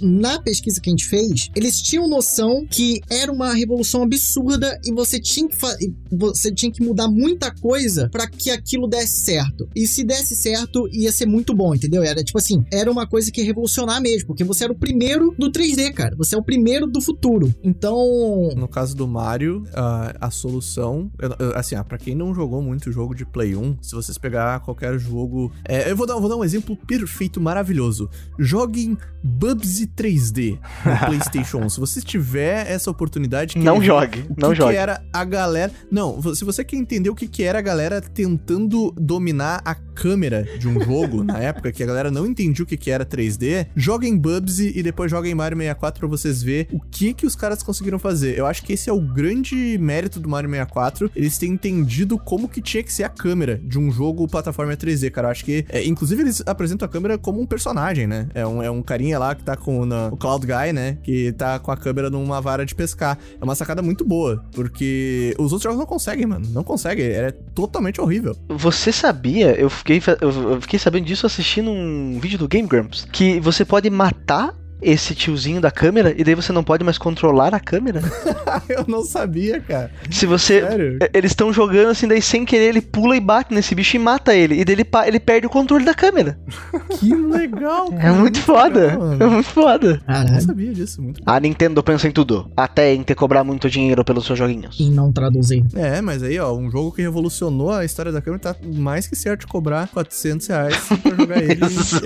[0.00, 4.92] na pesquisa que a gente fez, eles tinham noção que era uma revolução absurda e
[4.92, 5.56] você tinha que,
[6.12, 9.68] você tinha que mudar muita coisa pra que aquilo desse certo.
[9.74, 12.02] E se desse certo, ia ser muito bom, entendeu?
[12.02, 15.34] Era tipo assim, era uma coisa que ia revolucionar mesmo, porque você era o primeiro
[15.38, 16.14] do 3D, cara.
[16.16, 17.54] Você é o primeiro do futuro.
[17.62, 17.96] Então,
[18.56, 21.10] No caso do Mario, a, a solução.
[21.54, 24.98] assim, ah, pra quem não jogou muito jogo de Play 1, se vocês pegar qualquer
[24.98, 25.52] jogo.
[25.68, 28.08] é, eu vou dar, vou dar um exemplo perfeito, maravilhoso.
[28.38, 31.68] Joguem Bubsy 3D no PlayStation 1.
[31.70, 33.54] Se você tiver essa oportunidade.
[33.54, 34.76] que Não ele- jogue, o que não que jogue.
[34.76, 35.72] era a galera.
[35.90, 40.44] Não, se você quer entender o que, que era a galera tentando dominar a câmera
[40.58, 43.66] de um jogo na época, que a galera não entendia o que, que era 3D,
[43.74, 47.62] joguem Bubsy e depois joguem Mario 64 pra vocês ver o que que os caras
[47.62, 48.36] conseguiram fazer.
[48.38, 52.48] Eu acho que esse é o grande mérito do Mario 64, eles têm entendido como
[52.48, 55.28] que tinha que ser a câmera de um jogo plataforma 3D, cara.
[55.28, 58.28] Eu acho que, é, inclusive, eles apresentam a câmera como um personagem, né?
[58.34, 60.96] É um, é um carinha lá que tá com na- o Cloud Guy, né?
[61.02, 63.18] Que tá com a câmera numa vara de pescar.
[63.40, 66.46] É uma sacada muito boa, porque os outros jogos não conseguem, mano.
[66.50, 67.06] Não conseguem.
[67.06, 68.34] É totalmente horrível.
[68.48, 73.40] Você sabia, eu fiquei, eu fiquei sabendo disso assistindo um vídeo do Game Grumps, que
[73.40, 77.60] você pode matar esse tiozinho da câmera e daí você não pode mais controlar a
[77.60, 78.00] câmera?
[78.68, 79.90] Eu não sabia, cara.
[80.10, 80.60] Se você.
[80.60, 80.98] Sério?
[81.02, 83.98] e- Eles estão jogando assim, daí sem querer ele pula e bate nesse bicho e
[83.98, 84.60] mata ele.
[84.60, 86.38] E daí ele, ele perde o controle da câmera.
[86.98, 88.12] Que legal, É cara.
[88.14, 88.80] muito foda.
[88.86, 89.12] legal.
[89.20, 89.86] É muito foda.
[89.86, 93.44] Eu não caralho, sabia disso, muito A Nintendo pensa em tudo, até em ter cobrar
[93.44, 94.78] muito dinheiro pelos seus joguinhos.
[94.80, 95.62] em não traduzir.
[95.74, 99.14] É, mas aí, ó, um jogo que revolucionou a história da câmera tá mais que
[99.14, 101.60] certo de cobrar 400 reais pra jogar ele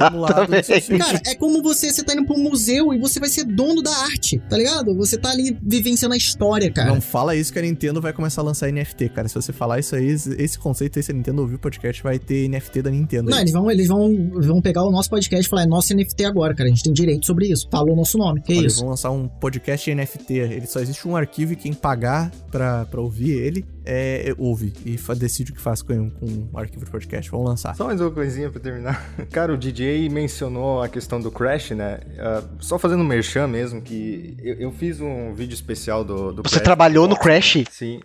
[0.09, 0.99] emulado no seu.
[0.99, 3.83] Cara, é como você, você tá indo pra um museu e você vai ser dono
[3.83, 4.95] da arte, tá ligado?
[4.97, 6.91] Você tá ali vivenciando a história, cara.
[6.91, 9.27] Não fala isso que a Nintendo vai começar a lançar NFT, cara.
[9.29, 12.19] Se você falar isso aí, esse conceito aí, se a Nintendo ouvir o podcast, vai
[12.19, 13.31] ter NFT da Nintendo.
[13.31, 13.45] Não, aí.
[13.45, 16.55] eles vão, eles vão, vão pegar o nosso podcast e falar, é nosso NFT agora,
[16.55, 16.69] cara.
[16.69, 17.67] A gente tem direito sobre isso.
[17.71, 18.43] Falou o nosso nome.
[18.43, 18.81] Que Olha, isso?
[18.81, 20.35] Vão lançar um podcast NFT.
[20.35, 24.97] Ele só existe um arquivo e quem pagar pra, pra ouvir ele é, ouve e
[24.99, 27.31] fa- decide o que faz com, com o arquivo do podcast.
[27.31, 27.75] Vamos lançar.
[27.75, 29.11] Só mais uma coisinha pra terminar.
[29.31, 32.01] Cara, o DJ mencionou a questão do Crash, né?
[32.19, 36.43] Ah, só fazendo um merchan mesmo, que eu, eu fiz um vídeo especial do, do
[36.43, 36.65] Você Crash.
[36.65, 37.65] trabalhou no Crash?
[37.71, 38.01] Sim.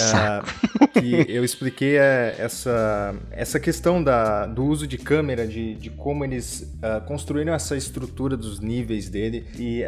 [0.00, 0.42] Ah,
[0.92, 6.24] que eu expliquei é, essa, essa questão da, do uso de câmera, de, de como
[6.24, 9.46] eles ah, construíram essa estrutura dos níveis dele.
[9.58, 9.84] E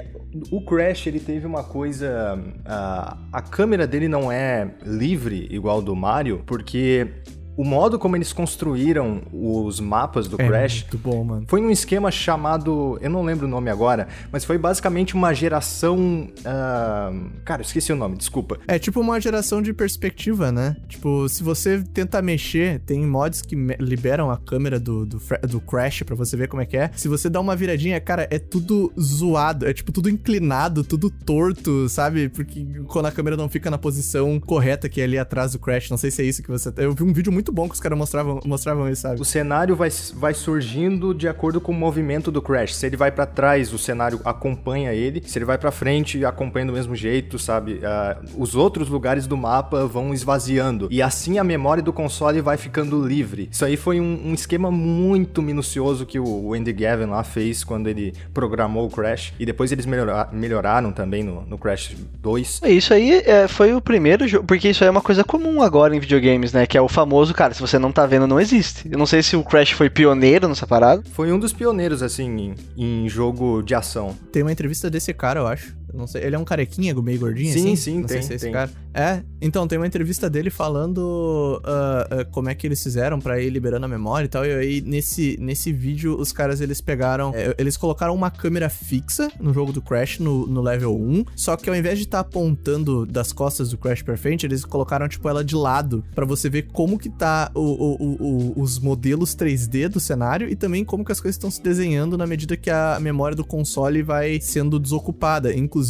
[0.51, 2.39] o Crash, ele teve uma coisa...
[2.65, 7.09] ah, a câmera dele não é livre, igual do Mario, porque
[7.57, 11.45] o modo como eles construíram os mapas do É Crash muito bom, mano.
[11.49, 12.99] foi num esquema chamado.
[13.01, 16.29] Eu não lembro o nome agora, mas foi basicamente uma geração.
[16.45, 17.13] ah,
[17.45, 18.59] cara, eu esqueci o nome, desculpa.
[18.67, 20.77] É tipo uma geração de perspectiva, né?
[20.89, 26.03] Tipo, se você tenta mexer, tem mods que liberam a câmera do, do, do Crash
[26.03, 26.91] pra você ver como é que é.
[26.95, 29.67] Se você dá uma viradinha, cara, é tudo zoado.
[29.67, 32.29] É tipo tudo inclinado, tudo torto, sabe?
[32.29, 35.91] Porque quando a câmera não fica na posição correta que é ali atrás do Crash.
[35.91, 36.73] Não sei se é isso que você.
[36.77, 39.21] Eu vi um vídeo muito bom que os caras mostravam, mostravam isso, sabe?
[39.21, 42.75] O cenário vai, vai surgindo de acordo com o movimento do Crash.
[42.75, 45.23] Se ele vai pra trás, o cenário acompanha ele.
[45.27, 47.81] Se ele vai pra frente, acompanha do mesmo jeito, sabe?
[47.85, 50.89] Ah, os outros lugares do mapa vão esvaziando.
[50.91, 53.49] E assim a memória do console vai ficando livre.
[53.51, 57.89] Isso aí foi um, um esquema muito minucioso que o Andy Gavin lá fez quando
[57.89, 59.33] ele programou o Crash.
[59.39, 62.61] E depois eles melhora- melhoraram também no, no Crash 2.
[62.63, 65.63] É, Isso aí é, foi o primeiro jogo, porque isso aí é uma coisa comum
[65.63, 66.67] agora em videogames, né?
[66.67, 68.89] Que é o famoso, cara, se você não tá vendo, não existe.
[68.91, 71.03] Eu não sei se o Crash foi pioneiro nessa parada.
[71.13, 74.17] Foi um dos pioneiros, assim, em, em jogo de ação.
[74.33, 75.77] Tem uma entrevista desse cara, eu acho.
[75.97, 76.23] Não sei.
[76.25, 77.77] Ele é um carequinha, meio gordinho, Sim, assim?
[77.77, 78.53] sim, sei tem, se é esse tem.
[78.53, 78.71] cara.
[78.95, 83.41] É, então, tem uma entrevista dele falando ah, ah, como é que eles fizeram pra
[83.41, 84.45] ir liberando a memória e tal.
[84.45, 87.33] E aí, nesse, nesse vídeo, os caras, eles pegaram...
[87.35, 91.25] é, eles colocaram uma câmera fixa no jogo do Crash, no, no level 1.
[91.37, 95.09] Só que ao invés de estar apontando das costas do Crash pra frente, eles colocaram,
[95.09, 96.05] tipo, ela de lado.
[96.15, 98.17] Pra você ver como que tá o- o-
[98.57, 102.17] o- os modelos 3D do cenário e também como que as coisas estão se desenhando
[102.19, 105.55] na medida que a memória do console vai sendo desocupada.
[105.55, 105.86] Inclusive,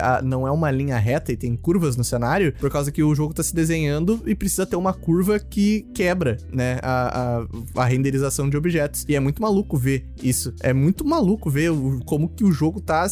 [0.00, 3.14] a- não é uma linha reta e tem curvas no cenário, por causa que o
[3.14, 7.42] jogo tá se desenhando e precisa ter uma curva que quebra, né, a,
[7.76, 9.04] a, a renderização de objetos.
[9.08, 10.52] E é muito maluco ver isso.
[10.60, 13.06] É muito maluco ver o- como que o jogo tá...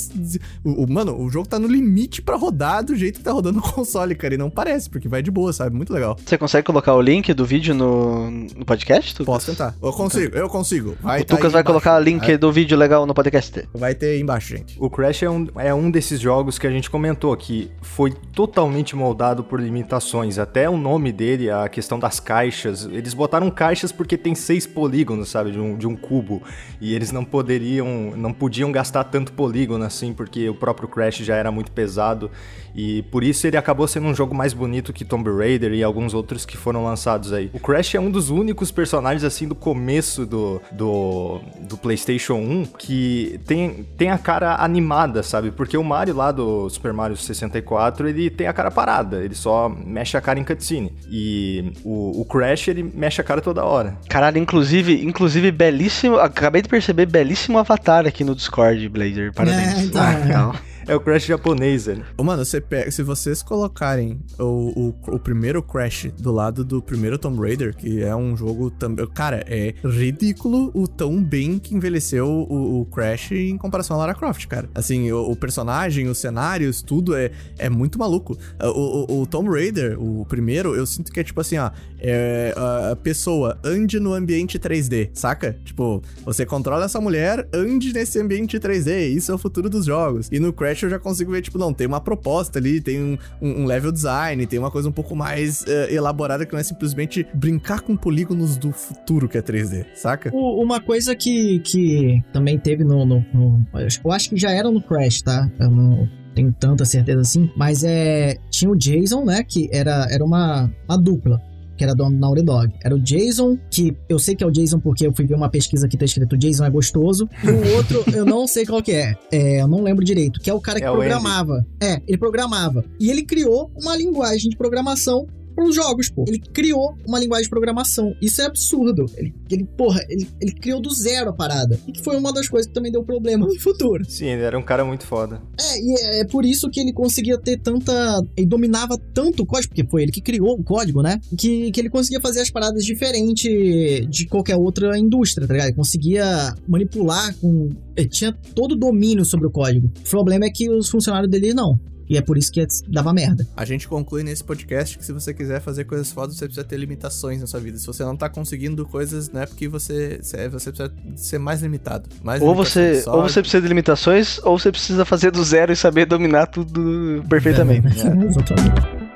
[0.65, 3.57] O, o- mano, o jogo tá no limite pra rodar do jeito que tá rodando
[3.57, 4.35] no console, cara.
[4.35, 5.75] E não parece, porque vai de boa, sabe?
[5.77, 6.17] Muito legal.
[6.25, 9.15] Você consegue colocar o link do vídeo no, no podcast?
[9.15, 9.27] Tucas?
[9.27, 9.75] Posso tentar.
[9.83, 10.97] Eu consigo, eu consigo.
[11.01, 11.67] Vai O tá Tucas aí vai embaixo.
[11.67, 13.69] colocar o link Vai- do vídeo legal no podcast.
[13.75, 14.77] Vai ter aí embaixo, gente.
[14.81, 18.97] O Crash é um, é um desses jogos que a gente comentou que foi totalmente
[18.97, 20.39] moldado por limitações.
[20.39, 22.89] Até o nome dele, a questão das caixas.
[22.91, 26.43] Eles botaram caixas porque tem seis polígonos, sabe, de um, de um cubo.
[26.81, 31.37] E eles não poderiam, não podiam gastar tanto polígono assim, porque o próprio Crash já
[31.37, 32.31] era muito pesado.
[32.75, 36.15] E por isso ele acabou sendo um jogo mais bonito que Tomb Raider e alguns
[36.15, 37.51] outros que foram lançados aí.
[37.53, 42.65] O Crash é um dos únicos personagens assim do começo do, do, do PlayStation 1
[42.79, 45.51] que tem, tem a cara animada, sabe?
[45.51, 49.69] Porque o Mario lá do Super Mario 64 ele tem a cara parada, ele só
[49.69, 50.93] mexe a cara em cutscene.
[51.11, 53.97] E o, o Crash ele mexe a cara toda hora.
[54.09, 56.17] Caralho, inclusive, inclusive, belíssimo.
[56.17, 59.33] Acabei de perceber belíssimo avatar aqui no Discord, Blazer.
[59.33, 59.79] Parabéns.
[59.79, 60.53] É, então, Ah,
[60.93, 60.97] é.
[60.97, 62.05] o Crash japonês, velho.
[62.17, 66.83] Ô, Mano, você pega, se vocês colocarem o, o, o primeiro Crash do lado do
[66.83, 69.07] primeiro Tomb Raider, que é um jogo também.
[69.09, 74.15] Cara, é ridículo o tão bem que envelheceu o, o Crash em comparação a Lara
[74.15, 74.69] Croft, cara.
[74.75, 78.37] Assim, o, o personagem, os cenários, tudo é, é muito maluco.
[78.63, 81.71] O, o, o Tomb Raider, o primeiro, eu sinto que é tipo assim, ó.
[82.03, 82.55] É,
[82.93, 85.57] a pessoa ande no ambiente 3D, saca?
[85.65, 89.09] Tipo, você controla essa mulher, ande nesse ambiente 3D.
[89.09, 90.29] Isso é o futuro dos jogos.
[90.33, 93.19] E no Crash eu já consigo ver, tipo, não, tem uma proposta ali, tem um,
[93.41, 97.27] um- level design, tem uma coisa um pouco mais eh, elaborada que não é simplesmente
[97.35, 100.31] brincar com polígonos do futuro que é 3D, saca?
[100.35, 103.65] Uma coisa que, que também teve no, no- no-
[104.05, 105.49] Eu acho que já era no Crash, tá?
[105.59, 107.51] Eu não tenho tanta certeza assim.
[107.57, 108.37] Mas é.
[108.51, 109.43] Tinha o Jason, né?
[109.43, 111.41] Que era, era uma, uma dupla.
[111.81, 112.75] Que era do Naughty Dog.
[112.85, 115.49] Era o Jason, que eu sei que é o Jason porque eu fui ver uma
[115.49, 117.27] pesquisa que tá escrito Jason é gostoso.
[117.43, 119.17] E o outro, eu não sei qual que é.
[119.33, 120.41] É, eu não lembro direito.
[120.41, 121.65] Que é o cara que É programava.
[121.83, 122.85] É, ele programava.
[123.01, 126.25] E ele criou uma linguagem de programação para os jogos, pô.
[126.27, 128.15] Ele criou uma linguagem de programação.
[128.21, 129.07] Isso é absurdo.
[129.17, 131.79] Ele, ele porra, ele, ele criou do zero a parada.
[131.87, 134.05] E que foi uma das coisas que também deu problema no futuro.
[134.09, 135.41] Sim, ele era um cara muito foda.
[135.59, 138.23] É, e é, é por isso que ele conseguia ter tanta.
[138.37, 141.21] Ele dominava tanto o código, porque foi ele que criou o código, né?
[141.37, 145.69] Que, que ele conseguia fazer as paradas diferente de qualquer outra indústria, tá ligado?
[145.69, 147.69] Ele conseguia manipular com.
[147.97, 149.91] Ele tinha todo o domínio sobre o código.
[150.07, 151.79] O problema é que os funcionários dele não.
[152.11, 153.47] E é por isso que dava merda.
[153.57, 156.77] A gente conclui nesse podcast que se você quiser fazer coisas fodas, você precisa ter
[156.77, 157.79] limitações na sua vida.
[157.79, 161.63] Se você não tá conseguindo coisas, não é porque você, você você precisa ser mais
[161.63, 162.09] limitado.
[162.21, 163.15] Mais Ou você, só.
[163.15, 167.25] ou você precisa de limitações, ou você precisa fazer do zero e saber dominar tudo
[167.29, 167.87] perfeitamente.
[167.87, 169.11] É, exatamente.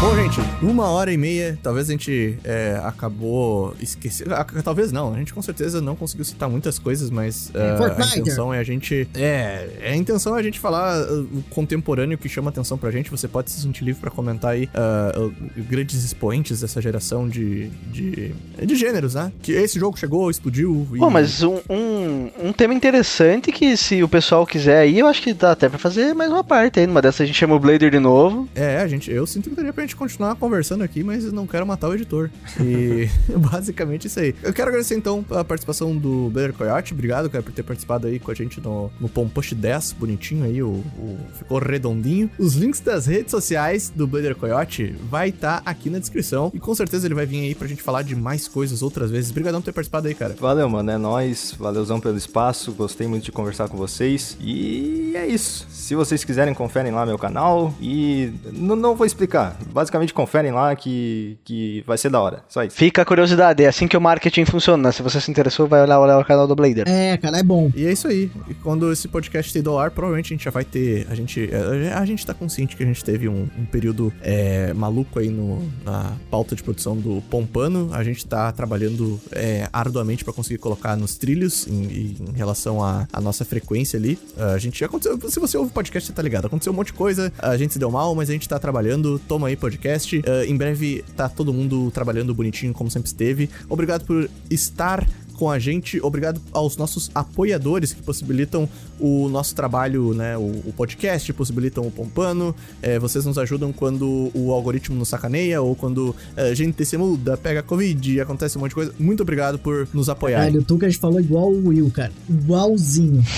[0.00, 1.58] Bom, gente, uma hora e meia.
[1.62, 4.34] Talvez a gente é, acabou esquecendo.
[4.34, 5.14] ah, Talvez não.
[5.14, 8.64] A gente com certeza não conseguiu citar muitas coisas, mas ah, a intenção é a
[8.64, 9.08] gente.
[9.14, 13.10] É, a intenção é a gente falar ah, o contemporâneo que chama atenção pra gente.
[13.10, 15.12] Você pode se sentir livre pra comentar aí ah,
[15.56, 18.32] grandes expoentes dessa geração de, de,
[18.64, 19.32] de gêneros, né?
[19.42, 20.86] Que esse jogo chegou, explodiu.
[20.94, 25.06] e- Pô, mas um, um, um tema interessante que se o pessoal quiser aí, eu
[25.06, 26.86] acho que dá até pra fazer mais uma parte aí.
[26.86, 28.48] Numa dessas a gente chama o Blader de novo.
[28.54, 31.66] É, a gente, eu sinto que daria pra gente continuar conversando aqui, mas não quero
[31.66, 32.30] matar o editor.
[32.60, 34.34] E basicamente isso aí.
[34.42, 36.92] Eu quero agradecer então a participação do Blader Coyote.
[36.94, 40.62] Obrigado, cara, por ter participado aí com a gente no, no Pompost 10, bonitinho aí,
[40.62, 42.30] o, o- ficou redondinho.
[42.38, 46.50] Os links das redes sociais do Blader Coyote vai estar aqui na descrição.
[46.54, 49.30] E com certeza ele vai vir aí pra gente falar de mais coisas outras vezes.
[49.30, 50.34] Obrigadão por ter participado aí, cara.
[50.40, 50.90] Valeu, mano.
[50.90, 51.54] É nóis.
[51.58, 52.72] Valeuzão pelo espaço.
[52.72, 54.36] Gostei muito de conversar com vocês.
[54.40, 55.66] E é isso.
[55.70, 57.74] Se vocês quiserem, conferem lá meu canal.
[57.80, 59.56] E n- não vou explicar.
[59.72, 62.42] Basicamente, conferem lá que, que vai ser da hora.
[62.48, 62.76] Só isso.
[62.76, 64.92] Fica a curiosidade, é assim que o marketing funciona.
[64.92, 66.88] Se você se interessou, vai olhar, olhar o canal do Blader.
[66.88, 67.70] É, cara, é bom.
[67.74, 68.30] E é isso aí.
[68.48, 71.06] E quando esse podcast ter ido ao ar, provavelmente a gente já vai ter.
[71.10, 71.48] A gente,
[71.92, 75.28] a, a gente tá consciente que a gente teve um, um período é, maluco aí
[75.28, 77.90] no, na pauta de produção do Pompano.
[77.92, 83.06] A gente tá trabalhando é, arduamente pra conseguir colocar nos trilhos em, em relação à
[83.12, 84.18] à nossa frequência ali.
[84.36, 85.18] A gente já aconteceu.
[85.28, 86.46] Se você ouve o podcast, você tá ligado.
[86.46, 89.18] Aconteceu um monte de coisa, a gente se deu mal, mas a gente tá trabalhando.
[89.28, 90.22] Toma aí podcast.
[90.28, 93.48] Ah, em breve tá todo mundo trabalhando bonitinho, como sempre esteve.
[93.68, 95.06] Obrigado por estar
[95.38, 96.00] com a gente.
[96.02, 100.36] Obrigado aos nossos apoiadores que possibilitam o nosso trabalho, né?
[100.36, 102.54] O, o podcast, possibilitam o Pompano.
[102.82, 107.36] É, vocês nos ajudam quando o algoritmo nos sacaneia ou quando a gente se muda,
[107.36, 108.92] pega Covid e acontece um monte de coisa.
[108.98, 110.38] Muito obrigado por nos apoiar.
[110.40, 112.10] Caralho, o Tucas falou igual o Will, cara.
[112.28, 113.22] Igualzinho.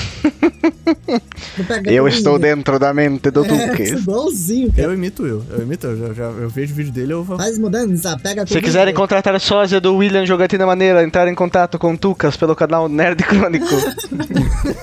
[1.86, 2.42] Eu o estou Will.
[2.42, 4.82] dentro da mente do É, igualzinho, cara.
[4.82, 7.36] Eu imito eu, eu imito, eu, já, já- eu vejo o vídeo dele, eu vou.
[7.36, 11.78] Faz mudança, pega Se quiserem contratar a sósia do William Jogatina Maneira, entrar em contato
[11.78, 13.66] com Tucas pelo canal Nerd Crônico.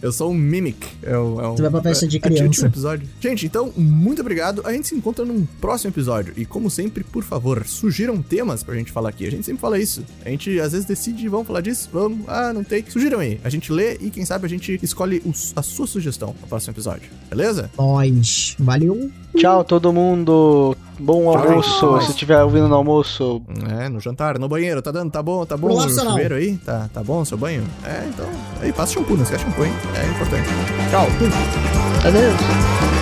[0.00, 0.86] Eu sou um Mimic.
[1.02, 2.66] É um, é um, Você vai pra festa de é- é o criança.
[2.66, 3.08] episódio.
[3.20, 4.62] Gente, então, muito obrigado.
[4.64, 6.32] A gente se encontra num próximo episódio.
[6.36, 9.26] E como sempre, por favor, sugiram temas pra gente falar aqui.
[9.26, 10.04] A gente sempre fala isso.
[10.24, 11.88] A gente às vezes decide, vamos falar disso?
[11.92, 12.20] Vamos.
[12.28, 12.84] Ah, não tem.
[12.88, 13.40] Sugiram aí.
[13.44, 16.72] A gente lê e quem sabe a gente escolhe os- a sua sugestão no próximo
[16.72, 17.08] episódio.
[17.30, 17.70] Beleza?
[17.78, 18.56] Nós.
[18.58, 19.10] Valeu.
[19.36, 20.76] Tchau, todo mundo.
[21.02, 22.00] Bom almoço.
[22.02, 23.42] Se estiver ouvindo no almoço,
[23.80, 25.68] É, no jantar, no banheiro, tá dando, tá bom, tá bom.
[25.68, 26.12] Pro No opcional.
[26.12, 27.64] chuveiro aí, tá, tá bom o seu banho?
[27.84, 28.26] É, então.
[28.60, 29.72] Aí, passa shampoo, não esquece shampoo, hein?
[30.00, 30.48] É importante.
[30.90, 31.06] Tchau.
[32.06, 33.01] adeus.